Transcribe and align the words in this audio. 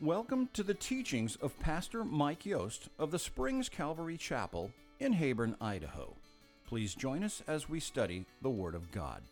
Welcome 0.00 0.48
to 0.52 0.62
the 0.62 0.74
teachings 0.74 1.34
of 1.42 1.58
Pastor 1.58 2.04
Mike 2.04 2.46
Yost 2.46 2.88
of 3.00 3.10
the 3.10 3.18
Springs 3.18 3.68
Calvary 3.68 4.16
Chapel 4.16 4.70
in 5.00 5.12
Heyburn, 5.12 5.56
Idaho. 5.60 6.14
Please 6.68 6.94
join 6.94 7.24
us 7.24 7.42
as 7.48 7.68
we 7.68 7.80
study 7.80 8.24
the 8.40 8.48
Word 8.48 8.76
of 8.76 8.92
God. 8.92 9.24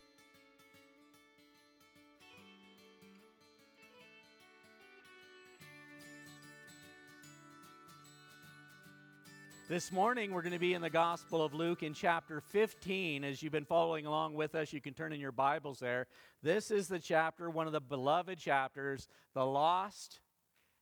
This 9.69 9.89
morning, 9.93 10.33
we're 10.33 10.41
going 10.41 10.51
to 10.51 10.59
be 10.59 10.73
in 10.73 10.81
the 10.81 10.89
Gospel 10.89 11.45
of 11.45 11.53
Luke 11.53 11.81
in 11.81 11.93
chapter 11.93 12.41
15. 12.41 13.23
As 13.23 13.41
you've 13.41 13.53
been 13.53 13.63
following 13.63 14.05
along 14.05 14.33
with 14.33 14.53
us, 14.53 14.73
you 14.73 14.81
can 14.81 14.93
turn 14.93 15.13
in 15.13 15.21
your 15.21 15.31
Bibles 15.31 15.79
there. 15.79 16.07
This 16.43 16.71
is 16.71 16.89
the 16.89 16.99
chapter, 16.99 17.49
one 17.49 17.67
of 17.67 17.73
the 17.73 17.79
beloved 17.79 18.37
chapters, 18.37 19.07
the 19.33 19.45
lost 19.45 20.19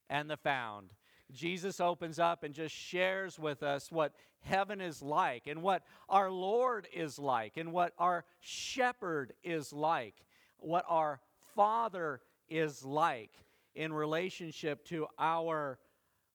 and 0.09 0.29
the 0.29 0.37
found. 0.37 0.93
Jesus 1.31 1.79
opens 1.79 2.19
up 2.19 2.43
and 2.43 2.53
just 2.53 2.75
shares 2.75 3.39
with 3.39 3.63
us 3.63 3.91
what 3.91 4.13
heaven 4.41 4.79
is 4.79 5.01
like 5.01 5.47
and 5.47 5.61
what 5.61 5.83
our 6.07 6.29
Lord 6.29 6.87
is 6.93 7.17
like 7.17 7.57
and 7.57 7.71
what 7.71 7.93
our 7.97 8.25
shepherd 8.39 9.33
is 9.43 9.73
like, 9.73 10.15
what 10.57 10.85
our 10.87 11.19
Father 11.55 12.21
is 12.47 12.85
like 12.85 13.31
in 13.73 13.91
relationship 13.91 14.85
to 14.85 15.07
our 15.17 15.79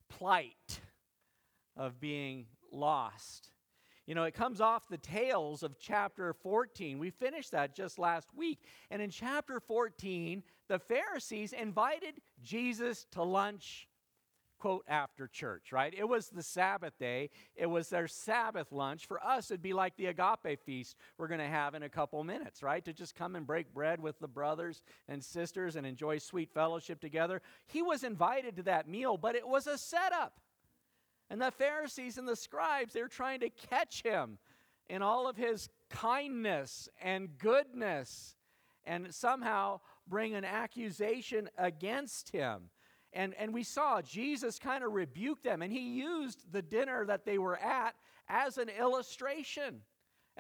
plight 0.09 0.80
of 1.77 2.00
being 2.00 2.47
lost. 2.73 3.50
You 4.06 4.16
know, 4.16 4.25
it 4.25 4.34
comes 4.34 4.61
off 4.61 4.89
the 4.89 4.98
tails 4.98 5.62
of 5.62 5.78
chapter 5.78 6.33
14. 6.33 6.98
We 6.98 7.11
finished 7.11 7.52
that 7.52 7.77
just 7.77 7.98
last 7.98 8.28
week. 8.34 8.59
And 8.91 9.00
in 9.00 9.11
chapter 9.11 9.61
14, 9.61 10.42
the 10.70 10.79
Pharisees 10.79 11.52
invited 11.52 12.20
Jesus 12.45 13.05
to 13.11 13.24
lunch, 13.24 13.88
quote, 14.61 14.84
after 14.87 15.27
church, 15.27 15.73
right? 15.73 15.92
It 15.92 16.08
was 16.08 16.28
the 16.28 16.45
Sabbath 16.45 16.97
day, 16.97 17.31
it 17.56 17.67
was 17.67 17.89
their 17.89 18.06
Sabbath 18.06 18.70
lunch. 18.70 19.06
For 19.08 19.20
us, 19.20 19.50
it'd 19.50 19.62
be 19.62 19.72
like 19.72 19.97
the 19.97 20.06
agape 20.06 20.61
feast 20.64 20.95
we're 21.19 21.27
going 21.27 21.41
to 21.41 21.47
have 21.48 21.75
in 21.75 21.83
a 21.83 21.89
couple 21.89 22.22
minutes, 22.22 22.62
right? 22.62 22.84
To 22.84 22.92
just 22.92 23.17
come 23.17 23.34
and 23.34 23.45
break 23.45 23.75
bread 23.75 24.00
with 24.00 24.20
the 24.20 24.28
brothers 24.28 24.80
and 25.08 25.25
sisters 25.25 25.75
and 25.75 25.84
enjoy 25.84 26.19
sweet 26.19 26.53
fellowship 26.53 27.00
together. 27.00 27.42
He 27.67 27.83
was 27.83 28.05
invited 28.05 28.55
to 28.55 28.62
that 28.62 28.89
meal, 28.89 29.17
but 29.17 29.34
it 29.34 29.48
was 29.48 29.67
a 29.67 29.77
setup. 29.77 30.39
And 31.30 31.42
the 31.42 31.50
Pharisees 31.50 32.17
and 32.17 32.28
the 32.28 32.36
scribes, 32.36 32.92
they're 32.92 33.08
trying 33.08 33.41
to 33.41 33.50
catch 33.50 34.05
him 34.05 34.39
in 34.89 35.02
all 35.02 35.27
of 35.27 35.36
his 35.36 35.69
kindness 35.89 36.89
and 37.02 37.36
goodness 37.39 38.36
and 38.84 39.14
somehow 39.14 39.80
bring 40.11 40.34
an 40.34 40.44
accusation 40.44 41.48
against 41.56 42.30
him. 42.30 42.69
And, 43.12 43.34
and 43.39 43.55
we 43.55 43.62
saw 43.62 44.03
Jesus 44.03 44.58
kind 44.58 44.84
of 44.84 44.92
rebuked 44.92 45.44
them, 45.44 45.62
and 45.62 45.72
he 45.72 45.94
used 46.00 46.52
the 46.52 46.62
dinner 46.62 47.06
that 47.06 47.25
they 47.25 47.39
were 47.39 47.58
at 47.58 47.94
as 48.28 48.58
an 48.58 48.69
illustration 48.69 49.80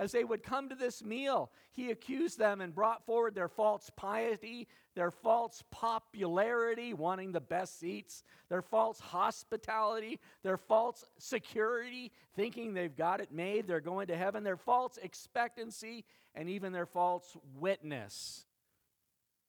as 0.00 0.12
they 0.12 0.24
would 0.24 0.42
come 0.42 0.68
to 0.68 0.74
this 0.74 1.04
meal, 1.04 1.50
he 1.72 1.90
accused 1.90 2.38
them 2.38 2.62
and 2.62 2.74
brought 2.74 3.04
forward 3.04 3.34
their 3.34 3.48
false 3.48 3.90
piety, 3.96 4.66
their 4.94 5.10
false 5.10 5.62
popularity, 5.70 6.94
wanting 6.94 7.32
the 7.32 7.40
best 7.40 7.78
seats, 7.78 8.24
their 8.48 8.62
false 8.62 8.98
hospitality, 8.98 10.18
their 10.42 10.56
false 10.56 11.04
security, 11.18 12.12
thinking 12.34 12.72
they've 12.72 12.96
got 12.96 13.20
it 13.20 13.30
made, 13.30 13.66
they're 13.66 13.80
going 13.80 14.06
to 14.06 14.16
heaven, 14.16 14.42
their 14.42 14.56
false 14.56 14.98
expectancy, 15.02 16.06
and 16.34 16.48
even 16.48 16.72
their 16.72 16.86
false 16.86 17.36
witness. 17.58 18.46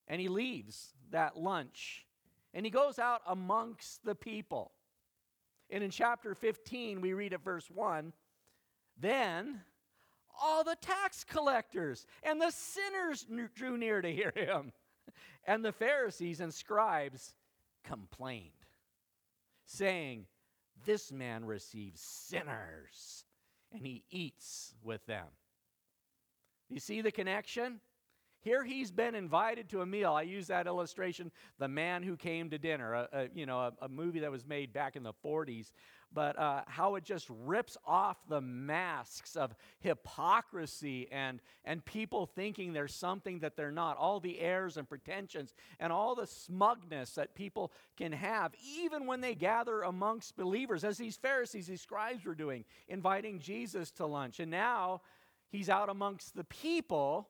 And 0.07 0.19
he 0.19 0.27
leaves 0.27 0.93
that 1.11 1.37
lunch 1.37 2.05
and 2.53 2.65
he 2.65 2.69
goes 2.69 2.99
out 2.99 3.21
amongst 3.27 4.03
the 4.03 4.15
people. 4.15 4.71
And 5.69 5.83
in 5.83 5.89
chapter 5.89 6.35
15, 6.35 6.99
we 6.99 7.13
read 7.13 7.33
at 7.33 7.43
verse 7.43 7.69
1 7.71 8.11
Then 8.99 9.61
all 10.41 10.63
the 10.63 10.77
tax 10.81 11.23
collectors 11.23 12.05
and 12.23 12.41
the 12.41 12.51
sinners 12.51 13.25
drew 13.55 13.77
near 13.77 14.01
to 14.01 14.11
hear 14.11 14.33
him. 14.35 14.73
And 15.45 15.65
the 15.65 15.71
Pharisees 15.71 16.39
and 16.39 16.53
scribes 16.53 17.33
complained, 17.83 18.51
saying, 19.65 20.27
This 20.85 21.11
man 21.11 21.45
receives 21.45 22.01
sinners 22.01 23.25
and 23.73 23.85
he 23.85 24.03
eats 24.11 24.75
with 24.83 25.05
them. 25.05 25.25
You 26.69 26.79
see 26.79 27.01
the 27.01 27.11
connection? 27.11 27.79
Here 28.41 28.63
he's 28.63 28.89
been 28.89 29.13
invited 29.13 29.69
to 29.69 29.81
a 29.81 29.85
meal. 29.85 30.13
I 30.13 30.23
use 30.23 30.47
that 30.47 30.65
illustration, 30.65 31.31
The 31.59 31.67
Man 31.67 32.01
Who 32.01 32.17
Came 32.17 32.49
to 32.49 32.57
Dinner, 32.57 32.93
a, 32.93 33.09
a 33.13 33.27
you 33.35 33.45
know, 33.45 33.59
a, 33.59 33.73
a, 33.83 33.89
movie 33.89 34.19
that 34.21 34.31
was 34.31 34.47
made 34.47 34.73
back 34.73 34.95
in 34.95 35.03
the 35.03 35.13
40s, 35.23 35.71
but 36.11 36.37
uh, 36.39 36.63
how 36.65 36.95
it 36.95 37.03
just 37.03 37.27
rips 37.29 37.77
off 37.85 38.17
the 38.27 38.41
masks 38.41 39.35
of 39.35 39.53
hypocrisy 39.79 41.07
and, 41.11 41.39
and 41.65 41.85
people 41.85 42.25
thinking 42.25 42.73
there's 42.73 42.95
something 42.95 43.39
that 43.39 43.55
they're 43.55 43.71
not, 43.71 43.95
all 43.97 44.19
the 44.19 44.39
airs 44.39 44.75
and 44.75 44.89
pretensions 44.89 45.53
and 45.79 45.93
all 45.93 46.15
the 46.15 46.25
smugness 46.25 47.11
that 47.11 47.35
people 47.35 47.71
can 47.95 48.11
have, 48.11 48.53
even 48.75 49.05
when 49.05 49.21
they 49.21 49.35
gather 49.35 49.83
amongst 49.83 50.35
believers, 50.35 50.83
as 50.83 50.97
these 50.97 51.15
Pharisees, 51.15 51.67
these 51.67 51.81
scribes 51.81 52.25
were 52.25 52.35
doing, 52.35 52.65
inviting 52.87 53.39
Jesus 53.39 53.91
to 53.91 54.07
lunch. 54.07 54.39
And 54.39 54.49
now 54.49 55.01
he's 55.51 55.69
out 55.69 55.89
amongst 55.89 56.35
the 56.35 56.43
people 56.45 57.29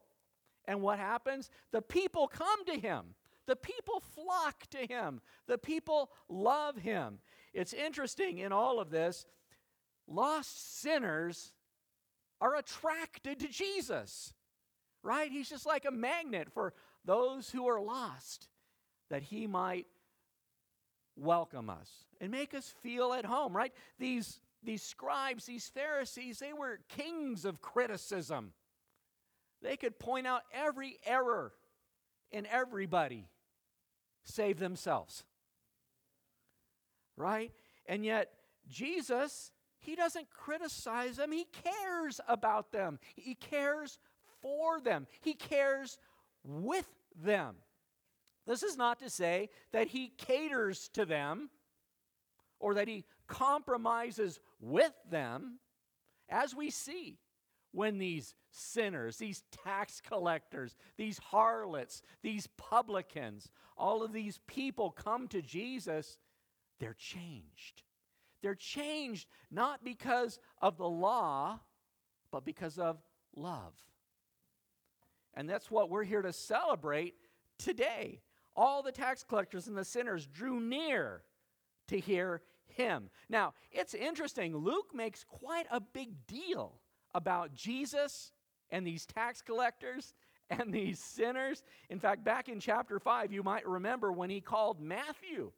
and 0.65 0.81
what 0.81 0.99
happens? 0.99 1.49
The 1.71 1.81
people 1.81 2.27
come 2.27 2.65
to 2.65 2.79
him. 2.79 3.15
The 3.47 3.55
people 3.55 4.01
flock 4.15 4.67
to 4.71 4.77
him. 4.77 5.21
The 5.47 5.57
people 5.57 6.11
love 6.29 6.77
him. 6.77 7.19
It's 7.53 7.73
interesting 7.73 8.37
in 8.37 8.51
all 8.51 8.79
of 8.79 8.89
this, 8.89 9.25
lost 10.07 10.81
sinners 10.81 11.51
are 12.39 12.55
attracted 12.55 13.39
to 13.39 13.47
Jesus, 13.47 14.33
right? 15.03 15.31
He's 15.31 15.49
just 15.49 15.65
like 15.65 15.85
a 15.85 15.91
magnet 15.91 16.49
for 16.51 16.73
those 17.03 17.49
who 17.49 17.67
are 17.67 17.81
lost, 17.81 18.47
that 19.09 19.23
he 19.23 19.47
might 19.47 19.87
welcome 21.17 21.69
us 21.69 21.89
and 22.19 22.31
make 22.31 22.53
us 22.53 22.73
feel 22.81 23.13
at 23.13 23.25
home, 23.25 23.55
right? 23.55 23.73
These, 23.99 24.39
these 24.63 24.81
scribes, 24.81 25.45
these 25.45 25.67
Pharisees, 25.67 26.39
they 26.39 26.53
were 26.53 26.79
kings 26.89 27.45
of 27.45 27.61
criticism. 27.61 28.53
They 29.61 29.77
could 29.77 29.99
point 29.99 30.27
out 30.27 30.41
every 30.53 30.97
error 31.05 31.53
in 32.31 32.45
everybody, 32.47 33.27
save 34.23 34.59
themselves. 34.59 35.23
Right? 37.17 37.51
And 37.85 38.05
yet, 38.05 38.31
Jesus, 38.67 39.51
he 39.79 39.95
doesn't 39.95 40.29
criticize 40.29 41.17
them, 41.17 41.31
he 41.31 41.45
cares 41.45 42.19
about 42.27 42.71
them, 42.71 42.99
he 43.15 43.35
cares 43.35 43.99
for 44.41 44.79
them, 44.79 45.07
he 45.21 45.33
cares 45.33 45.97
with 46.43 46.87
them. 47.21 47.55
This 48.47 48.63
is 48.63 48.77
not 48.77 48.99
to 48.99 49.09
say 49.09 49.49
that 49.71 49.87
he 49.87 50.13
caters 50.17 50.89
to 50.93 51.05
them 51.05 51.49
or 52.59 52.75
that 52.75 52.87
he 52.87 53.05
compromises 53.27 54.39
with 54.59 54.93
them, 55.09 55.59
as 56.29 56.55
we 56.55 56.69
see 56.69 57.17
when 57.71 57.97
these 57.97 58.35
sinners, 58.51 59.17
these 59.17 59.43
tax 59.63 60.01
collectors, 60.01 60.75
these 60.97 61.17
harlots, 61.17 62.01
these 62.21 62.47
publicans, 62.57 63.49
all 63.77 64.03
of 64.03 64.13
these 64.13 64.39
people 64.47 64.91
come 64.91 65.27
to 65.29 65.41
Jesus, 65.41 66.17
they're 66.79 66.93
changed. 66.93 67.83
They're 68.41 68.55
changed 68.55 69.27
not 69.49 69.83
because 69.83 70.39
of 70.61 70.77
the 70.77 70.89
law, 70.89 71.59
but 72.31 72.45
because 72.45 72.77
of 72.77 72.97
love. 73.35 73.73
And 75.33 75.49
that's 75.49 75.71
what 75.71 75.89
we're 75.89 76.03
here 76.03 76.21
to 76.21 76.33
celebrate 76.33 77.15
today. 77.57 78.21
All 78.55 78.83
the 78.83 78.91
tax 78.91 79.23
collectors 79.23 79.67
and 79.67 79.77
the 79.77 79.85
sinners 79.85 80.27
drew 80.27 80.59
near 80.59 81.23
to 81.87 81.99
hear 81.99 82.41
him. 82.65 83.09
Now, 83.29 83.53
it's 83.71 83.93
interesting. 83.93 84.55
Luke 84.55 84.93
makes 84.93 85.23
quite 85.23 85.67
a 85.71 85.79
big 85.79 86.27
deal 86.27 86.81
about 87.13 87.53
Jesus 87.53 88.31
and 88.71 88.85
these 88.85 89.05
tax 89.05 89.41
collectors 89.41 90.13
and 90.49 90.73
these 90.73 90.99
sinners. 90.99 91.63
In 91.89 91.99
fact, 91.99 92.23
back 92.23 92.49
in 92.49 92.59
chapter 92.59 92.99
5, 92.99 93.31
you 93.31 93.43
might 93.43 93.67
remember 93.67 94.11
when 94.11 94.29
he 94.29 94.41
called 94.41 94.81
Matthew, 94.81 95.51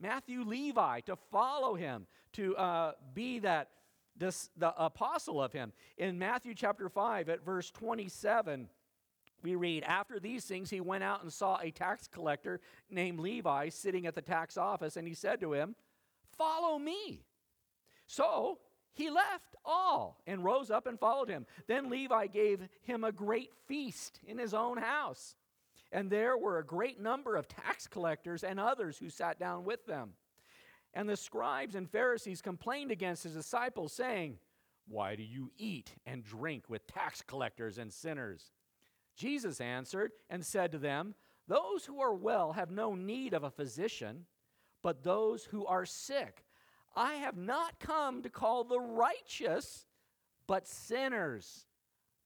Matthew 0.00 0.44
Levi, 0.44 1.00
to 1.00 1.16
follow 1.30 1.74
him, 1.74 2.06
to 2.34 2.56
uh, 2.56 2.92
be 3.14 3.38
that 3.40 3.68
this, 4.16 4.50
the 4.56 4.74
apostle 4.82 5.42
of 5.42 5.52
him. 5.52 5.72
In 5.98 6.18
Matthew 6.18 6.54
chapter 6.54 6.88
5, 6.88 7.28
at 7.28 7.44
verse 7.44 7.70
27, 7.70 8.68
we 9.42 9.54
read, 9.56 9.84
After 9.84 10.18
these 10.18 10.44
things, 10.44 10.70
he 10.70 10.80
went 10.80 11.04
out 11.04 11.22
and 11.22 11.32
saw 11.32 11.58
a 11.60 11.70
tax 11.70 12.08
collector 12.08 12.60
named 12.90 13.18
Levi 13.20 13.68
sitting 13.68 14.06
at 14.06 14.14
the 14.14 14.22
tax 14.22 14.56
office, 14.56 14.96
and 14.96 15.06
he 15.06 15.14
said 15.14 15.40
to 15.40 15.52
him, 15.52 15.74
Follow 16.36 16.78
me. 16.78 17.22
So 18.06 18.58
he 18.94 19.10
left 19.10 19.56
all 19.64 20.20
and 20.26 20.44
rose 20.44 20.70
up 20.70 20.86
and 20.86 20.98
followed 20.98 21.28
him. 21.28 21.46
Then 21.66 21.90
Levi 21.90 22.28
gave 22.28 22.60
him 22.82 23.04
a 23.04 23.12
great 23.12 23.50
feast 23.66 24.20
in 24.26 24.38
his 24.38 24.54
own 24.54 24.78
house. 24.78 25.36
and 25.92 26.10
there 26.10 26.36
were 26.36 26.58
a 26.58 26.64
great 26.64 27.00
number 27.00 27.36
of 27.36 27.46
tax 27.46 27.86
collectors 27.86 28.42
and 28.42 28.58
others 28.58 28.98
who 28.98 29.08
sat 29.08 29.38
down 29.38 29.64
with 29.64 29.86
them. 29.86 30.14
And 30.92 31.08
the 31.08 31.16
scribes 31.16 31.74
and 31.74 31.88
Pharisees 31.90 32.42
complained 32.42 32.90
against 32.90 33.22
his 33.24 33.34
disciples, 33.34 33.92
saying, 33.92 34.38
Why 34.88 35.14
do 35.16 35.22
you 35.22 35.50
eat 35.56 35.92
and 36.04 36.24
drink 36.24 36.64
with 36.68 36.86
tax 36.86 37.22
collectors 37.22 37.78
and 37.78 37.92
sinners? 37.92 38.50
Jesus 39.16 39.60
answered 39.60 40.12
and 40.28 40.44
said 40.44 40.72
to 40.72 40.78
them, 40.78 41.14
Those 41.46 41.84
who 41.84 42.00
are 42.00 42.14
well 42.14 42.52
have 42.52 42.70
no 42.70 42.94
need 42.94 43.32
of 43.32 43.44
a 43.44 43.50
physician, 43.50 44.26
but 44.82 45.04
those 45.04 45.44
who 45.44 45.64
are 45.66 45.86
sick. 45.86 46.44
I 46.96 47.14
have 47.14 47.36
not 47.36 47.80
come 47.80 48.22
to 48.22 48.30
call 48.30 48.64
the 48.64 48.80
righteous, 48.80 49.86
but 50.46 50.66
sinners 50.66 51.66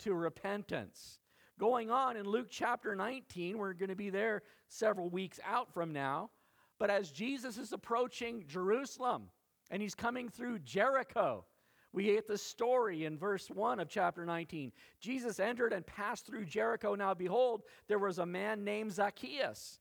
to 0.00 0.14
repentance. 0.14 1.18
Going 1.58 1.90
on 1.90 2.16
in 2.16 2.26
Luke 2.26 2.48
chapter 2.50 2.94
19, 2.94 3.58
we're 3.58 3.72
going 3.72 3.88
to 3.88 3.96
be 3.96 4.10
there 4.10 4.42
several 4.68 5.10
weeks 5.10 5.40
out 5.44 5.72
from 5.72 5.92
now. 5.92 6.30
But 6.78 6.90
as 6.90 7.10
Jesus 7.10 7.58
is 7.58 7.72
approaching 7.72 8.44
Jerusalem 8.46 9.30
and 9.70 9.82
he's 9.82 9.94
coming 9.94 10.28
through 10.28 10.60
Jericho, 10.60 11.44
we 11.92 12.04
get 12.04 12.28
the 12.28 12.38
story 12.38 13.06
in 13.06 13.18
verse 13.18 13.48
1 13.48 13.80
of 13.80 13.88
chapter 13.88 14.24
19. 14.24 14.72
Jesus 15.00 15.40
entered 15.40 15.72
and 15.72 15.86
passed 15.86 16.26
through 16.26 16.44
Jericho. 16.44 16.94
Now, 16.94 17.14
behold, 17.14 17.62
there 17.88 17.98
was 17.98 18.18
a 18.18 18.26
man 18.26 18.62
named 18.62 18.92
Zacchaeus 18.92 19.80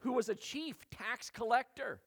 who 0.00 0.12
was 0.12 0.28
a 0.28 0.34
chief 0.34 0.76
tax 0.90 1.30
collector, 1.30 2.00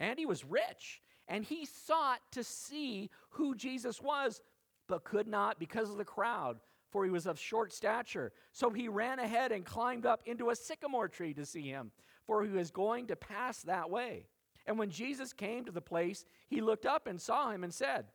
and 0.00 0.18
he 0.18 0.26
was 0.26 0.44
rich. 0.44 1.00
And 1.28 1.44
he 1.44 1.66
sought 1.66 2.20
to 2.32 2.42
see 2.42 3.10
who 3.30 3.54
Jesus 3.54 4.00
was, 4.00 4.40
but 4.88 5.04
could 5.04 5.28
not 5.28 5.58
because 5.58 5.90
of 5.90 5.98
the 5.98 6.04
crowd, 6.04 6.58
for 6.90 7.04
he 7.04 7.10
was 7.10 7.26
of 7.26 7.38
short 7.38 7.72
stature. 7.72 8.32
So 8.52 8.70
he 8.70 8.88
ran 8.88 9.18
ahead 9.18 9.52
and 9.52 9.64
climbed 9.64 10.06
up 10.06 10.22
into 10.24 10.50
a 10.50 10.56
sycamore 10.56 11.08
tree 11.08 11.34
to 11.34 11.44
see 11.44 11.68
him, 11.68 11.92
for 12.26 12.42
he 12.42 12.50
was 12.50 12.70
going 12.70 13.06
to 13.08 13.16
pass 13.16 13.60
that 13.62 13.90
way. 13.90 14.26
And 14.66 14.78
when 14.78 14.90
Jesus 14.90 15.32
came 15.32 15.64
to 15.64 15.72
the 15.72 15.80
place, 15.80 16.24
he 16.48 16.60
looked 16.60 16.86
up 16.86 17.06
and 17.06 17.20
saw 17.20 17.50
him 17.50 17.62
and 17.62 17.72
said, 17.72 18.06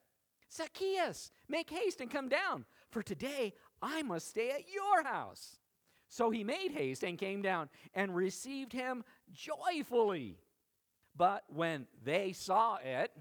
Zacchaeus, 0.52 1.32
make 1.48 1.70
haste 1.70 2.02
and 2.02 2.12
come 2.12 2.30
down, 2.30 2.66
for 2.92 3.02
today 3.02 3.54
I 3.82 4.04
must 4.04 4.30
stay 4.30 4.52
at 4.52 4.72
your 4.72 5.04
house. 5.04 5.58
So 6.10 6.30
he 6.30 6.44
made 6.44 6.72
haste 6.72 7.04
and 7.04 7.18
came 7.18 7.42
down 7.42 7.70
and 7.96 8.16
received 8.16 8.72
him 8.72 9.04
joyfully. 9.34 10.38
But 11.16 11.44
when 11.48 11.88
they 12.04 12.34
saw 12.34 12.78
it, 12.78 13.12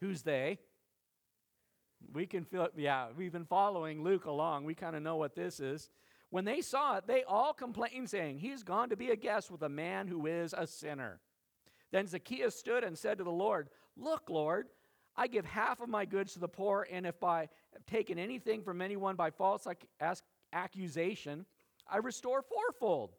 who's 0.00 0.22
they? 0.22 0.58
We 2.12 2.26
can 2.26 2.44
feel, 2.44 2.68
yeah, 2.76 3.08
we've 3.16 3.32
been 3.32 3.44
following 3.44 4.02
Luke 4.02 4.26
along. 4.26 4.64
We 4.64 4.74
kind 4.74 4.96
of 4.96 5.02
know 5.02 5.16
what 5.16 5.34
this 5.34 5.60
is. 5.60 5.90
When 6.30 6.44
they 6.44 6.60
saw 6.60 6.96
it, 6.96 7.06
they 7.06 7.22
all 7.24 7.52
complained, 7.52 8.10
saying, 8.10 8.38
He's 8.38 8.62
gone 8.62 8.90
to 8.90 8.96
be 8.96 9.10
a 9.10 9.16
guest 9.16 9.50
with 9.50 9.62
a 9.62 9.68
man 9.68 10.08
who 10.08 10.26
is 10.26 10.54
a 10.56 10.66
sinner. 10.66 11.20
Then 11.92 12.06
Zacchaeus 12.06 12.58
stood 12.58 12.84
and 12.84 12.98
said 12.98 13.18
to 13.18 13.24
the 13.24 13.30
Lord, 13.30 13.68
Look, 13.96 14.28
Lord, 14.28 14.66
I 15.16 15.28
give 15.28 15.46
half 15.46 15.80
of 15.80 15.88
my 15.88 16.04
goods 16.04 16.34
to 16.34 16.40
the 16.40 16.48
poor, 16.48 16.86
and 16.90 17.06
if 17.06 17.22
I 17.22 17.48
have 17.72 17.86
taken 17.86 18.18
anything 18.18 18.62
from 18.62 18.82
anyone 18.82 19.16
by 19.16 19.30
false 19.30 19.66
accusation, 20.52 21.46
I 21.88 21.98
restore 21.98 22.42
fourfold. 22.42 23.14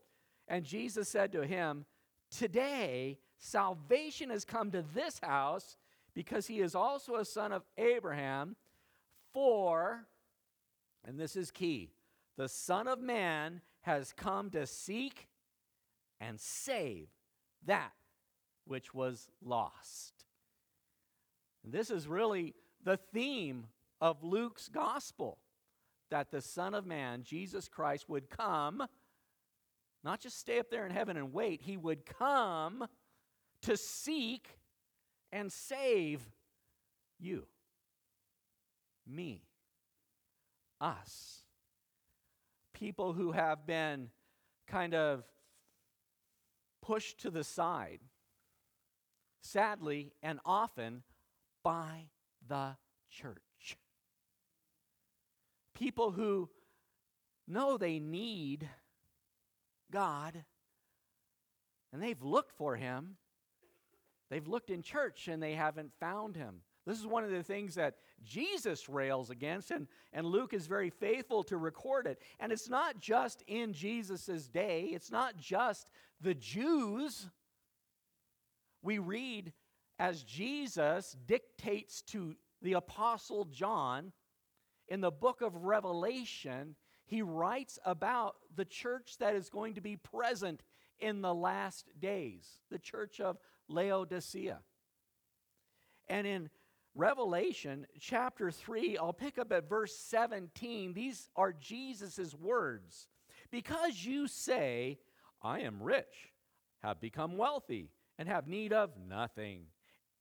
And 0.48 0.64
Jesus 0.64 1.10
said 1.10 1.32
to 1.32 1.46
him, 1.46 1.86
Today 2.30 3.20
salvation 3.38 4.30
has 4.30 4.46
come 4.46 4.72
to 4.72 4.84
this 4.94 5.20
house 5.22 5.78
because 6.14 6.48
he 6.48 6.60
is 6.60 6.76
also 6.76 7.16
a 7.16 7.26
son 7.26 7.52
of 7.52 7.64
Abraham. 7.78 8.56
For, 9.34 10.08
and 11.06 11.20
this 11.20 11.36
is 11.36 11.52
key, 11.52 11.92
the 12.38 12.50
Son 12.50 12.88
of 12.88 13.00
Man 13.00 13.62
has 13.82 14.14
come 14.14 14.50
to 14.52 14.66
seek 14.66 15.28
and 16.20 16.40
save 16.40 17.08
that 17.66 17.92
which 18.66 18.94
was 18.94 19.30
lost. 19.44 20.26
And 21.64 21.74
this 21.74 21.90
is 21.90 22.08
really 22.08 22.54
the 22.84 22.98
theme 22.98 23.68
of 24.02 24.24
Luke's 24.24 24.70
gospel 24.70 25.38
that 26.10 26.32
the 26.32 26.42
Son 26.42 26.74
of 26.74 26.86
Man, 26.86 27.24
Jesus 27.24 27.68
Christ, 27.68 28.10
would 28.10 28.30
come, 28.30 28.88
not 30.08 30.22
just 30.22 30.40
stay 30.40 30.58
up 30.58 30.70
there 30.70 30.86
in 30.86 30.92
heaven 30.92 31.18
and 31.18 31.34
wait, 31.34 31.62
he 31.62 31.76
would 31.76 32.06
come 32.06 32.88
to 33.62 33.76
seek 33.76 34.48
and 35.34 35.52
save 35.52 36.22
you, 37.20 37.46
me, 39.06 39.44
us. 40.80 41.44
People 42.74 43.12
who 43.12 43.34
have 43.34 43.68
been 43.68 44.08
kind 44.66 44.96
of 44.96 45.26
pushed 46.82 47.20
to 47.20 47.30
the 47.30 47.44
side, 47.44 48.00
sadly 49.42 50.14
and 50.24 50.40
often 50.46 51.04
by 51.66 52.06
the 52.48 52.78
church. 53.10 53.78
People 55.76 56.12
who 56.12 56.50
know 57.46 57.78
they 57.78 58.00
need 58.00 58.70
God 59.92 60.44
and 61.94 62.02
they've 62.02 62.22
looked 62.22 62.52
for 62.52 62.76
Him. 62.76 63.18
They've 64.30 64.48
looked 64.48 64.70
in 64.70 64.82
church 64.82 65.28
and 65.28 65.42
they 65.42 65.54
haven't 65.54 65.92
found 66.00 66.36
Him. 66.36 66.62
This 66.86 67.00
is 67.00 67.08
one 67.08 67.24
of 67.24 67.32
the 67.32 67.44
things 67.44 67.76
that 67.76 67.96
Jesus 68.24 68.88
rails 68.88 69.30
against, 69.30 69.72
and, 69.72 69.88
and 70.14 70.26
Luke 70.26 70.54
is 70.54 70.68
very 70.68 70.90
faithful 70.90 71.44
to 71.44 71.58
record 71.58 72.08
it. 72.08 72.22
And 72.40 72.52
it's 72.52 72.70
not 72.70 73.02
just 73.02 73.44
in 73.48 73.74
Jesus' 73.74 74.48
day, 74.48 74.90
it's 74.94 75.12
not 75.12 75.36
just 75.36 75.90
the 76.22 76.34
Jews. 76.34 77.28
We 78.82 79.00
read 79.00 79.52
as 80.00 80.24
Jesus 80.24 81.18
dictates 81.26 82.02
to 82.04 82.36
the 82.62 82.74
Apostle 82.74 83.46
John 83.46 84.14
in 84.88 85.02
the 85.02 85.12
book 85.12 85.42
of 85.42 85.56
Revelation, 85.66 86.76
he 87.08 87.22
writes 87.22 87.80
about 87.84 88.36
the 88.56 88.66
church 88.66 89.18
that 89.20 89.36
is 89.36 89.50
going 89.50 89.74
to 89.74 89.82
be 89.82 89.96
present 89.96 90.62
in 91.00 91.22
the 91.22 91.34
last 91.34 91.88
days, 92.00 92.48
the 92.70 92.80
church 92.80 93.20
of 93.20 93.38
Laodicea. 93.68 94.60
And 96.08 96.28
in 96.28 96.50
Revelation 96.96 97.86
chapter 98.00 98.52
3, 98.52 98.98
I'll 98.98 99.14
pick 99.14 99.38
up 99.38 99.52
at 99.52 99.68
verse 99.68 99.96
17. 99.98 100.94
These 100.94 101.30
are 101.36 101.54
Jesus' 101.54 102.34
words. 102.34 103.08
Because 103.52 104.04
you 104.04 104.28
say, 104.28 105.00
I 105.42 105.62
am 105.62 105.82
rich, 105.82 106.32
have 106.84 107.00
become 107.00 107.38
wealthy, 107.38 107.90
and 108.18 108.28
have 108.28 108.48
need 108.48 108.74
of 108.74 108.92
nothing 109.08 109.68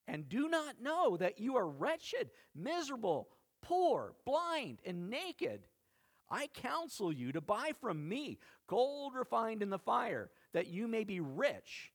and 0.09 0.29
do 0.29 0.49
not 0.49 0.81
know 0.81 1.17
that 1.17 1.41
you 1.41 1.57
are 1.57 1.69
wretched, 1.69 2.31
miserable, 2.55 3.29
poor, 3.63 4.15
blind, 4.25 4.79
and 4.85 5.11
naked. 5.11 5.63
I 6.31 6.49
counsel 6.49 7.13
you 7.13 7.33
to 7.33 7.41
buy 7.41 7.73
from 7.81 8.09
me 8.09 8.39
gold 8.67 9.15
refined 9.15 9.63
in 9.63 9.71
the 9.71 9.79
fire, 9.79 10.31
that 10.53 10.67
you 10.67 10.89
may 10.89 11.05
be 11.05 11.21
rich, 11.21 11.93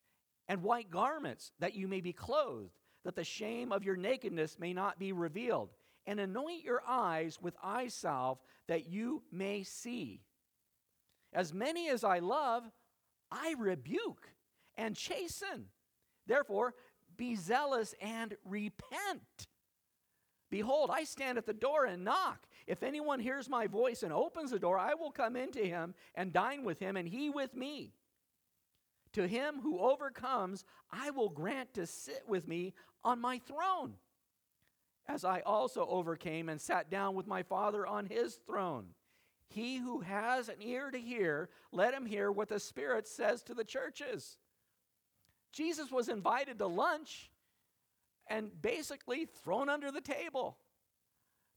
and 0.48 0.64
white 0.64 0.90
garments, 0.90 1.52
that 1.60 1.76
you 1.76 1.88
may 1.88 2.02
be 2.02 2.14
clothed, 2.14 2.72
that 3.04 3.16
the 3.16 3.24
shame 3.24 3.72
of 3.72 3.84
your 3.84 3.96
nakedness 3.96 4.60
may 4.60 4.74
not 4.74 5.00
be 5.00 5.12
revealed, 5.12 5.70
and 6.06 6.20
anoint 6.20 6.64
your 6.64 6.82
eyes 6.88 7.40
with 7.42 7.56
eye 7.64 7.88
salve, 7.88 8.40
that 8.68 8.88
you 8.88 9.24
may 9.32 9.64
see. 9.64 10.22
As 11.34 11.54
many 11.54 11.90
as 11.90 12.04
I 12.04 12.20
love, 12.20 12.64
I 13.32 13.56
rebuke 13.58 14.30
and 14.76 14.96
chasten. 14.96 15.68
Therefore, 16.28 16.74
be 17.18 17.36
zealous 17.36 17.94
and 18.02 18.36
repent. 18.46 19.48
Behold, 20.50 20.90
I 20.92 21.06
stand 21.06 21.38
at 21.38 21.46
the 21.46 21.54
door 21.54 21.86
and 21.86 22.04
knock. 22.04 22.46
If 22.68 22.84
anyone 22.84 23.20
hears 23.20 23.50
my 23.50 23.68
voice 23.68 24.04
and 24.04 24.14
opens 24.14 24.52
the 24.52 24.60
door, 24.60 24.78
I 24.78 24.94
will 24.94 25.12
come 25.12 25.36
into 25.36 25.60
him 25.60 25.94
and 26.16 26.34
dine 26.34 26.64
with 26.64 26.80
him, 26.80 26.98
and 26.98 27.08
he 27.08 27.30
with 27.30 27.56
me. 27.56 27.94
To 29.14 29.28
him 29.28 29.60
who 29.62 29.80
overcomes, 29.80 30.64
I 30.92 31.10
will 31.10 31.30
grant 31.30 31.74
to 31.74 31.86
sit 31.86 32.24
with 32.28 32.48
me 32.48 32.74
on 33.04 33.20
my 33.20 33.40
throne, 33.40 33.96
as 35.08 35.26
I 35.26 35.42
also 35.42 35.86
overcame 35.88 36.48
and 36.50 36.62
sat 36.62 36.90
down 36.90 37.16
with 37.16 37.28
my 37.28 37.44
Father 37.44 37.86
on 37.86 38.06
his 38.06 38.36
throne. 38.46 38.88
He 39.50 39.78
who 39.78 40.00
has 40.00 40.48
an 40.48 40.62
ear 40.62 40.92
to 40.92 40.98
hear, 40.98 41.50
let 41.74 41.94
him 41.94 42.06
hear 42.06 42.32
what 42.32 42.48
the 42.48 42.60
Spirit 42.60 43.06
says 43.08 43.44
to 43.44 43.54
the 43.54 43.66
churches. 43.66 44.38
Jesus 45.52 45.92
was 45.92 46.08
invited 46.08 46.58
to 46.60 46.68
lunch 46.68 47.30
and 48.28 48.50
basically 48.62 49.26
thrown 49.26 49.68
under 49.68 49.92
the 49.92 50.00
table. 50.00 50.58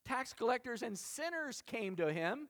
Tax 0.07 0.33
collectors 0.33 0.83
and 0.83 0.99
sinners 0.99 1.63
came 1.67 1.97
to 1.97 2.13
him. 2.13 2.49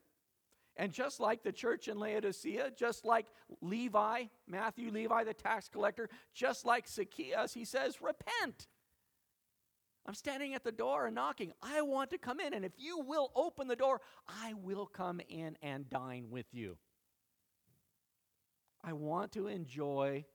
And 0.77 0.93
just 0.93 1.21
like 1.21 1.45
the 1.45 1.53
church 1.53 1.87
in 1.87 1.99
Laodicea, 1.99 2.73
just 2.77 3.05
like 3.05 3.27
Levi, 3.61 4.25
Matthew 4.49 4.91
Levi, 4.91 5.23
the 5.23 5.35
tax 5.35 5.69
collector, 5.69 6.09
just 6.35 6.67
like 6.67 6.89
Zacchaeus, 6.89 7.55
he 7.55 7.65
says, 7.65 8.03
Repent. 8.03 8.67
I'm 10.07 10.15
standing 10.15 10.55
at 10.55 10.65
the 10.65 10.73
door 10.73 11.07
and 11.07 11.15
knocking. 11.15 11.53
I 11.63 11.81
want 11.83 12.11
to 12.11 12.19
come 12.19 12.41
in. 12.41 12.53
And 12.53 12.65
if 12.65 12.73
you 12.77 13.01
will 13.01 13.31
open 13.35 13.69
the 13.69 13.77
door, 13.77 14.01
I 14.29 14.53
will 14.53 14.87
come 14.87 15.21
in 15.29 15.57
and 15.63 15.89
dine 15.89 16.27
with 16.29 16.47
you. 16.53 16.77
I 18.83 18.93
want 18.93 19.33
to 19.33 19.47
enjoy 19.47 20.27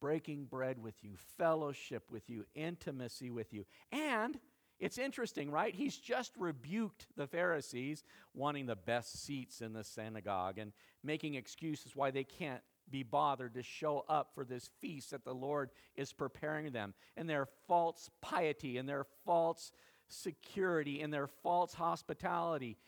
breaking 0.00 0.44
bread 0.44 0.78
with 0.82 0.94
you, 1.02 1.10
fellowship 1.36 2.04
with 2.10 2.30
you, 2.30 2.46
intimacy 2.54 3.30
with 3.30 3.52
you. 3.52 3.66
And 3.92 4.38
it's 4.78 4.98
interesting, 4.98 5.50
right? 5.50 5.74
He's 5.74 5.96
just 5.96 6.32
rebuked 6.36 7.06
the 7.16 7.26
Pharisees 7.26 8.04
wanting 8.34 8.66
the 8.66 8.76
best 8.76 9.24
seats 9.24 9.60
in 9.60 9.72
the 9.72 9.82
synagogue 9.82 10.58
and 10.58 10.72
making 11.02 11.34
excuses 11.34 11.96
why 11.96 12.10
they 12.10 12.24
can't 12.24 12.62
be 12.90 13.02
bothered 13.02 13.54
to 13.54 13.62
show 13.62 14.04
up 14.08 14.30
for 14.34 14.44
this 14.44 14.70
feast 14.80 15.10
that 15.10 15.24
the 15.24 15.34
Lord 15.34 15.70
is 15.96 16.12
preparing 16.12 16.72
them, 16.72 16.94
and 17.16 17.28
their 17.28 17.46
false 17.66 18.10
piety, 18.20 18.78
and 18.78 18.88
their 18.88 19.04
false 19.24 19.72
security, 20.08 21.02
and 21.02 21.12
their 21.12 21.26
false 21.26 21.74
hospitality. 21.74 22.78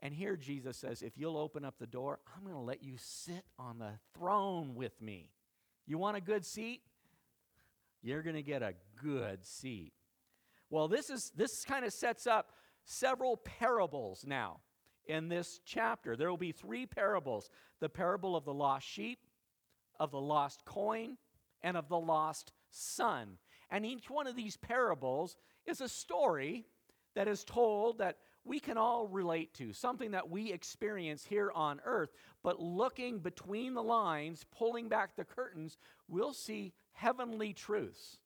And 0.00 0.14
here 0.14 0.36
Jesus 0.36 0.76
says, 0.76 1.02
If 1.02 1.16
you'll 1.16 1.36
open 1.36 1.64
up 1.64 1.78
the 1.78 1.86
door, 1.86 2.18
I'm 2.34 2.42
going 2.42 2.54
to 2.54 2.60
let 2.60 2.82
you 2.82 2.94
sit 2.96 3.44
on 3.58 3.78
the 3.78 3.92
throne 4.14 4.74
with 4.74 5.00
me. 5.00 5.30
You 5.86 5.98
want 5.98 6.16
a 6.16 6.20
good 6.20 6.44
seat? 6.44 6.82
You're 8.02 8.22
going 8.22 8.36
to 8.36 8.42
get 8.42 8.62
a 8.62 8.74
good 9.02 9.44
seat. 9.44 9.92
Well, 10.70 10.88
this 10.88 11.10
is 11.10 11.32
this 11.36 11.64
kind 11.64 11.84
of 11.84 11.92
sets 11.92 12.26
up 12.26 12.52
several 12.84 13.36
parables 13.36 14.24
now 14.26 14.60
in 15.06 15.28
this 15.28 15.60
chapter. 15.64 16.16
There 16.16 16.28
will 16.28 16.36
be 16.36 16.52
three 16.52 16.86
parables: 16.86 17.50
the 17.80 17.88
parable 17.88 18.36
of 18.36 18.44
the 18.44 18.54
lost 18.54 18.86
sheep, 18.86 19.20
of 19.98 20.10
the 20.10 20.20
lost 20.20 20.64
coin, 20.64 21.16
and 21.62 21.76
of 21.76 21.88
the 21.88 21.98
lost 21.98 22.52
son. 22.70 23.38
And 23.70 23.84
each 23.84 24.10
one 24.10 24.26
of 24.26 24.36
these 24.36 24.56
parables 24.56 25.36
is 25.66 25.80
a 25.80 25.88
story 25.88 26.64
that 27.14 27.28
is 27.28 27.44
told 27.44 27.98
that 27.98 28.16
we 28.44 28.60
can 28.60 28.78
all 28.78 29.08
relate 29.08 29.52
to, 29.54 29.72
something 29.72 30.12
that 30.12 30.30
we 30.30 30.52
experience 30.52 31.24
here 31.24 31.50
on 31.54 31.80
earth. 31.84 32.10
But 32.42 32.60
looking 32.60 33.18
between 33.18 33.74
the 33.74 33.82
lines, 33.82 34.46
pulling 34.56 34.88
back 34.88 35.16
the 35.16 35.24
curtains, 35.24 35.76
we'll 36.08 36.32
see 36.32 36.72
heavenly 36.92 37.52
truths. 37.52 38.18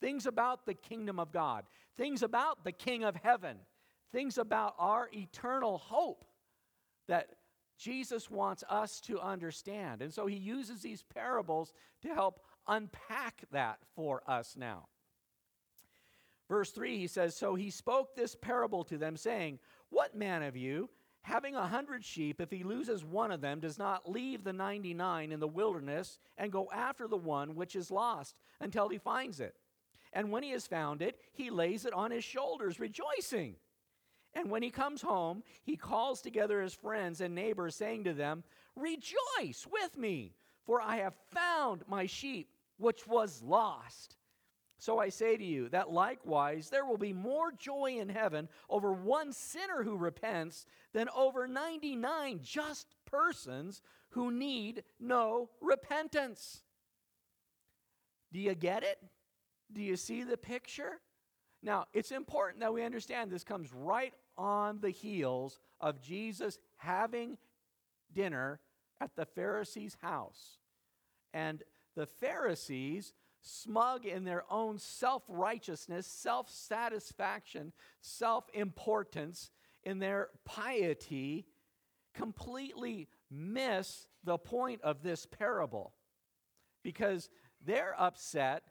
Things 0.00 0.26
about 0.26 0.66
the 0.66 0.74
kingdom 0.74 1.18
of 1.18 1.32
God, 1.32 1.64
things 1.96 2.22
about 2.22 2.64
the 2.64 2.72
King 2.72 3.04
of 3.04 3.16
heaven, 3.16 3.58
things 4.12 4.38
about 4.38 4.74
our 4.78 5.08
eternal 5.12 5.78
hope 5.78 6.24
that 7.08 7.28
Jesus 7.78 8.30
wants 8.30 8.64
us 8.68 9.00
to 9.02 9.20
understand. 9.20 10.00
And 10.00 10.12
so 10.12 10.26
he 10.26 10.36
uses 10.36 10.82
these 10.82 11.02
parables 11.02 11.72
to 12.02 12.08
help 12.08 12.40
unpack 12.66 13.42
that 13.52 13.78
for 13.94 14.22
us 14.26 14.54
now. 14.56 14.86
Verse 16.48 16.70
3, 16.70 16.98
he 16.98 17.06
says, 17.06 17.36
So 17.36 17.54
he 17.54 17.70
spoke 17.70 18.14
this 18.14 18.34
parable 18.34 18.84
to 18.84 18.98
them, 18.98 19.16
saying, 19.16 19.58
What 19.90 20.14
man 20.14 20.42
of 20.42 20.56
you, 20.56 20.90
having 21.22 21.56
a 21.56 21.66
hundred 21.66 22.04
sheep, 22.04 22.40
if 22.40 22.50
he 22.50 22.62
loses 22.62 23.04
one 23.04 23.32
of 23.32 23.40
them, 23.40 23.60
does 23.60 23.78
not 23.78 24.10
leave 24.10 24.44
the 24.44 24.52
99 24.52 25.32
in 25.32 25.40
the 25.40 25.48
wilderness 25.48 26.18
and 26.36 26.52
go 26.52 26.68
after 26.72 27.08
the 27.08 27.16
one 27.16 27.54
which 27.54 27.74
is 27.74 27.90
lost 27.90 28.36
until 28.60 28.88
he 28.88 28.98
finds 28.98 29.40
it? 29.40 29.56
And 30.14 30.30
when 30.30 30.44
he 30.44 30.50
has 30.52 30.66
found 30.66 31.02
it, 31.02 31.18
he 31.32 31.50
lays 31.50 31.84
it 31.84 31.92
on 31.92 32.12
his 32.12 32.24
shoulders, 32.24 32.80
rejoicing. 32.80 33.56
And 34.32 34.50
when 34.50 34.62
he 34.62 34.70
comes 34.70 35.02
home, 35.02 35.42
he 35.62 35.76
calls 35.76 36.22
together 36.22 36.62
his 36.62 36.72
friends 36.72 37.20
and 37.20 37.34
neighbors, 37.34 37.74
saying 37.74 38.04
to 38.04 38.14
them, 38.14 38.44
Rejoice 38.76 39.66
with 39.70 39.98
me, 39.98 40.34
for 40.64 40.80
I 40.80 40.96
have 40.96 41.14
found 41.32 41.82
my 41.88 42.06
sheep, 42.06 42.48
which 42.78 43.06
was 43.06 43.42
lost. 43.42 44.16
So 44.78 44.98
I 44.98 45.08
say 45.08 45.36
to 45.36 45.44
you 45.44 45.68
that 45.70 45.90
likewise 45.90 46.68
there 46.68 46.84
will 46.84 46.98
be 46.98 47.12
more 47.12 47.52
joy 47.52 47.96
in 47.98 48.08
heaven 48.08 48.48
over 48.68 48.92
one 48.92 49.32
sinner 49.32 49.82
who 49.82 49.96
repents 49.96 50.66
than 50.92 51.08
over 51.16 51.46
99 51.46 52.40
just 52.42 52.94
persons 53.06 53.80
who 54.10 54.30
need 54.30 54.84
no 55.00 55.48
repentance. 55.60 56.62
Do 58.32 58.40
you 58.40 58.54
get 58.54 58.82
it? 58.82 58.98
Do 59.72 59.82
you 59.82 59.96
see 59.96 60.22
the 60.22 60.36
picture? 60.36 61.00
Now, 61.62 61.86
it's 61.92 62.12
important 62.12 62.60
that 62.60 62.74
we 62.74 62.84
understand 62.84 63.30
this 63.30 63.44
comes 63.44 63.72
right 63.72 64.12
on 64.36 64.80
the 64.80 64.90
heels 64.90 65.58
of 65.80 66.00
Jesus 66.00 66.58
having 66.76 67.38
dinner 68.12 68.60
at 69.00 69.16
the 69.16 69.24
Pharisees' 69.24 69.96
house. 70.00 70.58
And 71.32 71.62
the 71.96 72.06
Pharisees 72.06 73.14
smug 73.40 74.06
in 74.06 74.24
their 74.24 74.44
own 74.50 74.78
self 74.78 75.22
righteousness, 75.28 76.06
self 76.06 76.50
satisfaction, 76.50 77.72
self 78.00 78.44
importance, 78.52 79.50
in 79.82 79.98
their 79.98 80.28
piety, 80.44 81.46
completely 82.14 83.08
miss 83.30 84.06
the 84.22 84.38
point 84.38 84.80
of 84.82 85.02
this 85.02 85.26
parable 85.26 85.92
because 86.82 87.28
they're 87.64 87.94
upset 87.98 88.62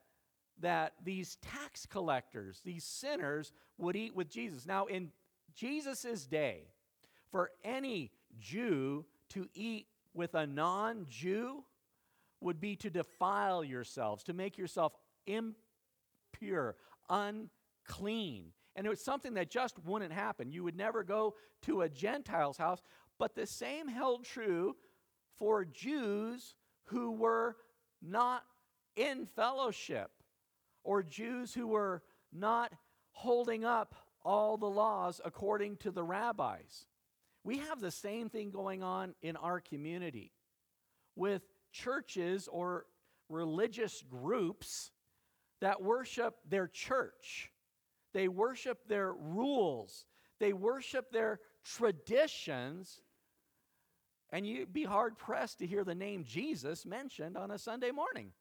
that 0.60 0.94
these 1.04 1.38
tax 1.38 1.86
collectors, 1.86 2.62
these 2.64 2.84
sinners, 2.84 3.52
would 3.78 3.96
eat 3.96 4.16
with 4.16 4.30
Jesus. 4.30 4.66
Now, 4.66 4.86
in 4.86 5.12
Jesus' 5.56 6.26
day, 6.26 6.68
for 7.32 7.52
any 7.64 8.12
Jew 8.40 9.06
to 9.30 9.48
eat 9.54 9.88
with 10.14 10.36
a 10.36 10.46
non 10.46 11.06
Jew 11.10 11.64
would 12.42 12.60
be 12.60 12.76
to 12.78 12.90
defile 12.90 13.64
yourselves, 13.64 14.24
to 14.24 14.34
make 14.34 14.58
yourself 14.58 14.94
impure, 15.26 16.76
unclean. 17.10 18.52
And 18.76 18.86
it 18.86 18.90
was 18.90 19.04
something 19.04 19.36
that 19.36 19.50
just 19.50 19.80
wouldn't 19.86 20.14
happen. 20.14 20.52
You 20.52 20.64
would 20.64 20.76
never 20.76 21.04
go 21.04 21.36
to 21.64 21.82
a 21.82 21.90
Gentile's 21.90 22.58
house, 22.58 22.82
but 23.18 23.36
the 23.36 23.46
same 23.46 23.88
held 23.88 24.26
true 24.26 24.76
for 25.38 25.64
Jews 25.66 26.56
who 26.86 27.12
were 27.12 27.56
not 28.02 28.44
in 28.96 29.26
fellowship 29.36 30.12
or 30.84 31.04
Jews 31.04 31.54
who 31.54 31.68
were 31.68 32.02
not 32.32 32.74
holding 33.12 33.64
up 33.64 33.96
all 34.24 34.58
the 34.58 34.70
laws 34.70 35.22
according 35.24 35.78
to 35.78 35.92
the 35.92 36.04
rabbis. 36.04 36.88
We 37.44 37.58
have 37.60 37.82
the 37.82 37.92
same 37.92 38.30
thing 38.30 38.52
going 38.52 38.84
on 38.84 39.16
in 39.22 39.36
our 39.36 39.60
community 39.60 40.32
with 41.16 41.42
churches 41.72 42.48
or 42.48 42.86
religious 43.30 44.04
groups 44.10 44.92
that 45.62 45.82
worship 45.82 46.36
their 46.50 46.68
church. 46.68 47.52
They 48.14 48.28
worship 48.28 48.88
their 48.88 49.14
rules. 49.14 50.06
They 50.40 50.54
worship 50.54 51.12
their 51.12 51.40
traditions. 51.64 53.02
And 54.32 54.48
you'd 54.48 54.74
be 54.74 54.84
hard 54.84 55.18
pressed 55.18 55.60
to 55.60 55.68
hear 55.68 55.84
the 55.84 55.96
name 55.96 56.24
Jesus 56.24 56.86
mentioned 56.86 57.38
on 57.38 57.52
a 57.52 57.58
Sunday 57.58 57.92
morning. 57.92 58.32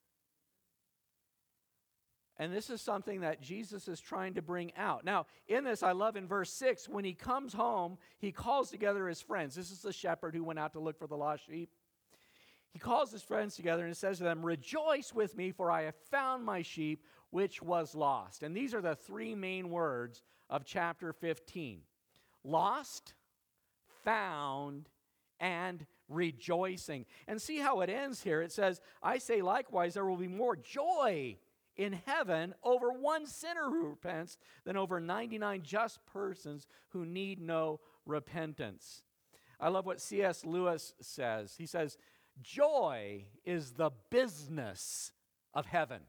And 2.39 2.53
this 2.53 2.71
is 2.71 2.81
something 2.81 3.21
that 3.21 3.43
Jesus 3.43 3.89
is 3.89 4.01
trying 4.01 4.35
to 4.35 4.43
bring 4.43 4.73
out. 4.77 5.05
Now, 5.05 5.27
in 5.49 5.65
this, 5.65 5.83
I 5.83 5.93
love 5.93 6.17
in 6.17 6.27
verse 6.27 6.51
6, 6.53 6.89
when 6.89 7.05
he 7.05 7.13
comes 7.13 7.53
home, 7.53 7.99
he 8.19 8.33
calls 8.33 8.71
together 8.71 9.07
his 9.07 9.21
friends. 9.21 9.55
This 9.55 9.71
is 9.71 9.83
the 9.83 9.93
shepherd 9.93 10.35
who 10.35 10.43
went 10.43 10.59
out 10.59 10.73
to 10.73 10.81
look 10.81 10.99
for 10.99 11.07
the 11.07 11.17
lost 11.17 11.47
sheep. 11.47 11.71
He 12.73 12.79
calls 12.79 13.13
his 13.13 13.23
friends 13.23 13.55
together 13.55 13.85
and 13.85 13.95
says 13.95 14.19
to 14.19 14.25
them, 14.25 14.45
Rejoice 14.45 15.13
with 15.13 15.37
me, 15.37 15.53
for 15.53 15.71
I 15.71 15.83
have 15.83 15.95
found 16.11 16.45
my 16.45 16.63
sheep 16.63 17.05
which 17.31 17.63
was 17.63 17.95
lost. 17.95 18.43
And 18.43 18.57
these 18.57 18.75
are 18.75 18.81
the 18.81 18.95
three 18.95 19.35
main 19.35 19.71
words 19.71 20.23
of 20.49 20.65
chapter 20.65 21.13
15 21.13 21.81
lost, 22.45 23.15
found, 24.05 24.89
and 25.39 25.87
rejoicing. 26.09 27.07
And 27.29 27.41
see 27.41 27.59
how 27.59 27.81
it 27.83 27.91
ends 27.91 28.23
here. 28.23 28.43
It 28.43 28.53
says, 28.53 28.81
I 29.03 29.19
say 29.19 29.43
likewise, 29.43 29.95
there 29.95 30.07
will 30.07 30.17
be 30.17 30.29
more 30.29 30.57
joy 30.57 31.37
in 31.77 32.01
heaven 32.07 32.55
over 32.63 32.93
one 32.93 33.27
sinner 33.27 33.69
who 33.69 33.89
repents 33.89 34.39
than 34.65 34.77
over 34.77 35.01
99 35.01 35.63
just 35.63 36.05
persons 36.07 36.67
who 36.91 37.07
need 37.07 37.41
no 37.41 37.81
repentance. 38.07 39.03
I 39.59 39.69
love 39.69 39.87
what 39.87 40.01
C.S. 40.01 40.45
Lewis 40.45 40.95
says. 41.01 41.55
He 41.57 41.67
says, 41.67 41.97
Joy 42.41 43.27
is 43.45 43.73
the 43.73 43.91
business 44.11 45.13
of 45.55 45.67
heaven. 45.67 46.01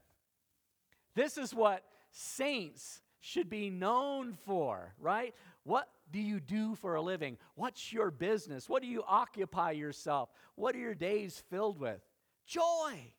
This 1.14 1.38
is 1.38 1.54
what 1.54 1.84
saints 2.10 3.00
should 3.20 3.48
be 3.48 3.70
known 3.70 4.34
for, 4.44 4.94
right? 4.98 5.34
What 5.62 5.88
do 6.10 6.20
you 6.20 6.40
do 6.40 6.74
for 6.74 6.94
a 6.94 7.02
living? 7.02 7.38
What's 7.54 7.92
your 7.92 8.10
business? 8.10 8.68
What 8.68 8.82
do 8.82 8.88
you 8.88 9.02
occupy 9.06 9.72
yourself? 9.72 10.28
What 10.56 10.74
are 10.74 10.80
your 10.80 10.94
days 10.94 11.42
filled 11.48 11.78
with? 11.78 12.00
Joy, 12.46 13.12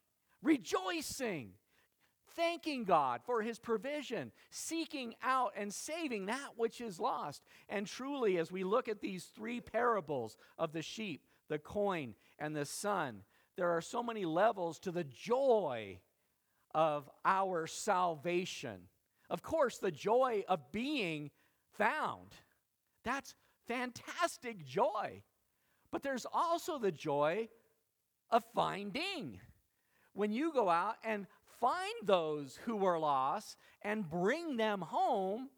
rejoicing, 0.43 1.53
thanking 2.35 2.83
God 2.83 3.21
for 3.25 3.41
his 3.41 3.59
provision, 3.59 4.31
seeking 4.49 5.15
out 5.23 5.53
and 5.55 5.73
saving 5.73 6.25
that 6.27 6.49
which 6.57 6.81
is 6.81 6.99
lost. 6.99 7.43
And 7.69 7.87
truly, 7.87 8.37
as 8.37 8.51
we 8.51 8.63
look 8.63 8.87
at 8.87 9.01
these 9.01 9.25
three 9.25 9.61
parables 9.61 10.37
of 10.57 10.73
the 10.73 10.81
sheep, 10.81 11.21
the 11.49 11.59
coin, 11.59 12.15
and 12.39 12.55
the 12.55 12.65
son. 12.65 13.21
There 13.55 13.69
are 13.69 13.81
so 13.81 14.03
many 14.03 14.25
levels 14.25 14.79
to 14.79 14.91
the 14.91 15.03
joy 15.03 15.99
of 16.73 17.09
our 17.23 17.67
salvation. 17.67 18.89
Of 19.29 19.41
course, 19.41 19.77
the 19.77 19.91
joy 19.91 20.43
of 20.47 20.71
being 20.71 21.31
found. 21.77 22.31
That's 23.03 23.33
fantastic 23.67 24.65
joy. 24.65 25.23
But 25.91 26.03
there's 26.03 26.25
also 26.31 26.77
the 26.77 26.91
joy 26.91 27.47
of 28.29 28.43
finding. 28.53 29.39
When 30.13 30.31
you 30.31 30.51
go 30.51 30.69
out 30.69 30.95
and 31.03 31.27
find 31.59 31.93
those 32.03 32.59
who 32.65 32.75
were 32.75 32.99
lost 32.99 33.57
and 33.81 34.09
bring 34.09 34.57
them 34.57 34.81
home, 34.81 35.49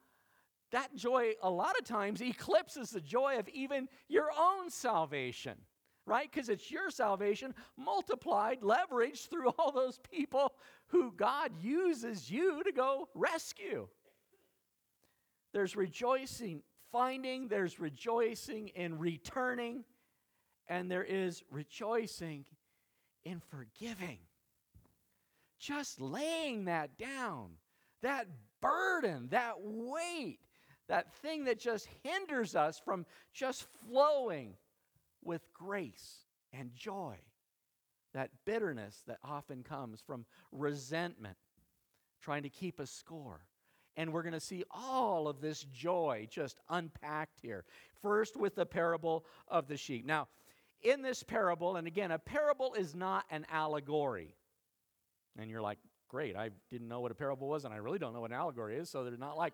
that 0.72 0.96
joy 0.96 1.34
a 1.42 1.50
lot 1.50 1.78
of 1.80 1.86
times 1.86 2.22
eclipses 2.22 2.90
the 2.90 3.02
joy 3.02 3.38
of 3.40 3.48
even 3.50 3.88
your 4.10 4.30
own 4.38 4.70
salvation, 4.70 5.58
right? 6.06 6.30
Because 6.32 6.50
it's 6.50 6.70
your 6.70 6.90
salvation 6.90 7.54
multiplied, 7.78 8.62
leveraged 8.62 9.30
through 9.30 9.50
all 9.58 9.72
those 9.72 10.00
people 10.12 10.54
who 10.88 11.12
God 11.12 11.52
uses 11.62 12.30
you 12.30 12.64
to 12.64 12.72
go 12.72 13.08
rescue. 13.14 13.88
There's 15.54 15.76
rejoicing 15.76 16.64
finding, 16.92 17.48
there's 17.48 17.80
rejoicing 17.80 18.70
in 18.70 18.98
returning, 19.00 19.84
and 20.68 20.92
there 20.92 21.04
is 21.04 21.44
rejoicing 21.50 22.46
in 23.24 23.40
forgiving. 23.40 24.20
Just 25.60 26.00
laying 26.00 26.66
that 26.66 26.98
down, 26.98 27.52
that 28.02 28.28
burden, 28.62 29.28
that 29.32 29.56
weight, 29.60 30.40
that 30.88 31.14
thing 31.16 31.46
that 31.46 31.60
just 31.60 31.88
hinders 32.04 32.56
us 32.56 32.80
from 32.84 33.06
just 33.34 33.66
flowing 33.88 34.54
with 35.24 35.42
grace 35.54 36.26
and 36.54 36.74
joy. 36.74 37.18
That 38.14 38.30
bitterness 38.46 39.04
that 39.08 39.20
often 39.24 39.64
comes 39.64 40.02
from 40.02 40.26
resentment, 40.52 41.38
trying 42.22 42.44
to 42.44 42.50
keep 42.50 42.80
a 42.80 42.88
score. 42.88 43.42
And 43.96 44.14
we're 44.14 44.24
going 44.24 44.34
to 44.34 44.40
see 44.40 44.64
all 44.72 45.28
of 45.28 45.42
this 45.42 45.64
joy 45.64 46.28
just 46.30 46.60
unpacked 46.70 47.40
here. 47.42 47.66
First, 48.02 48.38
with 48.38 48.56
the 48.56 48.66
parable 48.66 49.26
of 49.48 49.68
the 49.68 49.76
sheep. 49.76 50.06
Now, 50.06 50.28
in 50.84 51.02
this 51.02 51.24
parable, 51.24 51.76
and 51.76 51.88
again, 51.88 52.12
a 52.12 52.20
parable 52.20 52.76
is 52.76 52.96
not 52.96 53.26
an 53.32 53.46
allegory. 53.52 54.36
And 55.38 55.50
you're 55.50 55.62
like, 55.62 55.78
great, 56.08 56.36
I 56.36 56.50
didn't 56.72 56.88
know 56.88 57.00
what 57.00 57.12
a 57.12 57.16
parable 57.16 57.48
was, 57.48 57.66
and 57.66 57.74
I 57.74 57.78
really 57.78 58.00
don't 58.00 58.14
know 58.14 58.22
what 58.22 58.32
an 58.32 58.38
allegory 58.38 58.78
is, 58.78 58.90
so 58.90 59.04
they're 59.04 59.18
not 59.18 59.38
like. 59.38 59.54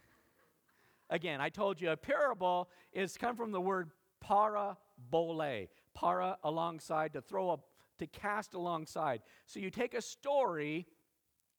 again, 1.10 1.40
I 1.40 1.48
told 1.48 1.80
you 1.80 1.90
a 1.90 1.96
parable 1.96 2.68
is 2.92 3.16
come 3.16 3.36
from 3.36 3.52
the 3.52 3.60
word 3.60 3.90
parabole. 4.20 5.68
Para 5.94 6.38
alongside, 6.44 7.12
to 7.14 7.20
throw 7.20 7.50
a, 7.50 7.58
to 7.98 8.06
cast 8.06 8.54
alongside. 8.54 9.22
So 9.46 9.58
you 9.58 9.70
take 9.70 9.94
a 9.94 10.02
story 10.02 10.86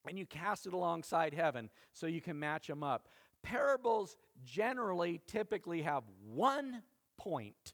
and 0.08 0.18
you 0.18 0.26
cast 0.26 0.66
it 0.66 0.74
alongside 0.74 1.34
heaven 1.34 1.70
so 1.92 2.08
you 2.08 2.22
can 2.22 2.40
match 2.40 2.68
them 2.68 2.82
up. 2.82 3.10
Parables 3.44 4.16
generally 4.46 5.20
typically 5.28 5.82
have 5.82 6.04
one 6.26 6.84
point. 7.18 7.74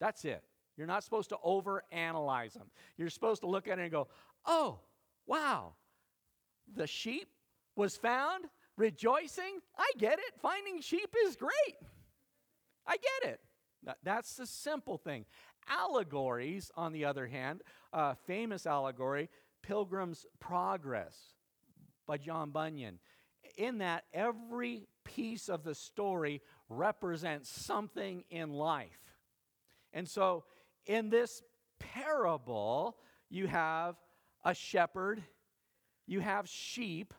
That's 0.00 0.24
it. 0.24 0.42
You're 0.76 0.86
not 0.86 1.04
supposed 1.04 1.28
to 1.30 1.36
overanalyze 1.44 2.54
them. 2.54 2.70
You're 2.96 3.10
supposed 3.10 3.42
to 3.42 3.46
look 3.46 3.68
at 3.68 3.78
it 3.78 3.82
and 3.82 3.92
go, 3.92 4.08
oh, 4.44 4.80
wow, 5.26 5.74
the 6.74 6.86
sheep 6.86 7.28
was 7.76 7.96
found 7.96 8.46
rejoicing. 8.76 9.60
I 9.78 9.90
get 9.98 10.18
it. 10.18 10.34
Finding 10.42 10.80
sheep 10.80 11.14
is 11.26 11.36
great. 11.36 11.76
I 12.86 12.96
get 12.96 13.30
it. 13.30 13.40
That's 14.02 14.34
the 14.34 14.46
simple 14.46 14.98
thing. 14.98 15.26
Allegories, 15.68 16.70
on 16.76 16.92
the 16.92 17.04
other 17.04 17.26
hand, 17.26 17.62
famous 18.26 18.66
allegory 18.66 19.30
Pilgrim's 19.62 20.26
Progress 20.40 21.16
by 22.06 22.18
John 22.18 22.50
Bunyan. 22.50 22.98
In 23.56 23.78
that, 23.78 24.04
every 24.12 24.88
piece 25.04 25.48
of 25.48 25.64
the 25.64 25.74
story 25.74 26.42
represents 26.68 27.48
something 27.48 28.24
in 28.30 28.50
life. 28.50 29.14
And 29.92 30.08
so, 30.08 30.44
in 30.86 31.10
this 31.10 31.42
parable, 31.78 32.96
you 33.30 33.46
have 33.46 33.96
a 34.44 34.54
shepherd, 34.54 35.22
you 36.06 36.20
have 36.20 36.48
sheep, 36.48 37.14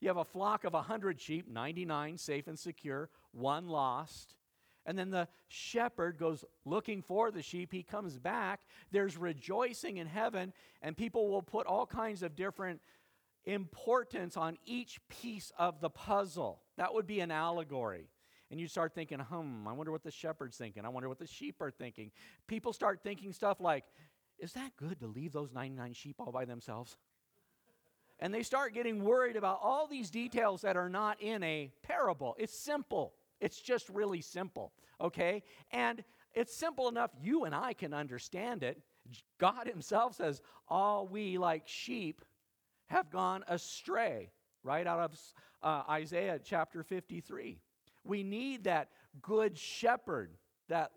you 0.00 0.08
have 0.08 0.16
a 0.16 0.24
flock 0.24 0.64
of 0.64 0.72
100 0.72 1.20
sheep, 1.20 1.48
99 1.48 2.16
safe 2.18 2.46
and 2.46 2.58
secure, 2.58 3.08
one 3.32 3.68
lost. 3.68 4.34
And 4.86 4.98
then 4.98 5.10
the 5.10 5.28
shepherd 5.48 6.18
goes 6.18 6.44
looking 6.64 7.02
for 7.02 7.30
the 7.30 7.42
sheep. 7.42 7.72
He 7.72 7.82
comes 7.82 8.18
back. 8.18 8.60
There's 8.90 9.18
rejoicing 9.18 9.98
in 9.98 10.06
heaven, 10.06 10.54
and 10.80 10.96
people 10.96 11.28
will 11.28 11.42
put 11.42 11.66
all 11.66 11.84
kinds 11.84 12.22
of 12.22 12.34
different 12.34 12.80
importance 13.44 14.36
on 14.36 14.56
each 14.64 14.98
piece 15.08 15.52
of 15.58 15.80
the 15.80 15.90
puzzle. 15.90 16.62
That 16.76 16.94
would 16.94 17.06
be 17.06 17.20
an 17.20 17.30
allegory. 17.30 18.08
And 18.50 18.58
you 18.58 18.66
start 18.66 18.94
thinking, 18.94 19.18
hmm, 19.18 19.68
I 19.68 19.72
wonder 19.72 19.92
what 19.92 20.02
the 20.02 20.10
shepherd's 20.10 20.56
thinking. 20.56 20.84
I 20.84 20.88
wonder 20.88 21.08
what 21.08 21.18
the 21.18 21.26
sheep 21.26 21.60
are 21.60 21.70
thinking. 21.70 22.10
People 22.46 22.72
start 22.72 23.00
thinking 23.02 23.32
stuff 23.32 23.60
like, 23.60 23.84
is 24.38 24.52
that 24.52 24.76
good 24.76 25.00
to 25.00 25.06
leave 25.06 25.32
those 25.32 25.52
99 25.52 25.92
sheep 25.92 26.16
all 26.18 26.32
by 26.32 26.44
themselves? 26.44 26.96
And 28.20 28.32
they 28.32 28.42
start 28.42 28.74
getting 28.74 29.04
worried 29.04 29.36
about 29.36 29.60
all 29.62 29.86
these 29.86 30.10
details 30.10 30.62
that 30.62 30.76
are 30.76 30.88
not 30.88 31.20
in 31.20 31.42
a 31.42 31.70
parable. 31.82 32.34
It's 32.38 32.58
simple. 32.58 33.12
It's 33.40 33.60
just 33.60 33.88
really 33.90 34.20
simple, 34.20 34.72
okay? 35.00 35.42
And 35.70 36.02
it's 36.34 36.54
simple 36.54 36.88
enough 36.88 37.10
you 37.22 37.44
and 37.44 37.54
I 37.54 37.74
can 37.74 37.94
understand 37.94 38.62
it. 38.62 38.80
God 39.38 39.66
Himself 39.66 40.16
says, 40.16 40.42
All 40.68 41.06
we 41.06 41.38
like 41.38 41.66
sheep 41.66 42.24
have 42.86 43.10
gone 43.10 43.44
astray, 43.46 44.30
right 44.62 44.86
out 44.86 45.00
of 45.00 45.18
uh, 45.62 45.90
Isaiah 45.90 46.40
chapter 46.42 46.82
53. 46.82 47.60
We 48.08 48.22
need 48.22 48.64
that 48.64 48.88
good 49.20 49.58
shepherd, 49.58 50.30
that 50.68 50.92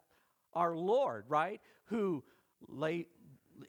our 0.53 0.75
Lord, 0.75 1.25
right, 1.27 1.59
who 1.85 2.23
lay, 2.67 3.05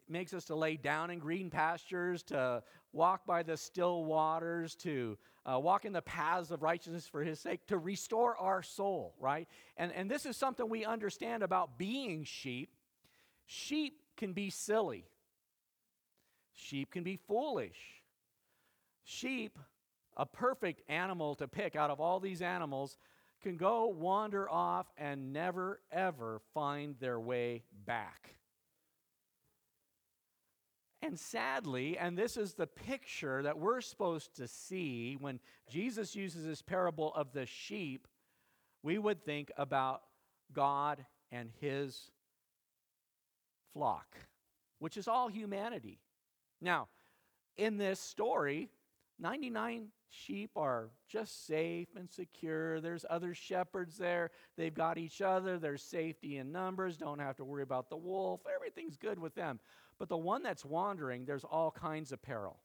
makes 0.07 0.33
us 0.33 0.45
to 0.45 0.55
lay 0.55 0.77
down 0.77 1.11
in 1.11 1.19
green 1.19 1.49
pastures, 1.49 2.23
to 2.23 2.63
walk 2.93 3.25
by 3.25 3.43
the 3.43 3.57
still 3.57 4.05
waters, 4.05 4.75
to 4.75 5.17
uh, 5.45 5.59
walk 5.59 5.83
in 5.83 5.91
the 5.91 6.01
paths 6.01 6.51
of 6.51 6.63
righteousness 6.63 7.05
for 7.05 7.21
his 7.21 7.37
sake, 7.39 7.67
to 7.67 7.77
restore 7.77 8.37
our 8.37 8.63
soul, 8.63 9.13
right? 9.19 9.49
And, 9.75 9.91
and 9.91 10.09
this 10.09 10.25
is 10.25 10.37
something 10.37 10.69
we 10.69 10.85
understand 10.85 11.43
about 11.43 11.77
being 11.77 12.23
sheep. 12.23 12.69
Sheep 13.45 13.99
can 14.15 14.31
be 14.31 14.49
silly, 14.49 15.05
sheep 16.53 16.91
can 16.91 17.03
be 17.03 17.17
foolish. 17.17 17.77
Sheep, 19.05 19.59
a 20.15 20.25
perfect 20.25 20.81
animal 20.87 21.35
to 21.35 21.45
pick 21.45 21.75
out 21.75 21.89
of 21.89 21.99
all 21.99 22.21
these 22.21 22.41
animals, 22.41 22.97
can 23.43 23.57
go 23.57 23.87
wander 23.87 24.49
off 24.49 24.87
and 24.97 25.33
never, 25.33 25.81
ever 25.91 26.41
find 26.53 26.95
their 26.99 27.19
way 27.19 27.63
back. 27.85 28.35
And 31.01 31.19
sadly, 31.19 31.97
and 31.97 32.17
this 32.17 32.37
is 32.37 32.53
the 32.53 32.65
picture 32.65 33.43
that 33.43 33.59
we're 33.59 33.81
supposed 33.81 34.37
to 34.37 34.47
see 34.47 35.17
when 35.19 35.41
Jesus 35.69 36.15
uses 36.15 36.45
this 36.45 36.61
parable 36.61 37.13
of 37.13 37.33
the 37.33 37.45
sheep, 37.45 38.07
we 38.83 38.97
would 38.97 39.25
think 39.25 39.51
about 39.57 40.03
God 40.53 41.05
and 41.29 41.49
his 41.59 42.09
flock, 43.73 44.15
which 44.79 44.95
is 44.95 45.09
all 45.09 45.27
humanity. 45.27 45.99
Now, 46.61 46.87
in 47.57 47.77
this 47.77 47.99
story, 47.99 48.69
99 49.19 49.87
sheep 50.13 50.51
are 50.55 50.89
just 51.07 51.47
safe 51.47 51.89
and 51.95 52.09
secure. 52.09 52.79
There's 52.79 53.05
other 53.09 53.33
shepherds 53.33 53.97
there. 53.97 54.31
They've 54.57 54.73
got 54.73 54.97
each 54.97 55.21
other. 55.21 55.57
There's 55.57 55.81
safety 55.81 56.37
in 56.37 56.51
numbers. 56.51 56.97
Don't 56.97 57.19
have 57.19 57.35
to 57.37 57.43
worry 57.43 57.63
about 57.63 57.89
the 57.89 57.97
wolf. 57.97 58.41
Everything's 58.53 58.97
good 58.97 59.19
with 59.19 59.35
them. 59.35 59.59
But 59.97 60.09
the 60.09 60.17
one 60.17 60.43
that's 60.43 60.65
wandering, 60.65 61.25
there's 61.25 61.43
all 61.43 61.71
kinds 61.71 62.11
of 62.11 62.21
peril. 62.21 62.57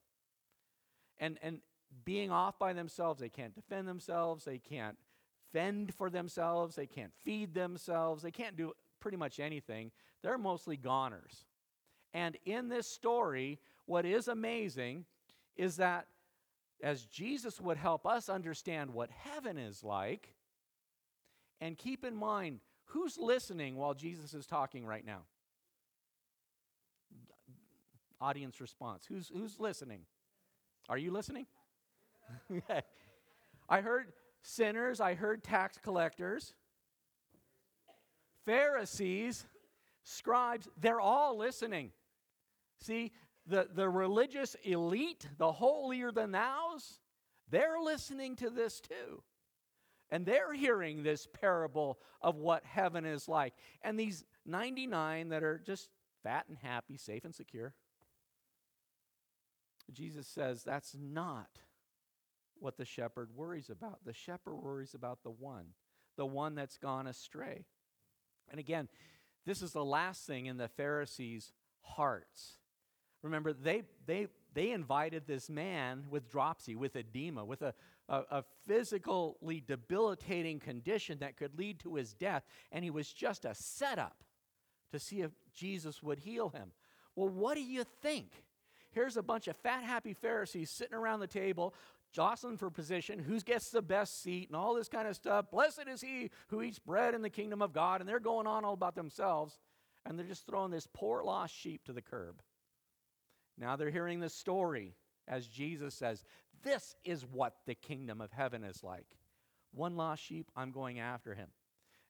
And, 1.18 1.38
and 1.42 1.61
being 2.04 2.30
off 2.30 2.58
by 2.58 2.72
themselves, 2.72 3.20
they 3.20 3.28
can't 3.28 3.54
defend 3.54 3.88
themselves, 3.88 4.44
they 4.44 4.58
can't 4.58 4.96
fend 5.52 5.94
for 5.94 6.11
themselves, 6.11 6.76
they 6.76 6.87
can't 6.87 7.12
feed 7.24 7.54
themselves, 7.54 8.22
they 8.22 8.30
can't 8.30 8.56
do 8.56 8.72
pretty 9.00 9.16
much 9.16 9.40
anything. 9.40 9.90
They're 10.22 10.38
mostly 10.38 10.76
goners. 10.76 11.44
And 12.12 12.37
in 12.44 12.68
this 12.68 12.87
story, 12.87 13.58
what 13.87 14.04
is 14.04 14.28
amazing 14.28 15.04
is 15.56 15.76
that 15.76 16.06
as 16.82 17.04
Jesus 17.04 17.60
would 17.60 17.76
help 17.76 18.06
us 18.06 18.28
understand 18.28 18.90
what 18.90 19.10
heaven 19.10 19.58
is 19.58 19.82
like, 19.82 20.34
and 21.60 21.76
keep 21.76 22.04
in 22.04 22.14
mind 22.14 22.60
who's 22.86 23.18
listening 23.18 23.76
while 23.76 23.94
Jesus 23.94 24.32
is 24.34 24.46
talking 24.46 24.86
right 24.86 25.04
now 25.04 25.22
audience 28.20 28.60
response. 28.60 29.04
Who's, 29.08 29.30
who's 29.32 29.58
listening? 29.60 30.00
Are 30.88 30.98
you 30.98 31.10
listening? 31.10 31.46
I 33.68 33.80
heard 33.80 34.12
sinners, 34.42 35.00
I 35.00 35.14
heard 35.14 35.42
tax 35.42 35.78
collectors, 35.78 36.54
Pharisees, 38.44 39.46
scribes, 40.04 40.68
they're 40.80 41.00
all 41.00 41.36
listening. 41.36 41.90
See, 42.80 43.12
the, 43.48 43.68
the 43.72 43.88
religious 43.88 44.56
elite, 44.62 45.26
the 45.38 45.52
holier 45.52 46.12
than 46.12 46.32
thous, 46.32 47.00
they're 47.50 47.80
listening 47.82 48.37
to 48.37 48.50
this 48.50 48.80
too. 48.80 49.22
And 50.11 50.24
they're 50.24 50.54
hearing 50.54 51.02
this 51.02 51.26
parable 51.26 51.98
of 52.22 52.37
what 52.37 52.64
heaven 52.64 53.04
is 53.04 53.28
like. 53.28 53.54
And 53.82 53.98
these 53.98 54.24
99 54.46 55.30
that 55.30 55.42
are 55.42 55.58
just 55.58 55.90
fat 56.22 56.46
and 56.48 56.56
happy, 56.58 56.96
safe 56.96 57.24
and 57.24 57.34
secure, 57.34 57.74
Jesus 59.92 60.26
says 60.26 60.62
that's 60.62 60.94
not 60.98 61.48
what 62.58 62.76
the 62.76 62.84
shepherd 62.84 63.30
worries 63.34 63.70
about. 63.70 64.04
The 64.04 64.12
shepherd 64.12 64.56
worries 64.56 64.94
about 64.94 65.22
the 65.22 65.30
one, 65.30 65.68
the 66.16 66.26
one 66.26 66.54
that's 66.54 66.78
gone 66.78 67.06
astray. 67.06 67.66
And 68.50 68.58
again, 68.58 68.88
this 69.46 69.62
is 69.62 69.72
the 69.72 69.84
last 69.84 70.26
thing 70.26 70.46
in 70.46 70.56
the 70.56 70.68
Pharisees' 70.68 71.52
hearts. 71.80 72.58
Remember, 73.22 73.52
they, 73.52 73.83
they, 74.07 74.28
they 74.54 74.70
invited 74.70 75.26
this 75.26 75.50
man 75.50 76.04
with 76.09 76.31
dropsy, 76.31 76.76
with 76.76 76.96
edema, 76.96 77.44
with 77.44 77.62
a, 77.62 77.74
a, 78.09 78.22
a 78.31 78.44
physically 78.66 79.62
debilitating 79.66 80.61
condition 80.61 81.18
that 81.18 81.37
could 81.37 81.59
lead 81.59 81.81
to 81.81 81.96
his 81.96 82.14
death, 82.14 82.44
and 82.70 82.85
he 82.85 82.90
was 82.90 83.12
just 83.12 83.44
a 83.44 83.54
setup 83.54 84.22
to 84.92 84.98
see 84.98 85.20
if 85.20 85.33
Jesus 85.52 86.02
would 86.02 86.20
heal 86.20 86.48
him. 86.48 86.72
Well, 87.16 87.28
what 87.28 87.54
do 87.54 87.62
you 87.62 87.85
think? 88.02 88.31
Here's 88.92 89.16
a 89.16 89.22
bunch 89.22 89.48
of 89.48 89.57
fat, 89.57 89.83
happy 89.83 90.14
Pharisees 90.14 90.70
sitting 90.70 90.94
around 90.94 91.20
the 91.20 91.26
table, 91.26 91.74
jostling 92.12 92.57
for 92.57 92.70
position, 92.70 93.18
who 93.18 93.38
gets 93.40 93.70
the 93.70 93.83
best 93.83 94.22
seat, 94.22 94.48
and 94.48 94.57
all 94.57 94.74
this 94.74 94.88
kind 94.88 95.07
of 95.07 95.14
stuff. 95.14 95.50
Blessed 95.50 95.85
is 95.88 96.00
he 96.00 96.31
who 96.48 96.62
eats 96.62 96.78
bread 96.78 97.14
in 97.14 97.22
the 97.22 97.31
kingdom 97.31 97.61
of 97.61 97.72
God. 97.72 98.00
And 98.00 98.09
they're 98.09 98.20
going 98.20 98.46
on 98.46 98.64
all 98.64 98.72
about 98.72 98.94
themselves, 98.94 99.59
and 100.07 100.18
they're 100.18 100.26
just 100.26 100.46
throwing 100.46 100.70
this 100.70 100.88
poor 100.92 101.22
lost 101.22 101.54
sheep 101.54 101.85
to 101.85 101.92
the 101.92 102.00
curb. 102.00 102.40
Now 103.59 103.77
they're 103.77 103.90
hearing 103.90 104.21
the 104.21 104.29
story 104.29 104.94
as 105.27 105.47
Jesus 105.47 105.94
says, 105.94 106.25
This 106.62 106.94
is 107.05 107.27
what 107.27 107.55
the 107.66 107.75
kingdom 107.75 108.21
of 108.21 108.33
heaven 108.33 108.64
is 108.64 108.83
like. 108.83 109.07
One 109.73 109.97
lost 109.97 110.23
sheep, 110.23 110.51
I'm 110.57 110.71
going 110.71 110.99
after 110.99 111.35
him. 111.35 111.49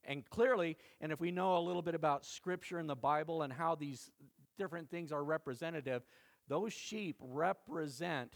And 0.05 0.29
clearly, 0.29 0.77
and 1.01 1.13
if 1.13 1.21
we 1.21 1.31
know 1.31 1.59
a 1.59 1.61
little 1.61 1.83
bit 1.83 1.95
about 1.95 2.25
Scripture 2.25 2.79
and 2.79 2.89
the 2.89 2.95
Bible 2.95 3.43
and 3.43 3.53
how 3.53 3.75
these 3.75 4.11
different 4.57 4.91
things 4.91 5.13
are 5.13 5.25
representative, 5.25 6.03
those 6.49 6.73
sheep 6.73 7.17
represent 7.21 8.35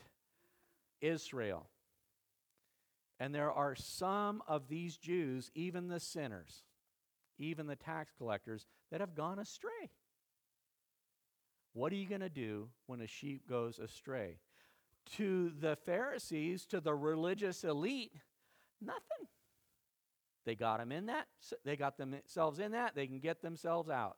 Israel. 1.00 1.68
And 3.20 3.34
there 3.34 3.52
are 3.52 3.76
some 3.76 4.42
of 4.48 4.68
these 4.68 4.96
Jews, 4.96 5.50
even 5.54 5.88
the 5.88 6.00
sinners, 6.00 6.64
even 7.38 7.68
the 7.68 7.76
tax 7.76 8.12
collectors, 8.18 8.66
that 8.90 9.00
have 9.00 9.14
gone 9.14 9.38
astray. 9.38 9.90
What 11.74 11.92
are 11.92 11.96
you 11.96 12.08
going 12.08 12.20
to 12.20 12.28
do 12.28 12.68
when 12.86 13.00
a 13.00 13.06
sheep 13.06 13.48
goes 13.48 13.78
astray? 13.78 14.38
To 15.16 15.50
the 15.58 15.76
Pharisees, 15.76 16.66
to 16.66 16.80
the 16.80 16.94
religious 16.94 17.64
elite, 17.64 18.12
nothing. 18.80 19.26
They 20.44 20.54
got 20.54 20.78
them 20.78 20.92
in 20.92 21.06
that. 21.06 21.26
They 21.64 21.76
got 21.76 21.96
themselves 21.96 22.58
in 22.58 22.72
that. 22.72 22.94
They 22.94 23.06
can 23.06 23.20
get 23.20 23.42
themselves 23.42 23.88
out. 23.88 24.16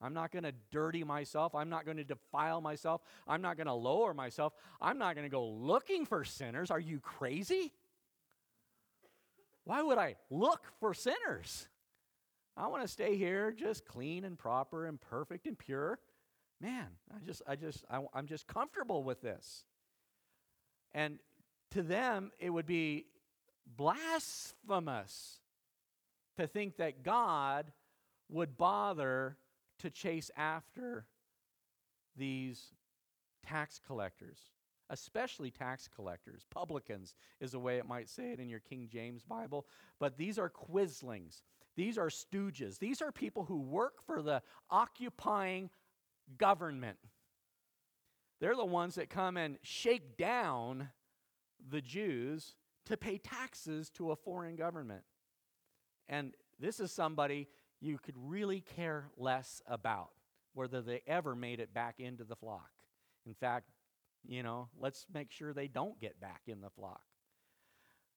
I'm 0.00 0.14
not 0.14 0.30
going 0.30 0.44
to 0.44 0.52
dirty 0.70 1.02
myself. 1.02 1.54
I'm 1.54 1.68
not 1.68 1.84
going 1.84 1.96
to 1.96 2.04
defile 2.04 2.60
myself. 2.60 3.00
I'm 3.26 3.42
not 3.42 3.56
going 3.56 3.66
to 3.66 3.74
lower 3.74 4.14
myself. 4.14 4.52
I'm 4.80 4.98
not 4.98 5.14
going 5.14 5.24
to 5.24 5.30
go 5.30 5.44
looking 5.44 6.06
for 6.06 6.24
sinners. 6.24 6.70
Are 6.70 6.78
you 6.78 7.00
crazy? 7.00 7.72
Why 9.64 9.82
would 9.82 9.98
I 9.98 10.16
look 10.30 10.62
for 10.80 10.94
sinners? 10.94 11.68
I 12.56 12.68
want 12.68 12.82
to 12.82 12.88
stay 12.88 13.16
here 13.16 13.52
just 13.52 13.86
clean 13.86 14.24
and 14.24 14.38
proper 14.38 14.86
and 14.86 15.00
perfect 15.00 15.46
and 15.46 15.58
pure. 15.58 15.98
Man, 16.60 16.86
I 17.14 17.24
just 17.24 17.42
I 17.46 17.56
just 17.56 17.84
I, 17.90 18.00
I'm 18.14 18.26
just 18.26 18.46
comfortable 18.46 19.04
with 19.04 19.22
this. 19.22 19.64
And 20.92 21.18
to 21.72 21.82
them 21.82 22.32
it 22.38 22.50
would 22.50 22.66
be 22.66 23.06
blasphemous 23.76 25.38
to 26.36 26.46
think 26.46 26.76
that 26.78 27.02
God 27.02 27.72
would 28.28 28.56
bother 28.56 29.36
to 29.80 29.90
chase 29.90 30.30
after 30.36 31.06
these 32.16 32.74
tax 33.46 33.80
collectors, 33.86 34.38
especially 34.90 35.50
tax 35.50 35.88
collectors. 35.94 36.44
Publicans 36.50 37.14
is 37.40 37.52
the 37.52 37.58
way 37.58 37.78
it 37.78 37.86
might 37.86 38.08
say 38.08 38.32
it 38.32 38.40
in 38.40 38.48
your 38.48 38.60
King 38.60 38.88
James 38.90 39.22
Bible, 39.22 39.66
but 39.98 40.16
these 40.16 40.38
are 40.38 40.50
quislings. 40.50 41.42
These 41.76 41.96
are 41.96 42.08
stooges. 42.08 42.78
These 42.78 43.00
are 43.00 43.12
people 43.12 43.44
who 43.44 43.60
work 43.60 44.02
for 44.04 44.20
the 44.20 44.42
occupying 44.68 45.70
government. 46.36 46.98
They're 48.40 48.56
the 48.56 48.64
ones 48.64 48.96
that 48.96 49.10
come 49.10 49.36
and 49.36 49.58
shake 49.62 50.16
down 50.16 50.90
the 51.70 51.80
Jews 51.80 52.54
to 52.86 52.96
pay 52.96 53.18
taxes 53.18 53.90
to 53.90 54.12
a 54.12 54.16
foreign 54.16 54.56
government. 54.56 55.02
And 56.08 56.34
this 56.58 56.80
is 56.80 56.92
somebody 56.92 57.48
you 57.80 57.98
could 57.98 58.16
really 58.16 58.60
care 58.60 59.10
less 59.16 59.62
about 59.66 60.10
whether 60.54 60.80
they 60.80 61.02
ever 61.06 61.34
made 61.34 61.60
it 61.60 61.74
back 61.74 62.00
into 62.00 62.24
the 62.24 62.36
flock. 62.36 62.70
In 63.26 63.34
fact, 63.34 63.70
you 64.26 64.42
know, 64.42 64.68
let's 64.80 65.06
make 65.12 65.30
sure 65.30 65.52
they 65.52 65.68
don't 65.68 66.00
get 66.00 66.20
back 66.20 66.42
in 66.46 66.60
the 66.60 66.70
flock. 66.70 67.02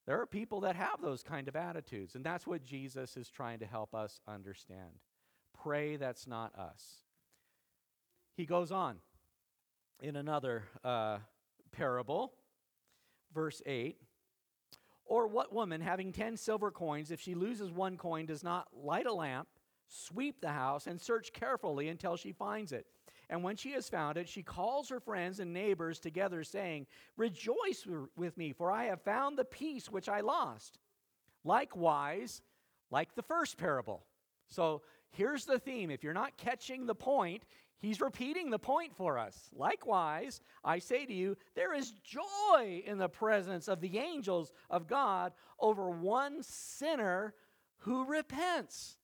There 0.08 0.20
are 0.20 0.26
people 0.26 0.62
that 0.62 0.76
have 0.76 1.02
those 1.02 1.22
kind 1.22 1.48
of 1.48 1.56
attitudes, 1.56 2.16
and 2.16 2.24
that's 2.24 2.48
what 2.48 2.64
Jesus 2.64 3.18
is 3.18 3.30
trying 3.30 3.60
to 3.60 3.68
help 3.68 3.94
us 3.94 4.20
understand. 4.28 5.00
Pray 5.62 5.96
that's 5.96 6.26
not 6.26 6.56
us. 6.56 7.04
He 8.36 8.46
goes 8.46 8.72
on 8.72 8.98
in 10.02 10.16
another 10.16 10.64
uh, 10.84 11.20
parable, 11.72 12.34
verse 13.34 13.62
8 13.66 13.98
or 15.12 15.28
what 15.28 15.52
woman, 15.52 15.82
having 15.82 16.14
ten 16.14 16.38
silver 16.38 16.72
coins, 16.72 17.12
if 17.12 17.20
she 17.20 17.36
loses 17.36 17.70
one 17.70 17.98
coin, 17.98 18.26
does 18.26 18.46
not 18.46 18.70
light 18.74 19.06
a 19.06 19.14
lamp, 19.14 19.46
sweep 19.90 20.40
the 20.40 20.48
house, 20.48 20.88
and 20.88 21.02
search 21.02 21.34
carefully 21.34 21.90
until 21.90 22.16
she 22.16 22.32
finds 22.32 22.72
it? 22.72 22.86
And 23.30 23.44
when 23.44 23.58
she 23.58 23.72
has 23.72 23.90
found 23.90 24.18
it, 24.18 24.30
she 24.30 24.42
calls 24.42 24.88
her 24.88 25.02
friends 25.02 25.42
and 25.42 25.52
neighbors 25.52 26.00
together, 26.00 26.46
saying, 26.46 26.88
Rejoice 27.18 27.86
with 28.16 28.38
me, 28.38 28.54
for 28.54 28.72
I 28.72 28.86
have 28.86 29.02
found 29.02 29.38
the 29.38 29.44
piece 29.44 29.92
which 29.92 30.08
I 30.08 30.22
lost. 30.22 30.80
Likewise, 31.44 32.42
like 32.90 33.14
the 33.14 33.22
first 33.22 33.58
parable. 33.58 34.06
So 34.48 34.82
here's 35.10 35.44
the 35.44 35.60
theme. 35.60 35.92
If 35.92 36.06
you're 36.06 36.14
not 36.14 36.38
catching 36.38 36.86
the 36.86 36.96
point, 36.96 37.44
He's 37.82 38.00
repeating 38.00 38.52
the 38.52 38.60
point 38.60 38.96
for 38.96 39.18
us. 39.18 39.50
Likewise, 39.54 40.40
I 40.64 40.78
say 40.78 41.06
to 41.06 41.14
you, 41.14 41.36
there 41.56 41.74
is 41.74 41.92
joy 42.04 42.84
in 42.86 43.00
the 43.00 43.10
presence 43.10 43.68
of 43.68 43.82
the 43.82 43.98
angels 43.98 44.54
of 44.70 44.88
God 44.88 45.34
over 45.60 45.90
one 45.90 46.44
sinner 46.44 47.34
who 47.80 48.06
repents. 48.06 48.98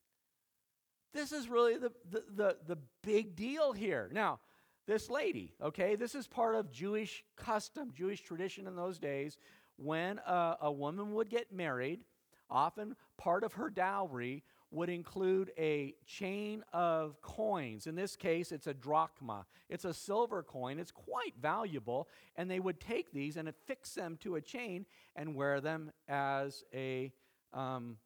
This 1.11 1.31
is 1.31 1.49
really 1.49 1.77
the, 1.77 1.91
the, 2.11 2.23
the, 2.35 2.57
the 2.67 2.77
big 3.01 3.35
deal 3.35 3.73
here. 3.73 4.11
Now, 4.13 4.39
this 4.85 5.09
lady, 5.09 5.55
okay, 5.61 5.95
this 5.95 6.13
is 6.13 6.27
part 6.27 6.53
of 6.53 6.71
Jewish 6.71 7.23
custom, 7.35 7.91
Jewish 7.91 8.21
tradition 8.21 8.67
in 8.67 8.75
those 8.75 8.99
days. 8.99 9.37
When 9.77 10.19
a, 10.19 10.57
a 10.61 10.71
woman 10.71 11.13
would 11.13 11.29
get 11.29 11.51
married, 11.51 12.01
often 12.49 12.95
part 13.17 13.43
of 13.43 13.53
her 13.53 13.71
dowry 13.71 14.43
would 14.71 14.89
include 14.89 15.51
a 15.57 15.95
chain 16.05 16.63
of 16.73 17.21
coins. 17.21 17.87
In 17.87 17.95
this 17.95 18.15
case, 18.15 18.51
it's 18.51 18.67
a 18.67 18.73
drachma. 18.73 19.45
It's 19.69 19.85
a 19.85 19.93
silver 19.93 20.43
coin. 20.43 20.79
It's 20.79 20.91
quite 20.91 21.33
valuable. 21.41 22.09
And 22.35 22.51
they 22.51 22.59
would 22.59 22.79
take 22.79 23.11
these 23.11 23.37
and 23.37 23.47
affix 23.47 23.93
them 23.93 24.17
to 24.21 24.35
a 24.35 24.41
chain 24.41 24.85
and 25.15 25.35
wear 25.35 25.61
them 25.61 25.91
as 26.07 26.63
a 26.73 27.13
um, 27.53 27.97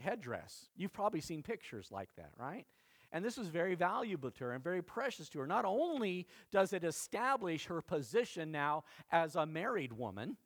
headdress. 0.00 0.68
You've 0.76 0.92
probably 0.92 1.20
seen 1.20 1.42
pictures 1.42 1.88
like 1.90 2.10
that, 2.16 2.30
right? 2.38 2.66
And 3.12 3.24
this 3.24 3.36
was 3.36 3.48
very 3.48 3.74
valuable 3.74 4.30
to 4.32 4.44
her 4.44 4.52
and 4.52 4.64
very 4.64 4.82
precious 4.82 5.28
to 5.30 5.38
her. 5.40 5.46
Not 5.46 5.64
only 5.64 6.26
does 6.50 6.72
it 6.72 6.84
establish 6.84 7.66
her 7.66 7.80
position 7.80 8.50
now 8.50 8.84
as 9.12 9.36
a 9.36 9.46
married 9.46 9.92
woman, 9.92 10.36